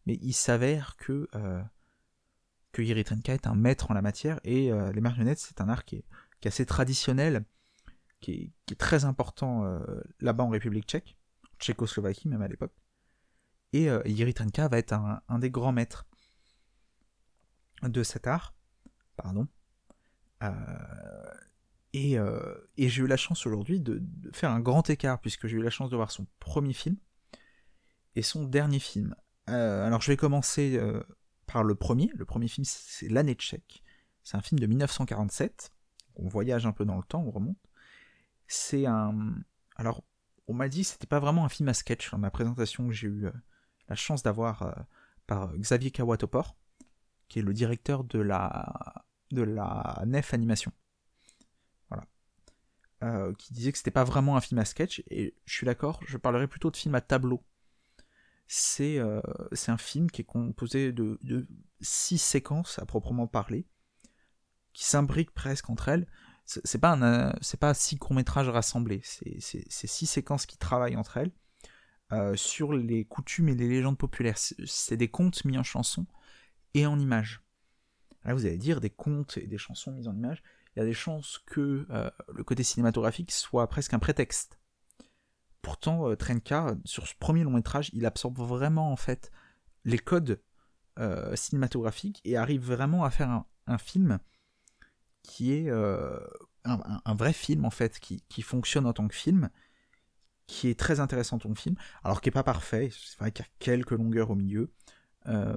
il 0.07 0.33
s'avère 0.33 0.96
que, 0.96 1.29
que 2.72 2.81
Yeri 2.81 3.05
Trenka 3.05 3.35
est 3.35 3.46
un 3.46 3.55
maître 3.55 3.90
en 3.90 3.94
la 3.94 4.01
matière, 4.01 4.40
et 4.42 4.70
les 4.94 5.01
marionnettes, 5.03 5.38
c'est 5.38 5.61
un 5.61 5.68
art 5.68 5.85
qui 5.85 5.96
est 5.96 6.46
assez 6.46 6.64
traditionnel, 6.64 7.44
qui 8.21 8.53
est, 8.71 8.75
très 8.77 9.05
important 9.05 9.65
euh, 9.65 9.79
là-bas 10.21 10.45
en 10.45 10.49
République 10.49 10.87
tchèque, 10.87 11.17
Tchécoslovaquie 11.59 12.29
même 12.29 12.43
à 12.43 12.49
l'époque. 12.49 12.75
Et 13.73 13.91
euh, 13.91 14.03
Trenka 14.35 14.69
va 14.69 14.79
être 14.79 14.93
un, 14.93 15.39
des 15.39 15.51
grands 15.51 15.73
maîtres 15.73 16.07
de 17.83 18.03
cet 18.03 18.27
art. 18.27 18.55
Pardon. 19.17 19.47
Euh, 20.43 20.51
et, 21.93 22.19
j'ai 22.89 23.03
eu 23.03 23.07
la 23.07 23.17
chance 23.17 23.47
aujourd'hui 23.47 23.81
de, 23.81 24.03
faire 24.33 24.51
un 24.51 24.61
grand 24.61 24.89
écart, 24.89 25.21
puisque 25.21 25.47
j'ai 25.47 25.57
eu 25.57 25.63
la 25.63 25.71
chance 25.71 25.91
de 25.91 25.97
voir 25.97 26.11
son 26.11 26.27
premier 26.39 26.73
film 26.73 26.97
et 28.15 28.23
son 28.23 28.45
dernier 28.45 28.79
film. 28.79 29.15
alors 29.47 30.01
je 30.01 30.11
vais 30.11 30.17
commencer 30.17 30.81
par 31.47 31.65
le 31.65 31.75
premier. 31.75 32.11
Le 32.15 32.25
premier 32.25 32.49
film, 32.49 32.65
c'est 32.65 33.09
L'année 33.09 33.35
tchèque. 33.35 33.83
C'est 34.23 34.37
un 34.37 34.43
film 34.43 34.61
de 34.61 34.67
1947. 34.67 35.73
On 36.17 36.29
voyage 36.29 36.67
un 36.67 36.73
peu 36.73 36.85
dans 36.85 36.97
le 36.97 37.03
temps, 37.03 37.23
on 37.23 37.31
remonte. 37.31 37.68
C'est 38.49 38.87
un. 38.87 39.35
Alors, 39.77 40.03
on 40.49 40.55
m'a 40.55 40.69
dit 40.69 40.81
que 40.81 40.89
c'était 40.89 41.07
pas 41.07 41.21
vraiment 41.21 41.45
un 41.45 41.51
film 41.51 41.69
à 41.69 41.75
sketch 41.75 42.11
dans 42.11 42.19
ma 42.19 42.31
présentation 42.31 42.89
que 42.89 42.95
j'ai 42.95 43.07
eu 43.07 43.27
euh, 43.27 43.33
la 43.89 43.95
chance 43.95 44.23
d'avoir 44.23 44.63
euh, 44.63 44.73
par 45.27 45.55
Xavier 45.57 45.91
Kawatopor, 45.91 46.57
qui 47.29 47.39
est 47.39 47.43
le 47.43 47.53
directeur 47.53 48.05
de 48.05 48.19
la, 48.19 49.05
de 49.31 49.43
la 49.43 50.03
Nef 50.07 50.33
Animation. 50.33 50.73
Voilà. 51.91 52.07
Euh, 53.03 53.35
qui 53.35 53.53
disait 53.53 53.71
que 53.71 53.79
c'était 53.79 53.91
pas 53.91 54.05
vraiment 54.05 54.37
un 54.37 54.41
film 54.41 54.59
à 54.59 54.65
sketch, 54.65 55.03
et 55.11 55.37
je 55.45 55.55
suis 55.55 55.67
d'accord, 55.67 56.01
je 56.07 56.17
parlerai 56.17 56.49
plutôt 56.49 56.71
de 56.71 56.77
film 56.77 56.95
à 56.95 57.03
tableau. 57.03 57.45
C'est 58.47 58.99
un 58.99 59.77
film 59.77 60.11
qui 60.11 60.23
est 60.23 60.25
composé 60.25 60.91
de 60.91 61.47
six 61.83 62.17
séquences 62.17 62.79
à 62.79 62.87
proprement 62.87 63.27
parler, 63.27 63.67
qui 64.73 64.87
s'imbriquent 64.87 65.35
presque 65.35 65.69
entre 65.69 65.89
elles, 65.89 66.07
c'est 66.49 66.79
pas 66.79 67.33
c'est 67.43 67.61
pas 67.61 67.75
six 67.75 67.99
courts 67.99 68.15
métrages 68.15 68.49
rassemblés, 68.49 69.03
c'est 69.05 69.41
six 69.69 70.07
séquences 70.07 70.47
qui 70.47 70.57
travaillent 70.57 70.97
entre 70.97 71.19
elles 71.19 71.33
euh, 72.11 72.37
sur 72.37 72.73
les 72.73 73.05
coutumes 73.05 73.51
et 73.51 73.55
les 73.55 73.69
légendes 73.69 73.99
populaires. 73.99 74.39
C'est 74.39 74.97
des 74.97 75.09
contes 75.09 75.45
mis 75.45 75.59
en 75.59 75.63
chansons 75.63 76.07
et 76.73 76.87
en 76.87 76.99
images. 76.99 77.43
Là, 78.25 78.33
vous 78.33 78.47
allez 78.47 78.57
dire 78.57 78.81
des 78.81 78.91
contes 78.91 79.37
et 79.37 79.47
des 79.47 79.59
chansons 79.59 79.93
mises 79.93 80.09
en 80.09 80.17
images. 80.17 80.43
Il 80.75 80.79
y 80.79 80.83
a 80.83 80.87
des 80.87 80.95
chances 80.95 81.39
que 81.47 81.87
euh, 81.91 82.11
le 82.33 82.45
côté 82.45 82.62
cinématographique 82.62 83.31
soit 83.31 83.68
presque 83.68 83.93
un 83.93 83.99
prétexte. 83.99 84.59
Pourtant, 85.61 86.09
euh, 86.09 86.16
Trenka, 86.16 86.77
sur 86.87 87.07
ce 87.07 87.14
premier 87.14 87.45
long 87.45 87.51
métrage, 87.51 87.91
il 87.93 88.07
absorbe 88.07 88.39
vraiment 88.39 88.91
en 88.91 88.97
fait 88.97 89.31
les 89.85 89.99
codes 89.99 90.41
cinématographiques 91.37 92.20
et 92.25 92.37
arrive 92.37 92.61
vraiment 92.61 93.05
à 93.05 93.11
faire 93.11 93.45
un 93.68 93.79
film 93.79 94.18
qui 95.29 95.53
est 95.53 95.68
euh, 95.68 96.18
un, 96.64 97.14
vrai 97.14 97.35
film 97.35 97.66
en 97.66 97.70
fait, 97.70 98.01
qui, 98.01 98.43
fonctionne 98.43 98.87
en 98.87 98.95
tant 98.95 99.07
que 99.07 99.14
film, 99.14 99.51
qui 100.47 100.68
est 100.68 100.79
très 100.79 101.01
intéressant 101.01 101.39
en 101.45 101.55
film, 101.55 101.76
alors 102.03 102.22
qui 102.22 102.29
n'est 102.29 102.33
pas 102.33 102.43
parfait, 102.43 102.89
c'est 102.91 103.18
vrai 103.18 103.31
qu'il 103.31 103.45
y 103.45 103.49
a 103.49 103.51
quelques 103.59 103.91
longueurs 103.91 104.31
au 104.31 104.35
milieu, 104.35 104.72
euh, 105.26 105.55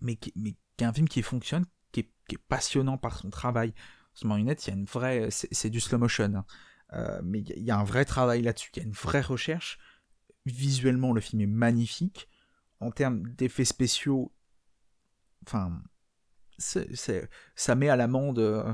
mais, 0.00 0.14
qui, 0.14 0.32
mais 0.36 0.52
qui 0.76 0.84
est 0.84 0.86
un 0.86 0.92
film 0.92 1.08
qui 1.08 1.20
fonctionne, 1.22 1.66
qui 1.90 2.00
est, 2.00 2.38
passionnant 2.48 2.96
par 2.96 3.18
son 3.18 3.28
travail. 3.28 3.74
Ce 4.14 4.26
marionnette, 4.26 4.64
il 4.66 4.70
y 4.70 4.72
a 4.72 4.76
une 4.76 4.84
vraie, 4.84 5.28
c'est 5.30 5.70
du 5.70 5.80
slow 5.80 5.98
motion, 5.98 6.32
hein. 6.36 6.46
euh, 6.92 7.20
mais 7.24 7.40
il 7.40 7.64
y 7.64 7.72
a 7.72 7.76
un 7.76 7.84
vrai 7.84 8.04
travail 8.04 8.40
là-dessus, 8.40 8.70
il 8.76 8.78
y 8.78 8.82
a 8.82 8.86
une 8.86 8.94
vraie 8.94 9.20
recherche. 9.20 9.78
Visuellement, 10.44 11.12
le 11.12 11.20
film 11.20 11.42
est 11.42 11.46
magnifique. 11.46 12.28
En 12.78 12.90
termes 12.92 13.28
d'effets 13.34 13.64
spéciaux, 13.64 14.32
enfin, 15.46 15.82
ça 16.58 17.74
met 17.74 17.88
à 17.88 17.96
l'amende 17.96 18.38
euh, 18.38 18.72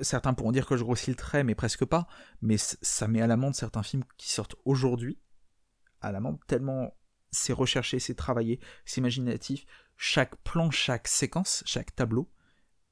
certains 0.00 0.34
pourront 0.34 0.52
dire 0.52 0.66
que 0.66 0.76
je 0.76 0.84
grossis 0.84 1.10
le 1.10 1.16
trait, 1.16 1.44
mais 1.44 1.54
presque 1.54 1.84
pas. 1.84 2.06
Mais 2.42 2.56
ça 2.58 3.08
met 3.08 3.20
à 3.20 3.26
l'amende 3.26 3.54
certains 3.54 3.82
films 3.82 4.04
qui 4.16 4.30
sortent 4.30 4.56
aujourd'hui. 4.64 5.18
À 6.00 6.12
l'amende, 6.12 6.38
tellement 6.46 6.94
c'est 7.30 7.52
recherché, 7.52 7.98
c'est 7.98 8.14
travaillé, 8.14 8.60
c'est 8.84 9.00
imaginatif. 9.00 9.66
Chaque 9.96 10.36
plan, 10.36 10.70
chaque 10.70 11.08
séquence, 11.08 11.62
chaque 11.66 11.94
tableau 11.94 12.30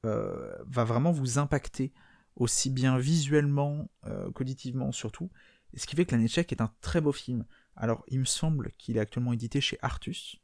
euh, 0.05 0.55
va 0.67 0.83
vraiment 0.83 1.11
vous 1.11 1.39
impacter 1.39 1.93
aussi 2.35 2.69
bien 2.69 2.99
visuellement 2.99 3.89
euh, 4.05 4.29
qu'auditivement 4.31 4.91
surtout. 4.91 5.31
ce 5.75 5.87
qui 5.87 5.95
fait 5.95 6.05
que 6.05 6.15
La 6.15 6.21
Netchek 6.21 6.51
est 6.51 6.61
un 6.61 6.71
très 6.81 7.01
beau 7.01 7.11
film. 7.11 7.45
Alors, 7.75 8.03
il 8.07 8.19
me 8.19 8.25
semble 8.25 8.71
qu'il 8.77 8.97
est 8.97 8.99
actuellement 8.99 9.33
édité 9.33 9.61
chez 9.61 9.79
Artus, 9.81 10.37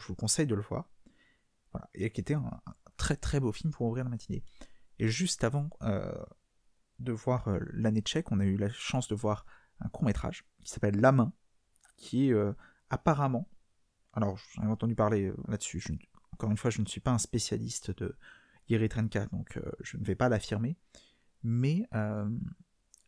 je 0.00 0.06
vous 0.06 0.14
conseille 0.14 0.46
de 0.46 0.54
le 0.54 0.62
voir. 0.62 0.90
Voilà, 1.76 1.90
et 1.92 2.10
qui 2.10 2.22
était 2.22 2.32
un, 2.32 2.62
très 2.96 3.16
très 3.16 3.38
beau 3.38 3.52
film 3.52 3.70
pour 3.70 3.86
ouvrir 3.86 4.04
la 4.04 4.10
matinée. 4.10 4.42
Et 4.98 5.08
juste 5.08 5.44
avant 5.44 5.68
euh, 5.82 6.10
de 7.00 7.12
voir 7.12 7.48
euh, 7.48 7.58
l'année 7.74 8.00
tchèque, 8.00 8.32
on 8.32 8.40
a 8.40 8.46
eu 8.46 8.56
la 8.56 8.70
chance 8.70 9.08
de 9.08 9.14
voir 9.14 9.44
un 9.80 9.90
court 9.90 10.04
métrage 10.04 10.46
qui 10.64 10.70
s'appelle 10.70 10.98
La 10.98 11.12
main, 11.12 11.34
qui 11.98 12.32
euh, 12.32 12.54
apparemment, 12.88 13.46
alors 14.14 14.38
j'en 14.54 14.62
ai 14.62 14.68
entendu 14.68 14.94
parler 14.94 15.30
là-dessus, 15.48 15.84
encore 16.32 16.50
une 16.50 16.56
fois 16.56 16.70
je 16.70 16.80
ne 16.80 16.86
suis 16.86 17.02
pas 17.02 17.10
un 17.10 17.18
spécialiste 17.18 17.90
de 17.90 18.16
Yeri 18.70 18.88
Trenka, 18.88 19.26
donc 19.26 19.60
je 19.80 19.98
ne 19.98 20.04
vais 20.04 20.14
pas 20.14 20.30
l'affirmer, 20.30 20.78
mais 21.42 21.86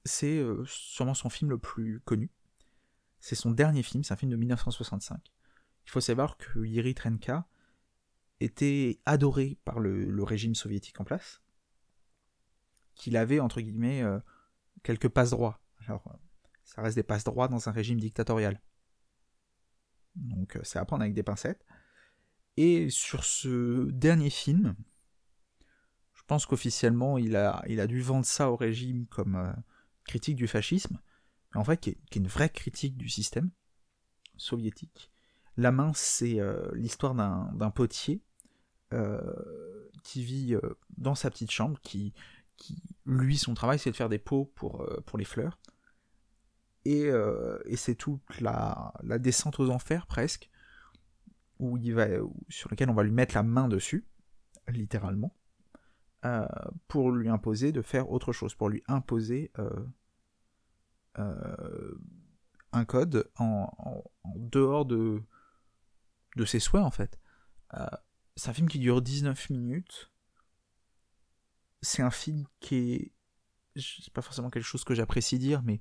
c'est 0.04 0.44
sûrement 0.66 1.14
son 1.14 1.30
film 1.30 1.50
le 1.50 1.58
plus 1.58 2.00
connu. 2.00 2.30
C'est 3.18 3.34
son 3.34 3.50
dernier 3.50 3.82
film, 3.82 4.04
c'est 4.04 4.12
un 4.12 4.18
film 4.18 4.30
de 4.30 4.36
1965. 4.36 5.18
Il 5.86 5.90
faut 5.90 6.00
savoir 6.02 6.36
que 6.36 6.66
Yeri 6.66 6.94
Trenka 6.94 7.48
était 8.40 9.00
adoré 9.04 9.58
par 9.64 9.80
le, 9.80 10.22
régime 10.22 10.54
soviétique 10.54 11.00
en 11.00 11.04
place, 11.04 11.42
qu'il 12.94 13.16
avait, 13.16 13.40
entre 13.40 13.60
guillemets, 13.60 14.02
euh, 14.02 14.18
quelques 14.82 15.08
passe-droits. 15.08 15.60
Alors, 15.86 16.06
euh, 16.08 16.16
ça 16.64 16.82
reste 16.82 16.96
des 16.96 17.02
passe-droits 17.02 17.48
dans 17.48 17.68
un 17.68 17.72
régime 17.72 18.00
dictatorial. 18.00 18.60
Donc, 20.14 20.56
euh, 20.56 20.60
c'est 20.62 20.78
à 20.78 20.84
prendre 20.84 21.02
avec 21.02 21.14
des 21.14 21.22
pincettes. 21.22 21.64
Et 22.56 22.90
sur 22.90 23.24
ce 23.24 23.88
dernier 23.90 24.30
film, 24.30 24.74
je 26.14 26.22
pense 26.26 26.44
qu'officiellement, 26.44 27.16
il 27.16 27.36
a, 27.36 27.62
il 27.68 27.80
a 27.80 27.86
dû 27.86 28.00
vendre 28.00 28.26
ça 28.26 28.50
au 28.50 28.56
régime 28.56 29.06
comme 29.06 29.54
critique 30.04 30.34
du 30.34 30.48
fascisme, 30.48 31.00
mais 31.52 31.60
en 31.60 31.64
fait, 31.64 31.78
qui 31.80 31.90
est, 31.90 32.16
une 32.16 32.26
vraie 32.26 32.50
critique 32.50 32.96
du 32.96 33.08
système 33.08 33.50
soviétique. 34.36 35.12
La 35.56 35.70
main, 35.70 35.92
c'est 35.94 36.38
l'histoire 36.74 37.14
d'un 37.14 37.70
potier 37.70 38.24
qui 40.02 40.24
vit 40.24 40.54
euh, 40.54 40.60
dans 40.96 41.14
sa 41.14 41.30
petite 41.30 41.50
chambre, 41.50 41.78
qui, 41.82 42.14
qui 42.56 42.82
lui, 43.04 43.36
son 43.36 43.54
travail, 43.54 43.78
c'est 43.78 43.90
de 43.90 43.96
faire 43.96 44.08
des 44.08 44.18
pots 44.18 44.46
pour, 44.54 44.82
euh, 44.82 45.02
pour 45.06 45.18
les 45.18 45.24
fleurs. 45.24 45.58
Et, 46.84 47.10
et 47.66 47.76
c'est 47.76 47.96
toute 47.96 48.40
la, 48.40 48.94
la, 49.02 49.18
descente 49.18 49.60
aux 49.60 49.68
enfers, 49.68 50.06
presque, 50.06 50.48
où 51.58 51.76
il 51.76 51.92
va, 51.92 52.06
sur 52.48 52.70
lequel 52.70 52.88
on 52.88 52.94
va 52.94 53.02
lui 53.02 53.12
mettre 53.12 53.34
la 53.34 53.42
main 53.42 53.68
dessus, 53.68 54.06
littéralement, 54.68 55.36
pour 56.86 57.10
lui 57.10 57.28
imposer 57.28 57.72
de 57.72 57.82
faire 57.82 58.10
autre 58.10 58.32
chose, 58.32 58.54
pour 58.54 58.70
lui 58.70 58.82
imposer 58.88 59.52
un 61.16 62.84
code 62.86 63.30
en, 63.36 63.70
en, 64.24 64.34
dehors 64.36 64.86
de, 64.86 65.22
de 66.36 66.44
ses 66.46 66.60
souhaits, 66.60 66.84
en 66.84 66.90
fait. 66.90 67.18
C'est 68.38 68.50
un 68.50 68.52
film 68.52 68.68
qui 68.68 68.78
dure 68.78 69.02
19 69.02 69.50
minutes. 69.50 70.12
C'est 71.82 72.02
un 72.02 72.10
film 72.12 72.46
qui 72.60 72.76
est. 72.76 73.12
C'est 73.74 74.12
pas 74.12 74.22
forcément 74.22 74.48
quelque 74.48 74.64
chose 74.64 74.84
que 74.84 74.94
j'apprécie 74.94 75.40
dire, 75.40 75.60
mais 75.64 75.80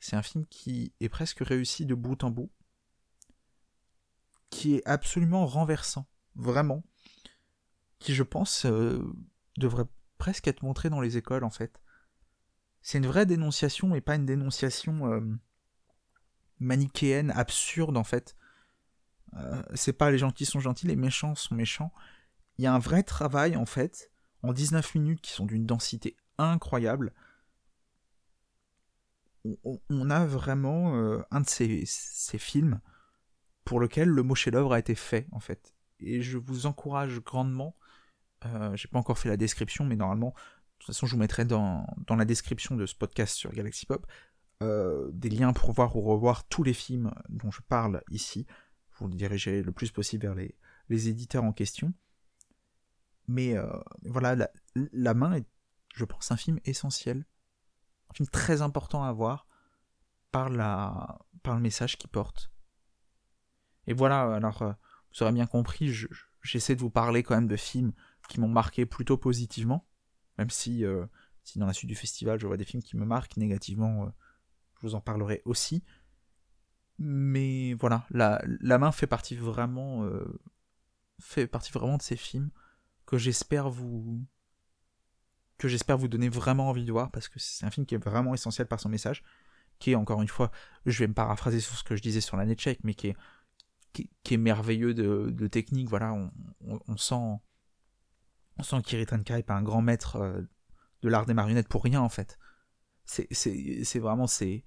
c'est 0.00 0.14
un 0.14 0.22
film 0.22 0.44
qui 0.46 0.92
est 1.00 1.08
presque 1.08 1.40
réussi 1.40 1.86
de 1.86 1.94
bout 1.94 2.22
en 2.22 2.30
bout. 2.30 2.50
Qui 4.50 4.74
est 4.74 4.86
absolument 4.86 5.46
renversant. 5.46 6.06
Vraiment. 6.34 6.84
Qui, 8.00 8.14
je 8.14 8.22
pense, 8.22 8.66
euh, 8.66 9.02
devrait 9.56 9.86
presque 10.18 10.46
être 10.46 10.62
montré 10.62 10.90
dans 10.90 11.00
les 11.00 11.16
écoles, 11.16 11.44
en 11.44 11.50
fait. 11.50 11.80
C'est 12.82 12.98
une 12.98 13.06
vraie 13.06 13.24
dénonciation 13.24 13.94
et 13.94 14.02
pas 14.02 14.16
une 14.16 14.26
dénonciation 14.26 15.10
euh, 15.10 15.22
manichéenne, 16.58 17.30
absurde, 17.30 17.96
en 17.96 18.04
fait. 18.04 18.36
Euh, 19.36 19.62
c'est 19.74 19.92
pas 19.92 20.10
les 20.10 20.18
gentils 20.18 20.46
sont 20.46 20.60
gentils, 20.60 20.86
les 20.86 20.96
méchants 20.96 21.34
sont 21.34 21.54
méchants. 21.54 21.92
Il 22.58 22.64
y 22.64 22.66
a 22.66 22.74
un 22.74 22.78
vrai 22.78 23.02
travail 23.02 23.56
en 23.56 23.66
fait, 23.66 24.10
en 24.42 24.52
19 24.52 24.94
minutes 24.94 25.20
qui 25.20 25.32
sont 25.32 25.46
d'une 25.46 25.66
densité 25.66 26.16
incroyable. 26.38 27.12
On, 29.90 30.08
a 30.08 30.24
vraiment 30.24 30.96
euh, 30.96 31.22
un 31.30 31.42
de 31.42 31.46
ces, 31.46 31.84
films 32.38 32.80
pour 33.66 33.78
lequel 33.78 34.08
le 34.08 34.22
mot 34.22 34.34
chef-d'œuvre 34.34 34.72
a 34.72 34.78
été 34.78 34.94
fait 34.94 35.26
en 35.32 35.40
fait. 35.40 35.74
Et 36.00 36.22
je 36.22 36.38
vous 36.38 36.64
encourage 36.64 37.20
grandement. 37.20 37.76
Euh, 38.46 38.74
j'ai 38.74 38.88
pas 38.88 38.98
encore 38.98 39.18
fait 39.18 39.28
la 39.28 39.36
description, 39.36 39.84
mais 39.84 39.96
normalement, 39.96 40.30
de 40.30 40.78
toute 40.78 40.86
façon, 40.86 41.06
je 41.06 41.12
vous 41.12 41.20
mettrai 41.20 41.44
dans, 41.44 41.86
dans 42.06 42.16
la 42.16 42.24
description 42.24 42.74
de 42.74 42.86
ce 42.86 42.94
podcast 42.94 43.36
sur 43.36 43.52
Galaxy 43.52 43.86
Pop 43.86 44.06
des 45.12 45.28
liens 45.28 45.52
pour 45.52 45.72
voir 45.72 45.94
ou 45.94 46.00
revoir 46.00 46.48
tous 46.48 46.62
les 46.62 46.72
films 46.72 47.12
dont 47.28 47.50
je 47.50 47.60
parle 47.60 48.02
ici 48.08 48.46
vous 48.96 49.08
diriger 49.08 49.62
le 49.62 49.72
plus 49.72 49.90
possible 49.90 50.26
vers 50.26 50.34
les, 50.34 50.56
les 50.88 51.08
éditeurs 51.08 51.44
en 51.44 51.52
question. 51.52 51.92
Mais 53.26 53.56
euh, 53.56 53.66
voilà, 54.04 54.48
la, 54.74 55.14
main 55.14 55.32
est, 55.34 55.46
je 55.94 56.04
pense, 56.04 56.30
un 56.30 56.36
film 56.36 56.60
essentiel, 56.64 57.24
un 58.10 58.14
film 58.14 58.28
très 58.28 58.62
important 58.62 59.02
à 59.02 59.12
voir 59.12 59.46
par, 60.30 60.50
la, 60.50 61.18
par 61.42 61.54
le 61.54 61.60
message 61.60 61.96
qu'il 61.96 62.10
porte. 62.10 62.50
Et 63.86 63.94
voilà, 63.94 64.34
alors, 64.34 64.62
euh, 64.62 64.72
vous 65.12 65.22
aurez 65.22 65.32
bien 65.32 65.46
compris, 65.46 65.92
j'essaie 66.42 66.74
de 66.74 66.80
vous 66.80 66.90
parler 66.90 67.22
quand 67.22 67.34
même 67.34 67.48
de 67.48 67.56
films 67.56 67.92
qui 68.28 68.40
m'ont 68.40 68.48
marqué 68.48 68.86
plutôt 68.86 69.16
positivement, 69.16 69.86
même 70.38 70.50
si, 70.50 70.84
euh, 70.84 71.06
si 71.44 71.58
dans 71.58 71.66
la 71.66 71.72
suite 71.72 71.88
du 71.88 71.94
festival 71.94 72.38
je 72.40 72.46
vois 72.46 72.56
des 72.56 72.64
films 72.64 72.82
qui 72.82 72.96
me 72.96 73.04
marquent 73.04 73.36
négativement, 73.36 74.10
je 74.76 74.86
vous 74.86 74.94
en 74.94 75.00
parlerai 75.00 75.42
aussi. 75.44 75.84
Mais 76.98 77.74
voilà, 77.74 78.06
la, 78.10 78.40
la 78.44 78.78
main 78.78 78.92
fait 78.92 79.06
partie 79.06 79.36
vraiment 79.36 80.04
euh, 80.04 80.40
fait 81.20 81.46
partie 81.46 81.72
vraiment 81.72 81.96
de 81.96 82.02
ces 82.02 82.16
films 82.16 82.50
que 83.06 83.18
j'espère 83.18 83.68
vous 83.68 84.24
que 85.58 85.68
j'espère 85.68 85.96
vous 85.98 86.08
donner 86.08 86.28
vraiment 86.28 86.68
envie 86.68 86.84
de 86.84 86.92
voir 86.92 87.10
parce 87.10 87.28
que 87.28 87.38
c'est 87.38 87.64
un 87.64 87.70
film 87.70 87.86
qui 87.86 87.94
est 87.94 88.04
vraiment 88.04 88.34
essentiel 88.34 88.66
par 88.66 88.80
son 88.80 88.88
message, 88.88 89.22
qui 89.78 89.92
est 89.92 89.94
encore 89.94 90.20
une 90.20 90.28
fois, 90.28 90.50
je 90.84 90.98
vais 90.98 91.06
me 91.06 91.14
paraphraser 91.14 91.60
sur 91.60 91.76
ce 91.76 91.84
que 91.84 91.96
je 91.96 92.02
disais 92.02 92.20
sur 92.20 92.36
la 92.36 92.44
netcheck, 92.44 92.80
mais 92.82 92.94
qui 92.94 93.08
est 93.08 93.16
qui, 93.92 94.34
est 94.34 94.38
merveilleux 94.38 94.92
de, 94.92 95.30
de, 95.30 95.46
technique. 95.46 95.88
Voilà, 95.88 96.12
on, 96.12 96.32
on, 96.88 96.96
sent 96.96 97.14
on 98.58 98.62
sent 98.64 98.76
est 98.90 99.42
pas 99.44 99.54
un 99.54 99.62
grand 99.62 99.82
maître 99.82 100.16
euh, 100.16 100.42
de 101.02 101.08
l'art 101.08 101.26
des 101.26 101.34
marionnettes 101.34 101.68
pour 101.68 101.84
rien 101.84 102.00
en 102.00 102.08
fait. 102.08 102.36
C'est 103.04 103.32
c'est 103.32 103.98
vraiment 104.00 104.26
c'est 104.26 104.64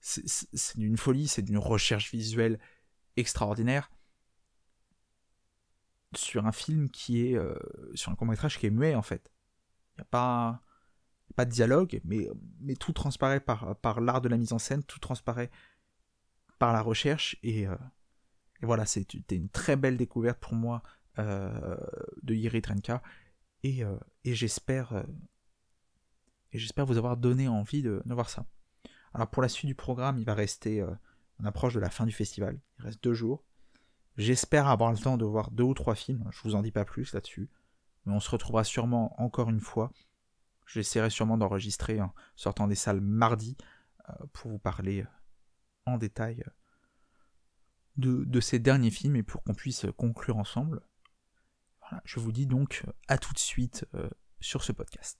c'est 0.00 0.78
d'une 0.78 0.96
folie, 0.96 1.28
c'est 1.28 1.42
d'une 1.42 1.58
recherche 1.58 2.10
visuelle 2.10 2.58
extraordinaire 3.16 3.90
sur 6.14 6.46
un 6.46 6.52
film 6.52 6.88
qui 6.90 7.26
est 7.26 7.36
euh, 7.36 7.54
sur 7.94 8.10
un 8.10 8.14
court 8.14 8.26
métrage 8.26 8.58
qui 8.58 8.66
est 8.66 8.70
muet 8.70 8.94
en 8.94 9.02
fait. 9.02 9.30
Il 9.92 10.00
n'y 10.00 10.02
a 10.02 10.06
pas 10.06 10.62
pas 11.36 11.44
de 11.44 11.50
dialogue, 11.50 12.00
mais, 12.04 12.28
mais 12.60 12.74
tout 12.74 12.92
transparaît 12.92 13.38
par, 13.38 13.76
par 13.76 14.00
l'art 14.00 14.20
de 14.20 14.28
la 14.28 14.36
mise 14.36 14.52
en 14.52 14.58
scène, 14.58 14.82
tout 14.82 14.98
transparaît 14.98 15.50
par 16.58 16.72
la 16.72 16.82
recherche, 16.82 17.36
et, 17.44 17.68
euh, 17.68 17.76
voilà, 18.62 18.84
c'était 18.84 19.36
une 19.36 19.48
très 19.48 19.76
belle 19.76 19.96
découverte 19.96 20.40
pour 20.40 20.54
moi 20.54 20.82
euh, 21.20 21.76
de 22.24 22.34
Yiri 22.34 22.60
Trenka, 22.60 23.00
et, 23.62 23.84
et 24.24 24.34
j'espère 24.34 25.04
vous 26.52 26.96
avoir 26.98 27.16
donné 27.16 27.46
envie 27.46 27.82
de, 27.82 28.02
de 28.04 28.14
voir 28.14 28.28
ça. 28.28 28.44
Alors 29.14 29.28
pour 29.28 29.42
la 29.42 29.48
suite 29.48 29.66
du 29.66 29.74
programme, 29.74 30.18
il 30.18 30.24
va 30.24 30.34
rester, 30.34 30.80
euh, 30.80 30.90
on 31.40 31.44
approche 31.44 31.74
de 31.74 31.80
la 31.80 31.90
fin 31.90 32.06
du 32.06 32.12
festival, 32.12 32.58
il 32.78 32.84
reste 32.84 33.02
deux 33.02 33.14
jours. 33.14 33.44
J'espère 34.16 34.68
avoir 34.68 34.92
le 34.92 34.98
temps 34.98 35.16
de 35.16 35.24
voir 35.24 35.50
deux 35.50 35.64
ou 35.64 35.74
trois 35.74 35.94
films, 35.94 36.28
je 36.30 36.42
vous 36.42 36.54
en 36.54 36.62
dis 36.62 36.72
pas 36.72 36.84
plus 36.84 37.12
là-dessus, 37.12 37.48
mais 38.04 38.12
on 38.12 38.20
se 38.20 38.30
retrouvera 38.30 38.64
sûrement 38.64 39.20
encore 39.20 39.50
une 39.50 39.60
fois. 39.60 39.90
J'essaierai 40.66 41.10
sûrement 41.10 41.38
d'enregistrer 41.38 42.00
en 42.00 42.14
sortant 42.36 42.68
des 42.68 42.74
salles 42.76 43.00
mardi 43.00 43.56
euh, 44.08 44.12
pour 44.32 44.50
vous 44.50 44.58
parler 44.58 45.02
euh, 45.02 45.06
en 45.86 45.98
détail 45.98 46.44
de, 47.96 48.24
de, 48.24 48.40
ces 48.40 48.60
derniers 48.60 48.90
films 48.90 49.16
et 49.16 49.22
pour 49.22 49.42
qu'on 49.42 49.54
puisse 49.54 49.86
conclure 49.96 50.36
ensemble. 50.36 50.82
Voilà, 51.80 52.00
je 52.04 52.20
vous 52.20 52.30
dis 52.30 52.46
donc 52.46 52.84
à 53.08 53.18
tout 53.18 53.32
de 53.32 53.38
suite 53.38 53.84
sur 54.40 54.62
ce 54.62 54.70
podcast. 54.70 55.18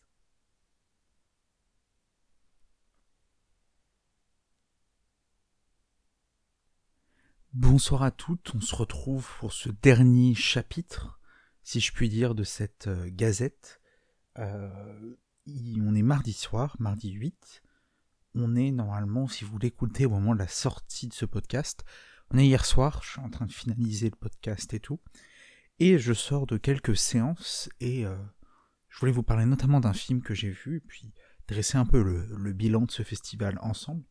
Bonsoir 7.52 8.04
à 8.04 8.12
toutes, 8.12 8.54
on 8.54 8.60
se 8.60 8.76
retrouve 8.76 9.28
pour 9.40 9.52
ce 9.52 9.70
dernier 9.70 10.36
chapitre, 10.36 11.18
si 11.64 11.80
je 11.80 11.92
puis 11.92 12.08
dire, 12.08 12.36
de 12.36 12.44
cette 12.44 12.86
euh, 12.86 13.08
gazette. 13.10 13.80
Euh, 14.38 14.70
on 15.48 15.96
est 15.96 16.02
mardi 16.02 16.32
soir, 16.32 16.76
mardi 16.78 17.10
8. 17.10 17.64
On 18.36 18.54
est 18.54 18.70
normalement, 18.70 19.26
si 19.26 19.44
vous 19.44 19.58
l'écoutez 19.58 20.06
au 20.06 20.10
moment 20.10 20.32
de 20.32 20.38
la 20.38 20.46
sortie 20.46 21.08
de 21.08 21.12
ce 21.12 21.24
podcast, 21.24 21.84
on 22.30 22.38
est 22.38 22.46
hier 22.46 22.64
soir, 22.64 23.02
je 23.02 23.10
suis 23.10 23.20
en 23.20 23.30
train 23.30 23.46
de 23.46 23.52
finaliser 23.52 24.10
le 24.10 24.16
podcast 24.16 24.72
et 24.72 24.78
tout. 24.78 25.00
Et 25.80 25.98
je 25.98 26.12
sors 26.12 26.46
de 26.46 26.56
quelques 26.56 26.96
séances 26.96 27.68
et 27.80 28.06
euh, 28.06 28.16
je 28.88 29.00
voulais 29.00 29.10
vous 29.10 29.24
parler 29.24 29.44
notamment 29.44 29.80
d'un 29.80 29.92
film 29.92 30.22
que 30.22 30.34
j'ai 30.34 30.50
vu, 30.50 30.84
puis 30.86 31.12
dresser 31.48 31.78
un 31.78 31.86
peu 31.86 32.00
le, 32.00 32.52
bilan 32.52 32.82
de 32.82 32.92
ce 32.92 33.02
festival 33.02 33.58
ensemble. 33.60 34.04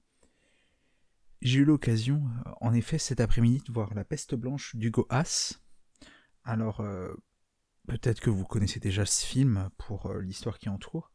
J'ai 1.41 1.59
eu 1.59 1.65
l'occasion, 1.65 2.23
euh, 2.45 2.51
en 2.61 2.73
effet, 2.73 2.97
cet 2.97 3.19
après-midi 3.19 3.63
de 3.65 3.71
voir 3.71 3.93
La 3.93 4.03
Peste 4.03 4.35
Blanche 4.35 4.75
d'Hugo 4.75 5.07
Haas. 5.09 5.61
Alors, 6.43 6.81
euh, 6.81 7.13
peut-être 7.87 8.19
que 8.19 8.29
vous 8.29 8.45
connaissez 8.45 8.79
déjà 8.79 9.05
ce 9.05 9.25
film 9.25 9.69
pour 9.77 10.13
l'histoire 10.15 10.59
qui 10.59 10.69
entoure. 10.69 11.11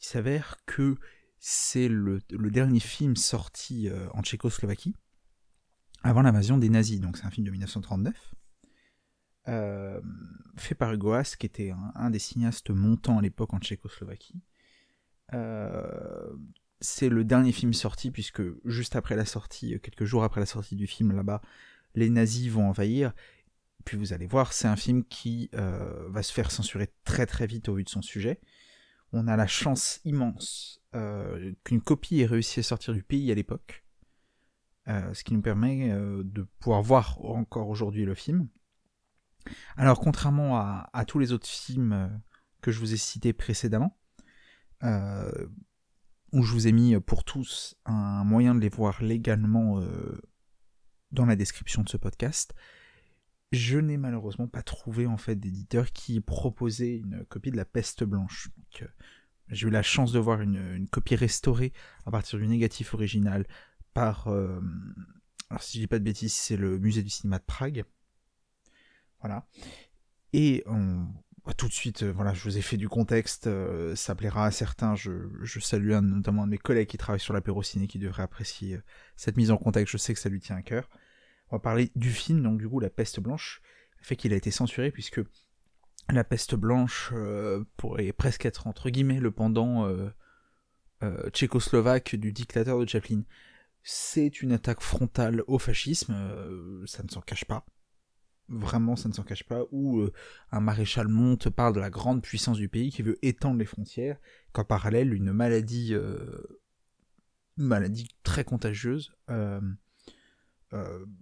Il 0.00 0.06
s'avère 0.06 0.56
que 0.66 0.96
c'est 1.38 1.88
le, 1.88 2.20
dernier 2.30 2.80
film 2.80 3.16
sorti 3.16 3.88
en 4.12 4.22
Tchécoslovaquie 4.22 4.94
avant 6.02 6.22
l'invasion 6.22 6.58
des 6.58 6.68
nazis. 6.68 7.00
Donc 7.00 7.16
c'est 7.16 7.24
un 7.24 7.30
film 7.30 7.46
de 7.46 7.50
1939. 7.50 8.34
Euh, 9.48 10.00
fait 10.56 10.74
par 10.74 10.92
Hugo 10.92 11.14
qui 11.38 11.46
était 11.46 11.72
un, 11.94 12.10
des 12.10 12.18
cinéastes 12.18 12.70
montants 12.70 13.18
à 13.18 13.22
l'époque 13.22 13.54
en 13.54 13.60
Tchécoslovaquie. 13.60 14.42
Euh, 16.76 16.80
c'est 16.80 17.08
le 17.08 17.24
dernier 17.24 17.52
film 17.52 17.72
sorti, 17.72 18.10
puisque 18.10 18.42
juste 18.64 18.96
après 18.96 19.16
la 19.16 19.24
sortie, 19.24 19.78
quelques 19.80 20.04
jours 20.04 20.24
après 20.24 20.40
la 20.40 20.46
sortie 20.46 20.76
du 20.76 20.86
film 20.86 21.12
là-bas, 21.12 21.42
les 21.94 22.10
nazis 22.10 22.48
vont 22.48 22.68
envahir. 22.68 23.12
Puis 23.84 23.96
vous 23.96 24.12
allez 24.12 24.26
voir, 24.26 24.52
c'est 24.52 24.68
un 24.68 24.76
film 24.76 25.04
qui 25.04 25.48
euh, 25.54 26.08
va 26.08 26.22
se 26.22 26.32
faire 26.32 26.50
censurer 26.50 26.88
très 27.04 27.26
très 27.26 27.46
vite 27.46 27.68
au 27.68 27.74
vu 27.74 27.84
de 27.84 27.88
son 27.88 28.02
sujet. 28.02 28.40
On 29.12 29.28
a 29.28 29.36
la 29.36 29.46
chance 29.46 30.00
immense 30.04 30.82
qu'une 31.64 31.82
copie 31.82 32.20
ait 32.22 32.26
réussi 32.26 32.60
à 32.60 32.62
sortir 32.62 32.94
du 32.94 33.02
pays 33.02 33.30
à 33.30 33.34
l'époque, 33.34 33.84
ce 34.86 35.22
qui 35.22 35.34
nous 35.34 35.42
permet 35.42 35.90
de 35.90 36.46
pouvoir 36.58 36.80
voir 36.80 37.22
encore 37.22 37.68
aujourd'hui 37.68 38.06
le 38.06 38.14
film. 38.14 38.48
Alors, 39.76 40.00
contrairement 40.00 40.56
à, 40.56 41.04
tous 41.06 41.18
les 41.18 41.32
autres 41.32 41.46
films 41.46 41.92
euh, 41.92 42.08
que 42.60 42.70
je 42.70 42.80
vous 42.80 42.92
ai 42.94 42.96
cités 42.96 43.32
précédemment, 43.32 43.96
euh, 44.82 45.30
où 46.32 46.42
je 46.42 46.52
vous 46.52 46.66
ai 46.66 46.72
mis 46.72 46.98
pour 47.00 47.24
tous 47.24 47.76
un 47.84 48.24
moyen 48.24 48.54
de 48.54 48.60
les 48.60 48.68
voir 48.68 49.02
légalement 49.02 49.80
euh, 49.80 50.20
dans 51.12 51.26
la 51.26 51.36
description 51.36 51.82
de 51.82 51.88
ce 51.88 51.96
podcast, 51.96 52.54
je 53.52 53.78
n'ai 53.78 53.96
malheureusement 53.96 54.48
pas 54.48 54.62
trouvé 54.62 55.06
en 55.06 55.16
fait 55.16 55.36
d'éditeur 55.36 55.92
qui 55.92 56.20
proposait 56.20 56.96
une 56.96 57.24
copie 57.26 57.50
de 57.50 57.56
La 57.56 57.64
Peste 57.64 58.04
Blanche. 58.04 58.50
j'ai 59.48 59.68
eu 59.68 59.70
la 59.70 59.82
chance 59.82 60.12
de 60.12 60.18
voir 60.18 60.40
une, 60.40 60.88
copie 60.88 61.14
restaurée 61.14 61.72
à 62.04 62.10
partir 62.10 62.38
du 62.38 62.48
négatif 62.48 62.92
original 62.92 63.46
par, 63.94 64.26
alors 64.28 65.62
si 65.62 65.78
je 65.78 65.82
dis 65.84 65.86
pas 65.86 66.00
de 66.00 66.04
bêtises, 66.04 66.34
c'est 66.34 66.56
le 66.56 66.78
musée 66.78 67.02
du 67.02 67.10
cinéma 67.10 67.38
de 67.38 67.44
Prague. 67.44 67.84
Voilà. 69.20 69.46
Et 70.32 70.62
on, 70.66 71.06
bah, 71.46 71.52
tout 71.56 71.68
de 71.68 71.72
suite, 71.72 72.02
euh, 72.02 72.10
voilà, 72.10 72.34
je 72.34 72.42
vous 72.42 72.58
ai 72.58 72.60
fait 72.60 72.76
du 72.76 72.88
contexte, 72.88 73.46
euh, 73.46 73.94
ça 73.94 74.16
plaira 74.16 74.46
à 74.46 74.50
certains. 74.50 74.96
Je, 74.96 75.12
salue 75.60 75.92
notamment 75.92 76.42
un 76.42 76.46
de 76.46 76.50
mes 76.50 76.58
collègues 76.58 76.88
qui 76.88 76.98
travaille 76.98 77.20
sur 77.20 77.32
l'apéro 77.32 77.62
ciné 77.62 77.86
qui 77.86 78.00
devrait 78.00 78.24
apprécier 78.24 78.74
euh, 78.74 78.82
cette 79.14 79.36
mise 79.36 79.52
en 79.52 79.56
contexte. 79.56 79.92
Je 79.92 79.96
sais 79.96 80.12
que 80.12 80.18
ça 80.18 80.28
lui 80.28 80.40
tient 80.40 80.56
à 80.56 80.62
cœur. 80.62 80.90
On 81.50 81.56
va 81.56 81.60
parler 81.60 81.92
du 81.94 82.10
film, 82.10 82.42
donc 82.42 82.58
du 82.58 82.68
coup, 82.68 82.80
La 82.80 82.90
Peste 82.90 83.20
Blanche, 83.20 83.62
fait 84.00 84.16
qu'il 84.16 84.32
a 84.32 84.36
été 84.36 84.50
censuré 84.50 84.90
puisque 84.90 85.20
La 86.10 86.24
Peste 86.24 86.56
Blanche 86.56 87.12
pourrait 87.76 88.12
presque 88.12 88.44
être 88.46 88.66
entre 88.66 88.90
guillemets 88.90 89.20
le 89.20 89.30
pendant 89.30 89.88
tchécoslovaque 91.32 92.16
du 92.16 92.32
dictateur 92.32 92.80
de 92.80 92.88
Chaplin. 92.88 93.22
C'est 93.84 94.42
une 94.42 94.52
attaque 94.52 94.80
frontale 94.80 95.44
au 95.46 95.60
fascisme, 95.60 96.14
ça 96.86 97.04
ne 97.04 97.08
s'en 97.08 97.20
cache 97.20 97.44
pas 97.44 97.64
vraiment 98.48 98.96
ça 98.96 99.08
ne 99.08 99.14
s'en 99.14 99.22
cache 99.22 99.44
pas, 99.44 99.64
où 99.70 100.00
euh, 100.00 100.12
un 100.52 100.60
maréchal 100.60 101.08
monte 101.08 101.50
parle 101.50 101.74
de 101.74 101.80
la 101.80 101.90
grande 101.90 102.22
puissance 102.22 102.58
du 102.58 102.68
pays 102.68 102.90
qui 102.90 103.02
veut 103.02 103.18
étendre 103.22 103.58
les 103.58 103.64
frontières, 103.64 104.18
qu'en 104.52 104.64
parallèle 104.64 105.12
une 105.12 105.32
maladie, 105.32 105.94
euh, 105.94 106.60
maladie 107.56 108.08
très 108.22 108.44
contagieuse 108.44 109.12
euh, 109.30 109.60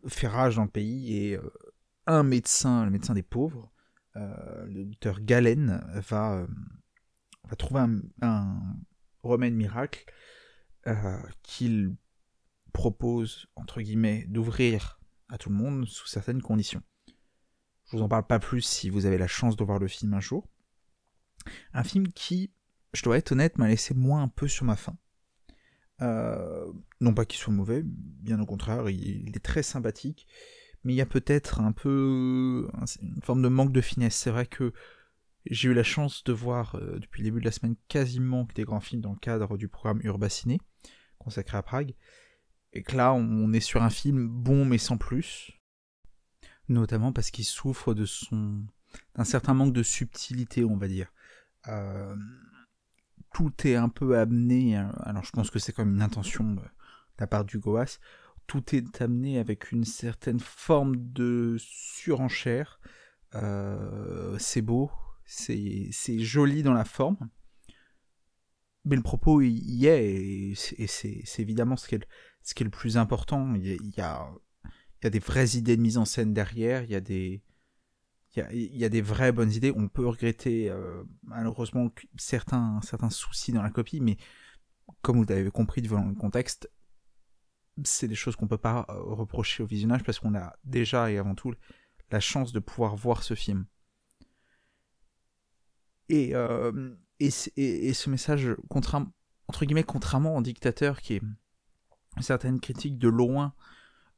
fait 0.07 0.29
rage 0.29 0.57
dans 0.57 0.65
le 0.65 0.71
pays 0.71 1.17
et 1.17 1.39
un 2.07 2.23
médecin, 2.23 2.85
le 2.85 2.91
médecin 2.91 3.15
des 3.15 3.23
pauvres, 3.23 3.73
le 4.15 4.85
docteur 4.85 5.21
Galen, 5.21 5.85
va, 6.09 6.47
va 7.45 7.57
trouver 7.57 7.81
un, 7.81 8.01
un 8.23 8.77
remède 9.23 9.55
miracle 9.55 10.05
qu'il 11.43 11.95
propose, 12.73 13.47
entre 13.55 13.81
guillemets, 13.81 14.25
d'ouvrir 14.29 14.99
à 15.29 15.39
tout 15.39 15.51
le 15.51 15.57
monde 15.57 15.87
sous 15.87 16.07
certaines 16.07 16.43
conditions. 16.43 16.83
Je 17.95 17.99
vous 18.01 18.05
en 18.05 18.09
parle 18.09 18.27
pas 18.27 18.41
plus 18.41 18.63
si 18.63 18.91
vous 18.91 19.07
avez 19.07 19.19
la 19.19 19.29
chance 19.29 19.55
de 19.55 19.63
voir 19.63 19.79
le 19.79 19.87
film 19.87 20.15
un 20.15 20.21
jour. 20.21 20.49
Un 21.75 21.85
film 21.85 22.09
qui, 22.09 22.51
je 22.93 23.05
dois 23.05 23.19
être 23.19 23.31
honnête, 23.31 23.57
m'a 23.57 23.69
laissé 23.69 23.95
moins 23.95 24.25
un 24.25 24.27
peu 24.27 24.49
sur 24.49 24.65
ma 24.65 24.75
faim. 24.75 24.97
Euh, 26.03 26.73
non 27.01 27.15
pas 27.15 27.25
qu'il 27.25 27.39
soit 27.39 27.53
mauvais, 27.53 27.83
bien 27.85 28.41
au 28.41 28.47
contraire, 28.47 28.91
il, 28.91 29.29
est 29.29 29.45
très 29.45 29.63
sympathique, 29.63 30.27
mais 30.83 30.93
il 30.93 30.97
y 30.97 31.01
a 31.01 31.07
peut-être 31.07 31.61
un 31.61 31.71
peu 31.71 32.69
une 33.01 33.23
forme 33.23 33.43
de 33.43 33.49
manque 33.49 33.71
de 33.71 33.81
finesse. 33.81 34.17
C'est 34.17 34.31
vrai 34.31 34.47
que 34.47 34.73
j'ai 35.47 35.69
eu 35.69 35.75
la 35.75 35.85
chance 35.85 36.25
de 36.25 36.33
voir 36.33 36.75
euh, 36.75 36.99
depuis 36.99 37.23
le 37.23 37.29
début 37.29 37.39
de 37.39 37.45
la 37.45 37.53
semaine 37.53 37.77
quasiment 37.87 38.49
des 38.57 38.65
grands 38.65 38.81
films 38.81 39.03
dans 39.03 39.13
le 39.13 39.21
cadre 39.21 39.57
du 39.57 39.69
programme 39.69 40.01
Urbaciné, 40.03 40.59
consacré 41.19 41.59
à 41.59 41.63
Prague, 41.63 41.95
et 42.73 42.83
que 42.83 42.97
là 42.97 43.15
on 43.15 43.53
est 43.53 43.61
sur 43.61 43.85
un 43.85 43.91
film 43.91 44.27
bon 44.27 44.65
mais 44.65 44.79
sans 44.79 44.97
plus, 44.97 45.53
notamment 46.69 47.13
parce 47.13 47.31
qu'il 47.31 47.45
souffre 47.45 47.95
de 47.95 48.05
son 48.07 48.65
d'un 49.17 49.25
certain 49.25 49.55
manque 49.55 49.73
de 49.73 49.83
subtilité, 49.83 50.65
on 50.65 50.77
va 50.77 50.89
dire. 50.89 51.13
Euh, 51.69 52.17
tout 53.33 53.53
est 53.67 53.75
un 53.75 53.89
peu 53.89 54.19
amené, 54.19 54.77
hein. 54.77 54.93
alors 55.01 55.25
je 55.25 55.31
pense 55.33 55.51
que 55.51 55.59
c'est 55.59 55.73
comme 55.73 55.95
une 55.95 56.03
intention 56.03 56.55
de 56.55 56.63
la 57.19 57.27
part 57.27 57.45
du 57.45 57.59
Goas, 57.59 57.99
tout 58.47 58.75
est 58.75 59.01
amené 59.01 59.39
avec 59.39 59.73
une 59.73 59.85
certaine 59.85 60.41
forme 60.41 60.97
de 60.97 61.57
surenchère. 61.59 62.79
Euh, 63.35 64.37
c'est 64.39 64.63
beau, 64.63 64.91
c'est 65.25 66.19
joli 66.19 66.63
dans 66.63 66.75
la 66.75 66.85
forme, 66.85 67.31
mais 68.85 68.97
le 68.97 69.03
propos 69.03 69.41
y 69.41 69.87
est, 69.87 70.53
et 70.79 70.87
c'est 70.87 71.41
évidemment 71.41 71.77
ce 71.77 71.89
qui 71.89 71.97
est, 71.97 72.07
ce 72.43 72.55
qui 72.55 72.63
est 72.63 72.65
le 72.65 72.71
plus 72.71 72.97
important. 72.97 73.55
Il 73.55 73.95
y 73.97 74.01
a, 74.01 74.31
y 75.05 75.09
a 75.09 75.11
des 75.11 75.19
vraies 75.19 75.57
idées 75.57 75.77
de 75.77 75.83
mise 75.83 75.99
en 75.99 76.05
scène 76.05 76.33
derrière, 76.33 76.83
il 76.83 76.91
y 76.91 76.95
a 76.95 77.01
des, 77.01 77.43
il 78.37 78.77
y 78.77 78.85
a, 78.85 78.89
des 78.89 79.03
vraies 79.03 79.33
bonnes 79.33 79.53
idées. 79.53 79.73
On 79.77 79.89
peut 79.89 80.07
regretter 80.07 80.71
euh, 80.71 81.05
malheureusement 81.23 81.91
certains, 82.17 82.81
certains 82.83 83.11
soucis 83.11 83.53
dans 83.53 83.63
la 83.63 83.71
copie, 83.71 84.01
mais 84.01 84.17
comme 85.03 85.19
vous 85.19 85.25
l'avez 85.29 85.51
compris 85.51 85.83
devant 85.83 86.05
le 86.05 86.15
contexte, 86.15 86.71
c'est 87.85 88.09
des 88.09 88.15
choses 88.15 88.37
qu'on 88.37 88.49
peut 88.49 88.59
pas 88.59 88.87
euh, 88.89 88.95
reprocher 89.03 89.63
au 89.63 89.67
visionnage 89.67 90.03
parce 90.05 90.19
qu'on 90.19 90.35
a 90.35 90.55
déjà 90.65 91.11
et 91.11 91.19
avant 91.19 91.35
tout 91.35 91.53
la 92.11 92.21
chance 92.21 92.53
de 92.53 92.61
pouvoir 92.61 92.97
voir 92.97 93.23
ce 93.23 93.35
film. 93.35 93.67
Et, 96.09 96.35
euh, 96.35 96.95
et, 97.19 97.31
ce 97.31 98.11
message, 98.11 98.55
entre 98.69 99.65
guillemets, 99.65 99.85
contrairement 99.85 100.37
au 100.37 100.43
dictateur 100.43 101.01
qui 101.01 101.15
est 101.15 101.23
une 102.17 102.23
certaine 102.23 102.61
critique 102.61 102.99
de 102.99 103.09
loin 103.09 103.55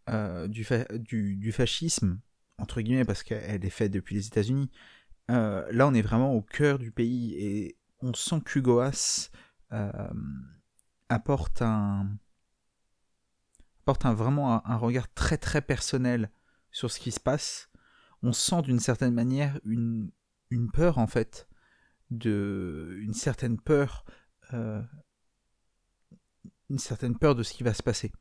euh, 0.08 0.46
du, 0.46 1.52
fascisme, 1.52 2.20
entre 2.58 2.80
guillemets, 2.80 3.04
parce 3.04 3.24
qu'elle 3.24 3.64
est 3.64 3.70
faite 3.70 3.90
depuis 3.90 4.14
les 4.14 4.28
États-Unis, 4.28 4.70
euh, 5.32 5.66
là 5.72 5.88
on 5.88 5.94
est 5.94 6.02
vraiment 6.02 6.32
au 6.32 6.42
cœur 6.42 6.78
du 6.78 6.92
pays 6.92 7.34
et 7.34 7.76
on 8.00 8.14
sent 8.14 8.40
qu'Hugoas 8.44 9.30
euh, 9.72 9.90
apporte 11.08 11.60
un 11.60 12.08
apporte 13.82 14.06
un, 14.06 14.14
vraiment 14.14 14.64
un, 14.64 14.76
regard 14.76 15.12
très 15.12 15.38
très 15.38 15.60
personnel 15.60 16.30
sur 16.70 16.90
ce 16.90 17.00
qui 17.00 17.10
se 17.10 17.20
passe. 17.20 17.68
On 18.22 18.32
sent 18.32 18.62
d'une 18.62 18.80
certaine 18.80 19.14
manière 19.14 19.58
une, 19.64 20.10
une 20.50 20.70
peur 20.70 20.98
en 20.98 21.08
fait, 21.08 21.48
de 22.10 22.96
une 23.00 23.14
certaine 23.14 23.60
peur, 23.60 24.04
une 24.52 24.86
certaine 26.78 27.18
peur 27.18 27.34
de 27.34 27.42
ce 27.42 27.52
qui 27.52 27.64
va 27.64 27.74
se 27.74 27.82
passer. 27.82 28.12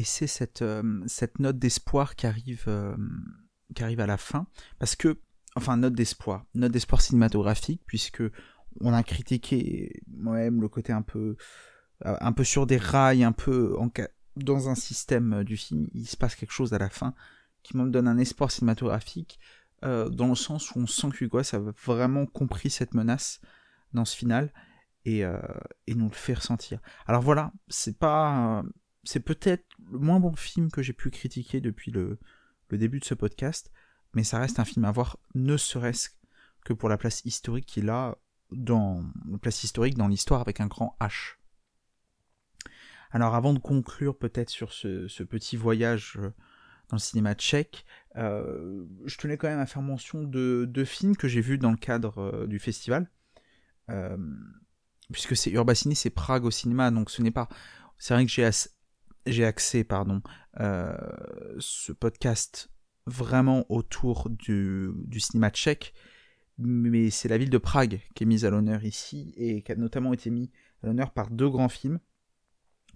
Et 0.00 0.04
c'est 0.04 0.26
cette, 0.26 0.62
euh, 0.62 1.02
cette 1.06 1.40
note 1.40 1.58
d'espoir 1.58 2.16
qui 2.16 2.26
arrive, 2.26 2.64
euh, 2.68 2.96
qui 3.74 3.82
arrive 3.82 4.00
à 4.00 4.06
la 4.06 4.16
fin, 4.16 4.46
parce 4.78 4.96
que, 4.96 5.20
enfin, 5.56 5.76
note 5.76 5.92
d'espoir, 5.92 6.46
note 6.54 6.72
d'espoir 6.72 7.02
cinématographique, 7.02 7.82
puisque 7.84 8.22
on 8.80 8.94
a 8.94 9.02
critiqué 9.02 10.00
moi-même 10.08 10.62
le 10.62 10.68
côté 10.70 10.94
un 10.94 11.02
peu, 11.02 11.36
euh, 12.06 12.16
un 12.18 12.32
peu 12.32 12.44
sur 12.44 12.66
des 12.66 12.78
rails, 12.78 13.24
un 13.24 13.32
peu 13.32 13.76
en, 13.78 13.90
dans 14.36 14.70
un 14.70 14.74
système 14.74 15.44
du 15.44 15.58
film, 15.58 15.88
il 15.92 16.06
se 16.06 16.16
passe 16.16 16.34
quelque 16.34 16.52
chose 16.52 16.72
à 16.72 16.78
la 16.78 16.88
fin 16.88 17.14
qui 17.62 17.76
me 17.76 17.90
donne 17.90 18.08
un 18.08 18.16
espoir 18.16 18.50
cinématographique. 18.50 19.38
dans 19.82 20.28
le 20.28 20.34
sens 20.34 20.70
où 20.70 20.78
on 20.78 20.86
sent 20.86 21.10
que 21.10 21.24
Hugo 21.26 21.40
a 21.40 21.58
vraiment 21.84 22.24
compris 22.24 22.70
cette 22.70 22.94
menace 22.94 23.42
dans 23.92 24.06
ce 24.06 24.16
final 24.16 24.50
et, 25.04 25.24
et 25.86 25.94
nous 25.94 26.08
le 26.08 26.14
fait 26.14 26.34
ressentir. 26.34 26.80
Alors 27.06 27.20
voilà, 27.20 27.52
c'est 27.68 27.98
pas, 27.98 28.62
c'est 29.04 29.20
peut-être 29.20 29.64
le 29.90 29.98
moins 29.98 30.20
bon 30.20 30.34
film 30.34 30.70
que 30.70 30.82
j'ai 30.82 30.92
pu 30.92 31.10
critiquer 31.10 31.60
depuis 31.60 31.90
le, 31.90 32.18
début 32.70 33.00
de 33.00 33.04
ce 33.04 33.14
podcast, 33.14 33.72
mais 34.14 34.22
ça 34.22 34.38
reste 34.38 34.60
un 34.60 34.64
film 34.64 34.84
à 34.84 34.92
voir, 34.92 35.18
ne 35.34 35.56
serait-ce 35.56 36.10
que 36.64 36.72
pour 36.72 36.88
la 36.88 36.98
place 36.98 37.22
historique 37.24 37.66
qu'il 37.66 37.90
a 37.90 38.18
dans 38.52 39.04
la 39.28 39.38
place 39.38 39.64
historique 39.64 39.96
dans 39.96 40.08
l'histoire 40.08 40.40
avec 40.40 40.60
un 40.60 40.66
grand 40.66 40.96
H. 41.00 41.36
Alors 43.10 43.34
avant 43.34 43.54
de 43.54 43.58
conclure 43.58 44.16
peut-être 44.16 44.50
sur 44.50 44.72
ce, 44.72 45.22
petit 45.24 45.56
voyage 45.56 46.16
euh, 46.18 46.32
dans 46.88 46.96
le 46.96 47.00
cinéma 47.00 47.34
tchèque, 47.34 47.84
euh, 48.16 48.84
je 49.04 49.16
tenais 49.16 49.36
quand 49.36 49.48
même 49.48 49.58
à 49.58 49.66
faire 49.66 49.82
mention 49.82 50.22
de 50.22 50.64
deux 50.68 50.84
films 50.84 51.16
que 51.16 51.26
j'ai 51.26 51.40
vus 51.40 51.58
dans 51.58 51.70
le 51.70 51.76
cadre 51.76 52.18
euh, 52.18 52.46
du 52.46 52.58
festival. 52.58 53.10
puisque 55.12 55.36
c'est 55.36 55.50
Urbacini, 55.50 55.96
c'est 55.96 56.10
Prague 56.10 56.44
au 56.44 56.52
cinéma, 56.52 56.92
donc 56.92 57.10
ce 57.10 57.22
n'est 57.22 57.32
pas... 57.32 57.48
C'est 57.98 58.14
vrai 58.14 58.24
que 58.24 58.30
j'ai, 58.30 58.48
j'ai 59.26 59.44
axé 59.44 59.84
pardon, 59.84 60.22
ce 60.56 61.92
podcast 61.92 62.70
vraiment 63.06 63.64
autour 63.68 64.30
du, 64.30 64.90
du 64.94 65.20
cinéma 65.20 65.50
tchèque, 65.50 65.94
mais 66.58 67.10
c'est 67.10 67.28
la 67.28 67.38
ville 67.38 67.50
de 67.50 67.58
Prague 67.58 68.00
qui 68.14 68.24
est 68.24 68.26
mise 68.26 68.44
à 68.44 68.50
l'honneur 68.50 68.84
ici, 68.84 69.32
et 69.36 69.62
qui 69.62 69.72
a 69.72 69.76
notamment 69.76 70.12
été 70.12 70.30
mise 70.30 70.50
à 70.82 70.86
l'honneur 70.86 71.10
par 71.10 71.30
deux 71.30 71.48
grands 71.48 71.68
films 71.68 72.00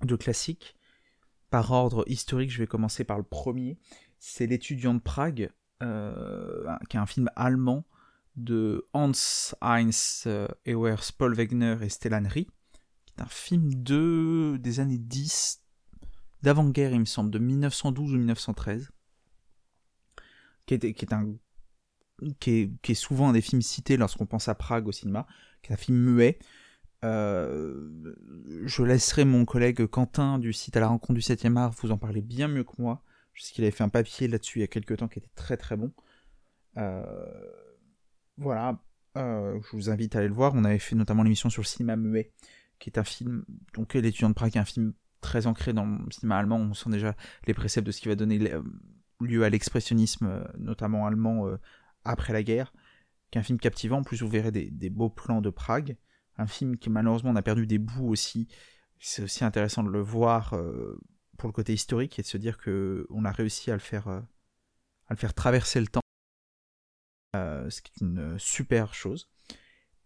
de 0.02 0.16
classiques. 0.16 0.76
Par 1.50 1.70
ordre 1.70 2.04
historique, 2.06 2.50
je 2.50 2.58
vais 2.58 2.66
commencer 2.66 3.04
par 3.04 3.16
le 3.16 3.24
premier. 3.24 3.78
C'est 4.18 4.46
L'étudiant 4.46 4.94
de 4.94 5.00
Prague, 5.00 5.50
euh, 5.82 6.68
qui 6.88 6.96
est 6.96 7.00
un 7.00 7.06
film 7.06 7.30
allemand 7.36 7.84
de 8.36 8.88
Hans 8.92 9.12
Heinz 9.60 10.24
euh, 10.26 10.48
Ewers, 10.66 11.12
Paul 11.16 11.34
Wegner 11.34 11.76
et 11.82 11.88
Stellan 11.88 12.26
Rie, 12.28 12.48
qui 13.06 13.14
est 13.16 13.22
un 13.22 13.28
film 13.28 13.72
de, 13.72 14.56
des 14.60 14.80
années 14.80 14.98
10, 14.98 15.63
d'avant-guerre, 16.44 16.92
il 16.92 17.00
me 17.00 17.04
semble, 17.04 17.30
de 17.30 17.38
1912 17.38 18.12
ou 18.12 18.16
1913, 18.18 18.90
qui 20.66 20.74
est, 20.74 20.84
est 20.84 21.12
un 21.12 21.34
qui 22.38 22.50
est, 22.50 22.90
est, 22.90 22.94
souvent 22.94 23.30
un 23.30 23.32
des 23.32 23.40
films 23.40 23.60
cités 23.60 23.96
lorsqu'on 23.96 24.26
pense 24.26 24.48
à 24.48 24.54
Prague 24.54 24.86
au 24.86 24.92
cinéma, 24.92 25.26
qui 25.62 25.72
est 25.72 25.74
un 25.74 25.78
film 25.78 25.98
muet, 25.98 26.38
euh, 27.04 28.14
je 28.64 28.82
laisserai 28.82 29.26
mon 29.26 29.44
collègue 29.44 29.86
Quentin 29.86 30.38
du 30.38 30.52
site 30.54 30.76
à 30.76 30.80
la 30.80 30.88
rencontre 30.88 31.14
du 31.14 31.20
7e 31.20 31.56
art 31.56 31.74
vous 31.82 31.90
en 31.90 31.98
parler 31.98 32.22
bien 32.22 32.48
mieux 32.48 32.64
que 32.64 32.80
moi. 32.80 33.02
Je 33.34 33.42
sais 33.42 33.52
qu'il 33.52 33.64
avait 33.64 33.72
fait 33.72 33.84
un 33.84 33.88
papier 33.90 34.26
là-dessus 34.26 34.60
il 34.60 34.62
y 34.62 34.64
a 34.64 34.68
quelques 34.68 34.96
temps 34.96 35.08
qui 35.08 35.18
était 35.18 35.30
très 35.34 35.56
très 35.56 35.76
bon. 35.76 35.92
Euh, 36.78 37.04
voilà, 38.38 38.80
euh, 39.18 39.60
je 39.60 39.76
vous 39.76 39.90
invite 39.90 40.16
à 40.16 40.20
aller 40.20 40.28
le 40.28 40.34
voir. 40.34 40.52
On 40.54 40.64
avait 40.64 40.78
fait 40.78 40.96
notamment 40.96 41.22
l'émission 41.24 41.50
sur 41.50 41.62
le 41.62 41.66
cinéma 41.66 41.96
muet, 41.96 42.32
qui 42.78 42.88
est 42.88 42.98
un 42.98 43.04
film, 43.04 43.44
donc 43.74 43.92
l'étudiant 43.94 44.30
de 44.30 44.34
Prague, 44.34 44.56
un 44.56 44.64
film 44.64 44.94
très 45.24 45.46
ancré 45.46 45.72
dans 45.72 45.86
le 45.86 46.10
cinéma 46.10 46.38
allemand. 46.38 46.58
On 46.58 46.74
sent 46.74 46.90
déjà 46.90 47.16
les 47.46 47.54
préceptes 47.54 47.86
de 47.86 47.92
ce 47.92 48.00
qui 48.00 48.08
va 48.08 48.14
donner 48.14 48.52
lieu 49.20 49.44
à 49.44 49.50
l'expressionnisme, 49.50 50.44
notamment 50.58 51.06
allemand, 51.06 51.48
après 52.04 52.32
la 52.32 52.42
guerre. 52.42 52.72
Qui 53.30 53.38
est 53.38 53.40
un 53.40 53.44
film 53.44 53.58
captivant. 53.58 53.98
En 53.98 54.02
plus, 54.02 54.22
vous 54.22 54.28
verrez 54.28 54.52
des 54.52 54.90
beaux 54.90 55.10
plans 55.10 55.40
de 55.40 55.50
Prague 55.50 55.96
un 56.36 56.46
film 56.46 56.76
qui 56.76 56.90
malheureusement 56.90 57.30
on 57.30 57.36
a 57.36 57.42
perdu 57.42 57.66
des 57.66 57.78
bouts 57.78 58.08
aussi. 58.08 58.48
C'est 58.98 59.22
aussi 59.22 59.44
intéressant 59.44 59.82
de 59.82 59.90
le 59.90 60.00
voir 60.00 60.54
euh, 60.54 60.98
pour 61.36 61.48
le 61.48 61.52
côté 61.52 61.72
historique 61.72 62.18
et 62.18 62.22
de 62.22 62.26
se 62.26 62.38
dire 62.38 62.58
que 62.58 63.06
on 63.10 63.24
a 63.24 63.32
réussi 63.32 63.70
à 63.70 63.74
le 63.74 63.80
faire, 63.80 64.08
euh, 64.08 64.20
traverser 65.34 65.80
le 65.80 65.86
temps, 65.86 66.00
euh, 67.36 67.68
ce 67.70 67.82
qui 67.82 67.92
est 67.92 68.04
une 68.04 68.38
super 68.38 68.94
chose. 68.94 69.28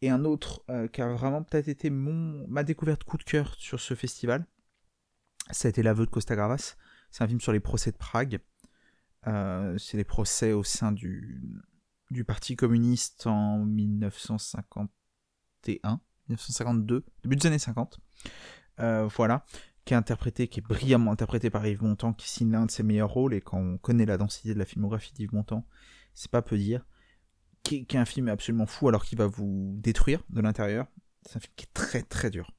Et 0.00 0.10
un 0.10 0.24
autre 0.24 0.64
qui 0.92 1.02
a 1.02 1.12
vraiment 1.12 1.42
peut-être 1.42 1.66
été 1.66 1.90
mon, 1.90 2.46
ma 2.46 2.62
découverte 2.62 3.02
coup 3.02 3.18
de 3.18 3.24
cœur 3.24 3.56
sur 3.58 3.80
ce 3.80 3.94
festival, 3.94 4.46
ça 5.51 5.68
a 5.68 5.70
été 5.70 5.82
L'aveu 5.82 6.07
de 6.07 6.11
Costa 6.11 6.36
Gravas. 6.36 6.76
C'est 7.11 7.24
un 7.24 7.28
film 7.28 7.40
sur 7.40 7.53
les 7.53 7.61
procès 7.61 7.92
de 7.92 7.96
Prague. 7.96 8.40
c'est 9.24 9.96
les 9.96 10.05
procès 10.05 10.53
au 10.53 10.64
sein 10.64 10.92
du, 10.92 11.42
Parti 12.26 12.57
communiste 12.57 13.26
en 13.26 13.59
1951. 13.59 16.01
1952, 16.28 17.05
début 17.22 17.36
des 17.36 17.46
années 17.46 17.59
50. 17.59 17.99
Euh, 18.80 19.09
voilà, 19.16 19.44
qui 19.84 19.94
est 19.94 19.96
interprété, 19.96 20.49
qui 20.49 20.61
est 20.61 20.62
brillamment 20.62 21.11
interprété 21.11 21.51
par 21.51 21.66
Yves 21.66 21.82
Montand, 21.82 22.12
qui 22.12 22.28
signe 22.28 22.53
l'un 22.53 22.66
de 22.66 22.70
ses 22.70 22.82
meilleurs 22.82 23.11
rôles, 23.11 23.34
et 23.34 23.40
quand 23.40 23.59
on 23.59 23.78
connaît 23.78 24.07
la 24.07 24.18
densité 24.18 24.55
de 24.55 24.59
la 24.59 24.64
filmographie 24.64 25.12
d'Yves 25.14 25.34
Montand, 25.34 25.66
c'est 26.14 26.30
pas 26.30 26.42
peu 26.42 26.57
dire. 26.57 26.84
Qui, 27.62 27.86
est 27.90 27.96
un 27.96 28.05
film 28.05 28.28
absolument 28.28 28.66
fou, 28.66 28.88
alors 28.88 29.05
qu'il 29.05 29.18
va 29.18 29.26
vous 29.26 29.74
détruire 29.78 30.22
de 30.30 30.40
l'intérieur. 30.40 30.86
C'est 31.22 31.36
un 31.36 31.40
film 31.40 31.53
qui 31.57 31.64
est 31.64 31.74
très 31.74 32.03
très 32.03 32.30
dur. 32.30 32.53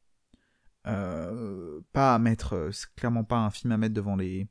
Euh, 0.88 1.82
pas 1.92 2.16
à 2.16 2.20
mettre, 2.20 2.54
euh, 2.54 2.72
c'est 2.72 2.94
clairement 2.96 3.24
pas 3.24 3.38
un 3.38 3.50
film 3.52 3.72
à 3.72 3.78
mettre 3.78 3.94
devant 3.94 4.16
les, 4.16 4.48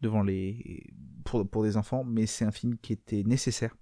devant 0.00 0.22
les, 0.22 0.92
pour, 1.24 1.48
pour 1.48 1.62
des 1.62 1.76
enfants, 1.76 2.04
mais 2.04 2.26
c'est 2.26 2.44
un 2.44 2.50
film 2.50 2.78
qui 2.78 2.92
était 2.92 3.22
nécessaire, 3.24 3.76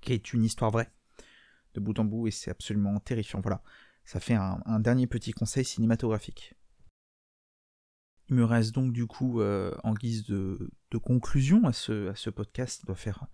qui 0.00 0.12
est 0.12 0.32
une 0.32 0.44
histoire 0.44 0.70
vraie 0.70 0.90
de 1.74 1.80
bout 1.80 1.98
en 1.98 2.04
bout 2.04 2.28
et 2.28 2.30
c'est 2.30 2.50
absolument 2.50 2.98
terrifiant. 3.00 3.40
Voilà, 3.40 3.62
ça 4.04 4.20
fait 4.20 4.34
un, 4.34 4.80
dernier 4.80 5.06
petit 5.06 5.32
conseil 5.32 5.64
cinématographique. 5.64 6.54
Il 8.28 8.36
me 8.36 8.44
reste 8.44 8.74
donc 8.74 8.92
du 8.92 9.06
coup, 9.06 9.40
euh, 9.40 9.74
en 9.82 9.92
guise 9.92 10.24
de, 10.24 10.70
conclusion 11.02 11.66
à 11.66 11.72
ce, 11.72 12.10
à 12.10 12.14
ce 12.14 12.30
podcast, 12.30 12.82
on 12.84 12.86
doit 12.86 12.96
faire, 12.96 13.26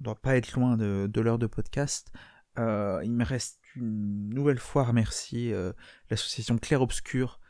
doit 0.00 0.20
pas 0.20 0.36
être 0.36 0.52
loin 0.52 0.76
de, 0.76 1.20
l'heure 1.20 1.38
de 1.38 1.46
podcast. 1.46 2.10
Euh, 2.58 3.00
il 3.04 3.12
me 3.12 3.24
reste 3.24 3.60
une 3.76 4.28
nouvelle 4.30 4.58
fois 4.58 4.82
à 4.82 4.86
remercier 4.86 5.52
euh, 5.52 5.72
l'association 6.10 6.58
Claire 6.58 6.82
Obscur 6.82 7.40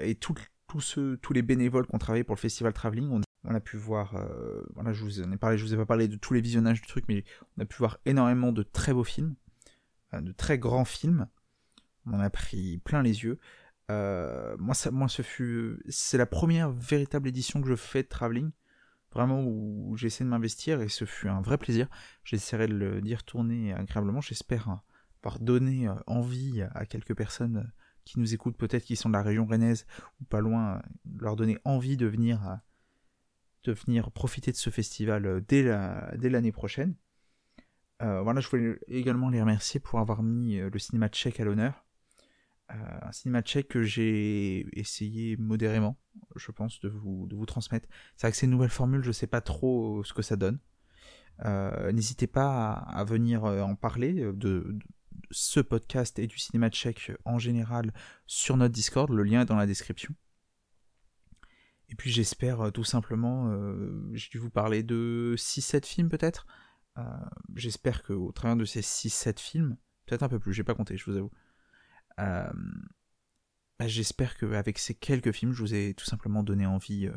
et 0.00 0.14
tous 0.14 1.32
les 1.32 1.42
bénévoles 1.42 1.86
qui 1.86 1.94
ont 1.94 1.98
travaillé 1.98 2.22
pour 2.22 2.36
le 2.36 2.40
festival 2.40 2.72
Traveling. 2.72 3.22
On, 3.44 3.54
a 3.54 3.60
pu 3.60 3.76
voir, 3.76 4.14
voilà, 4.74 4.92
je 4.92 5.02
vous 5.02 5.20
en 5.20 5.32
ai 5.32 5.36
parlé, 5.36 5.58
je 5.58 5.64
vous 5.64 5.74
ai 5.74 5.76
pas 5.76 5.86
parlé 5.86 6.06
de 6.06 6.14
tous 6.14 6.32
les 6.32 6.40
visionnages 6.40 6.80
du 6.80 6.86
truc, 6.86 7.06
mais 7.08 7.24
on 7.56 7.62
a 7.62 7.64
pu 7.64 7.78
voir 7.78 7.98
énormément 8.04 8.52
de 8.52 8.62
très 8.62 8.92
beaux 8.92 9.02
films. 9.02 9.34
Euh, 10.14 10.20
de 10.20 10.32
très 10.32 10.58
grands 10.58 10.84
films. 10.84 11.28
On 12.06 12.20
a 12.20 12.30
pris 12.30 12.78
plein 12.78 13.02
les 13.02 13.24
yeux. 13.24 13.38
Euh, 13.90 14.56
moi, 14.58 14.74
ça, 14.74 14.90
moi, 14.90 15.08
ce 15.08 15.22
fut, 15.22 15.82
c'est 15.88 16.18
la 16.18 16.26
première 16.26 16.70
véritable 16.70 17.28
édition 17.28 17.60
que 17.60 17.68
je 17.68 17.74
fais 17.74 18.02
de 18.02 18.08
traveling, 18.08 18.50
vraiment 19.12 19.42
où 19.42 19.96
j'essaie 19.96 20.24
de 20.24 20.28
m'investir 20.28 20.80
et 20.80 20.88
ce 20.88 21.04
fut 21.04 21.28
un 21.28 21.40
vrai 21.40 21.58
plaisir. 21.58 21.88
J'essaierai 22.24 22.68
de 22.68 23.00
d'y 23.00 23.14
retourner 23.14 23.72
agréablement. 23.72 24.20
J'espère 24.20 24.68
hein, 24.68 24.82
avoir 25.22 25.40
donné 25.40 25.88
euh, 25.88 25.94
envie 26.06 26.62
à 26.62 26.86
quelques 26.86 27.16
personnes 27.16 27.72
qui 28.04 28.18
nous 28.18 28.34
écoutent, 28.34 28.56
peut-être 28.56 28.84
qui 28.84 28.96
sont 28.96 29.10
de 29.10 29.14
la 29.14 29.22
région 29.22 29.46
rennaise 29.46 29.86
ou 30.20 30.24
pas 30.24 30.40
loin, 30.40 30.80
leur 31.20 31.36
donner 31.36 31.58
envie 31.64 31.96
de 31.98 32.06
venir, 32.06 32.62
profiter 34.14 34.50
de 34.50 34.56
ce 34.56 34.70
festival 34.70 35.44
dès 35.46 35.62
l'année 35.62 36.52
prochaine. 36.52 36.94
Euh, 38.02 38.22
voilà, 38.22 38.40
je 38.40 38.48
voulais 38.48 38.78
également 38.86 39.28
les 39.28 39.40
remercier 39.40 39.80
pour 39.80 39.98
avoir 39.98 40.22
mis 40.22 40.58
euh, 40.58 40.70
le 40.72 40.78
cinéma 40.78 41.08
tchèque 41.08 41.40
à 41.40 41.44
l'honneur. 41.44 41.84
Euh, 42.70 42.98
un 43.02 43.12
cinéma 43.12 43.42
tchèque 43.42 43.68
que 43.68 43.82
j'ai 43.82 44.66
essayé 44.78 45.36
modérément, 45.36 45.98
je 46.36 46.50
pense, 46.52 46.80
de 46.80 46.88
vous, 46.88 47.26
de 47.26 47.34
vous 47.34 47.46
transmettre. 47.46 47.88
C'est 48.16 48.26
vrai 48.26 48.32
que 48.32 48.36
c'est 48.36 48.46
une 48.46 48.52
nouvelle 48.52 48.70
je 49.02 49.12
sais 49.12 49.26
pas 49.26 49.40
trop 49.40 50.04
ce 50.04 50.12
que 50.12 50.22
ça 50.22 50.36
donne. 50.36 50.58
N'hésitez 51.92 52.26
pas 52.26 52.72
à, 52.72 53.04
venir 53.04 53.44
en 53.44 53.76
parler 53.76 54.12
de, 54.34 54.76
ce 55.30 55.60
podcast 55.60 56.18
et 56.18 56.26
du 56.26 56.36
cinéma 56.36 56.68
tchèque 56.68 57.12
en 57.24 57.38
général 57.38 57.92
sur 58.26 58.56
notre 58.56 58.74
Discord, 58.74 59.10
le 59.10 59.22
lien 59.22 59.42
est 59.42 59.46
dans 59.46 59.56
la 59.56 59.66
description. 59.66 60.14
Et 61.88 61.94
puis 61.94 62.10
j'espère 62.10 62.72
tout 62.72 62.84
simplement, 62.84 63.54
j'ai 64.12 64.28
dû 64.30 64.38
vous 64.38 64.50
parler 64.50 64.82
de 64.82 65.36
6-7 65.38 65.86
films 65.86 66.08
peut-être, 66.08 66.46
euh, 66.98 67.02
j'espère 67.54 68.02
qu'au 68.02 68.32
travers 68.32 68.56
de 68.56 68.64
ces 68.64 68.80
6-7 68.80 69.38
films, 69.38 69.76
peut-être 70.06 70.22
un 70.22 70.28
peu 70.28 70.38
plus, 70.38 70.52
j'ai 70.52 70.64
pas 70.64 70.74
compté, 70.74 70.96
je 70.96 71.10
vous 71.10 71.16
avoue. 71.16 71.30
Euh, 72.18 72.50
bah, 73.78 73.86
j'espère 73.86 74.36
qu'avec 74.36 74.78
ces 74.78 74.94
quelques 74.94 75.32
films, 75.32 75.52
je 75.52 75.60
vous 75.60 75.74
ai 75.74 75.94
tout 75.94 76.04
simplement 76.04 76.42
donné 76.42 76.66
envie 76.66 77.06
euh, 77.06 77.16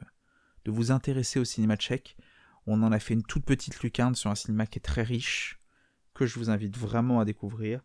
de 0.66 0.72
vous 0.72 0.92
intéresser 0.92 1.40
au 1.40 1.46
cinéma 1.46 1.76
tchèque. 1.76 2.18
On 2.68 2.84
en 2.84 2.92
a 2.92 3.00
fait 3.00 3.14
une 3.14 3.24
toute 3.24 3.46
petite 3.46 3.82
lucarne 3.82 4.16
sur 4.16 4.30
un 4.30 4.36
cinéma 4.36 4.68
qui 4.68 4.80
est 4.80 4.82
très 4.82 5.04
riche, 5.04 5.60
que 6.14 6.26
je 6.26 6.38
vous 6.38 6.50
invite 6.50 6.78
vraiment 6.78 7.20
à 7.20 7.26
découvrir. 7.26 7.82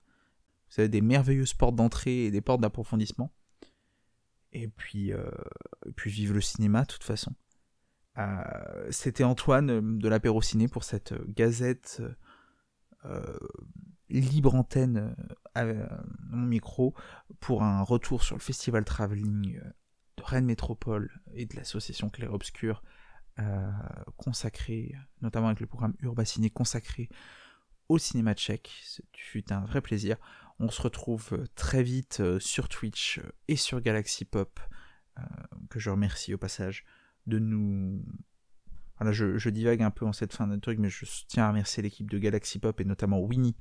Vous 0.71 0.81
avez 0.81 0.89
des 0.89 1.01
merveilleuses 1.01 1.55
portes 1.55 1.77
d'entrée 1.77 2.25
et 2.25 2.31
des 2.31 2.41
portes 2.41 2.61
d'approfondissement. 2.61 3.33
Et 4.53 4.69
puis, 4.69 5.12
puis 5.97 6.11
vive 6.11 6.33
le 6.33 6.41
cinéma 6.41 6.83
de 6.83 6.87
toute 6.87 7.05
façon. 7.05 7.35
Euh, 8.19 8.87
c'était 8.91 9.25
Antoine 9.25 9.71
euh, 9.71 9.81
de 9.83 10.09
l'apéro 10.09 10.41
ciné 10.41 10.69
pour 10.69 10.85
cette 10.85 11.12
euh, 11.12 11.25
gazette 11.29 12.03
libre 14.09 14.57
antenne 14.57 15.14
mon 15.65 16.47
micro 16.47 16.95
pour 17.41 17.63
un 17.63 17.83
retour 17.83 18.23
sur 18.23 18.37
le 18.37 18.41
festival 18.41 18.85
travelling 18.85 19.61
de 20.17 20.23
Rennes 20.23 20.47
Métropole 20.47 21.11
et 21.35 21.47
de 21.47 21.57
l'association 21.57 22.09
Claire 22.09 22.33
Obscur 22.33 22.83
consacré, 24.17 24.95
notamment 25.21 25.49
avec 25.49 25.61
le 25.61 25.67
programme 25.67 25.95
Urbaciné 26.01 26.49
consacré 26.49 27.11
au 27.89 27.99
cinéma 27.99 28.35
tchèque. 28.35 28.73
Ce 28.83 29.03
fut 29.13 29.53
un 29.53 29.61
vrai 29.61 29.83
plaisir. 29.83 30.17
On 30.59 30.71
se 30.71 30.81
retrouve 30.81 31.45
très 31.55 31.83
vite 31.83 32.39
sur 32.39 32.69
Twitch 32.69 33.21
et 33.49 33.57
sur 33.57 33.83
Galaxy 33.83 34.25
Pop, 34.25 34.59
que 35.69 35.79
je 35.79 35.91
remercie 35.91 36.33
au 36.33 36.39
passage 36.39 36.85
de 37.27 37.39
nous 37.39 38.03
voilà, 38.99 39.13
je, 39.13 39.49
divague 39.51 39.83
un 39.83 39.91
peu 39.91 40.07
en 40.07 40.13
cette 40.13 40.33
fin 40.33 40.47
de 40.47 40.57
truc, 40.57 40.79
mais 40.79 40.89
je 40.89 41.05
tiens 41.29 41.45
à 41.45 41.49
remercier 41.49 41.83
l'équipe 41.83 42.11
de 42.11 42.19
Galaxy 42.19 42.59
Pop 42.59 42.81
et 42.81 42.85
notamment 42.85 43.21
Winnie 43.21 43.57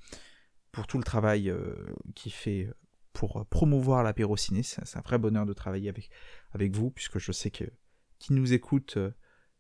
pour 0.76 0.88
tout 0.88 0.98
le 0.98 1.06
travail 1.06 1.50
euh, 1.50 1.74
qu'il 2.16 2.34
fait 2.34 2.70
pour 3.14 3.46
promouvoir 3.46 4.04
l'apéro 4.04 4.36
ciné. 4.36 4.62
C'est 4.62 4.98
un 4.98 5.02
vrai 5.02 5.18
bonheur 5.18 5.46
de 5.46 5.54
travailler 5.54 5.88
avec, 5.88 6.10
avec 6.52 6.76
vous, 6.76 6.92
puisque 6.92 7.18
je 7.18 7.32
sais 7.32 7.50
que 7.50 7.64
qui 8.20 8.34
nous 8.34 8.52
écoute, 8.52 8.98
euh, 8.98 9.12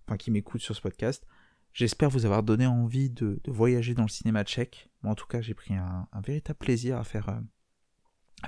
enfin 0.05 0.17
qui 0.17 0.29
m'écoute 0.29 0.59
sur 0.59 0.75
ce 0.75 0.81
podcast. 0.81 1.25
J'espère 1.71 2.09
vous 2.09 2.25
avoir 2.25 2.43
donné 2.43 2.67
envie 2.67 3.09
de, 3.09 3.39
voyager 3.47 3.93
dans 3.93 4.03
le 4.03 4.09
cinéma 4.09 4.43
tchèque. 4.43 4.89
Moi, 5.03 5.13
en 5.13 5.15
tout 5.15 5.25
cas, 5.25 5.39
j'ai 5.39 5.53
pris 5.53 5.73
un, 5.73 6.05
véritable 6.21 6.59
plaisir 6.59 6.97
à 6.97 7.05
faire, 7.05 7.29
euh, 7.29 7.39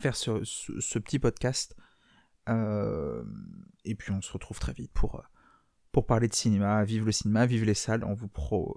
faire 0.02 0.18
ce, 0.18 0.44
ce, 0.44 1.00
petit 1.00 1.20
podcast. 1.20 1.74
et 2.50 3.96
puis, 3.98 4.12
on 4.12 4.22
se 4.22 4.34
retrouve 4.34 4.60
très 4.60 4.74
vite 4.74 4.92
pour 4.92 5.24
pour 5.94 6.06
parler 6.06 6.28
de 6.28 6.34
cinéma, 6.34 6.84
vive 6.84 7.06
le 7.06 7.12
cinéma, 7.14 7.46
vive 7.46 7.64
les 7.64 7.74
salles. 7.74 8.04
On 8.04 8.14
vous 8.14 8.28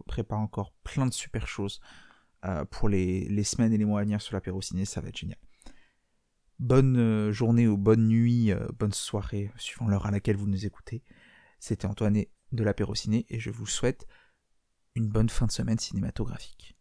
prépare 0.06 0.38
encore 0.38 0.72
plein 0.84 1.06
de 1.06 1.12
super 1.12 1.48
choses 1.48 1.80
euh, 2.46 2.64
pour 2.64 2.88
les, 2.88 3.44
semaines 3.44 3.72
et 3.72 3.78
les 3.78 3.84
mois 3.84 4.00
à 4.00 4.04
venir 4.04 4.20
sur 4.22 4.34
l'apéro 4.34 4.62
ciné, 4.62 4.84
ça 4.84 5.00
va 5.00 5.08
être 5.08 5.18
génial. 5.18 5.38
Bonne 6.58 6.96
euh, 6.96 7.32
journée 7.32 7.66
ou 7.68 7.76
bonne 7.76 8.06
nuit, 8.06 8.52
euh, 8.52 8.66
bonne 8.78 8.92
soirée, 8.92 9.50
suivant 9.56 9.88
l'heure 9.88 10.06
à 10.06 10.10
laquelle 10.10 10.36
vous 10.36 10.48
nous 10.48 10.66
écoutez. 10.66 11.02
C'était 11.58 11.86
Antoine 11.86 12.24
de 12.52 12.64
l'apéro 12.64 12.94
ciné 12.94 13.26
et 13.28 13.38
je 13.38 13.50
vous 13.50 13.66
souhaite 13.66 14.06
une 14.94 15.08
bonne 15.08 15.28
fin 15.28 15.46
de 15.46 15.52
semaine 15.52 15.78
cinématographique. 15.78 16.76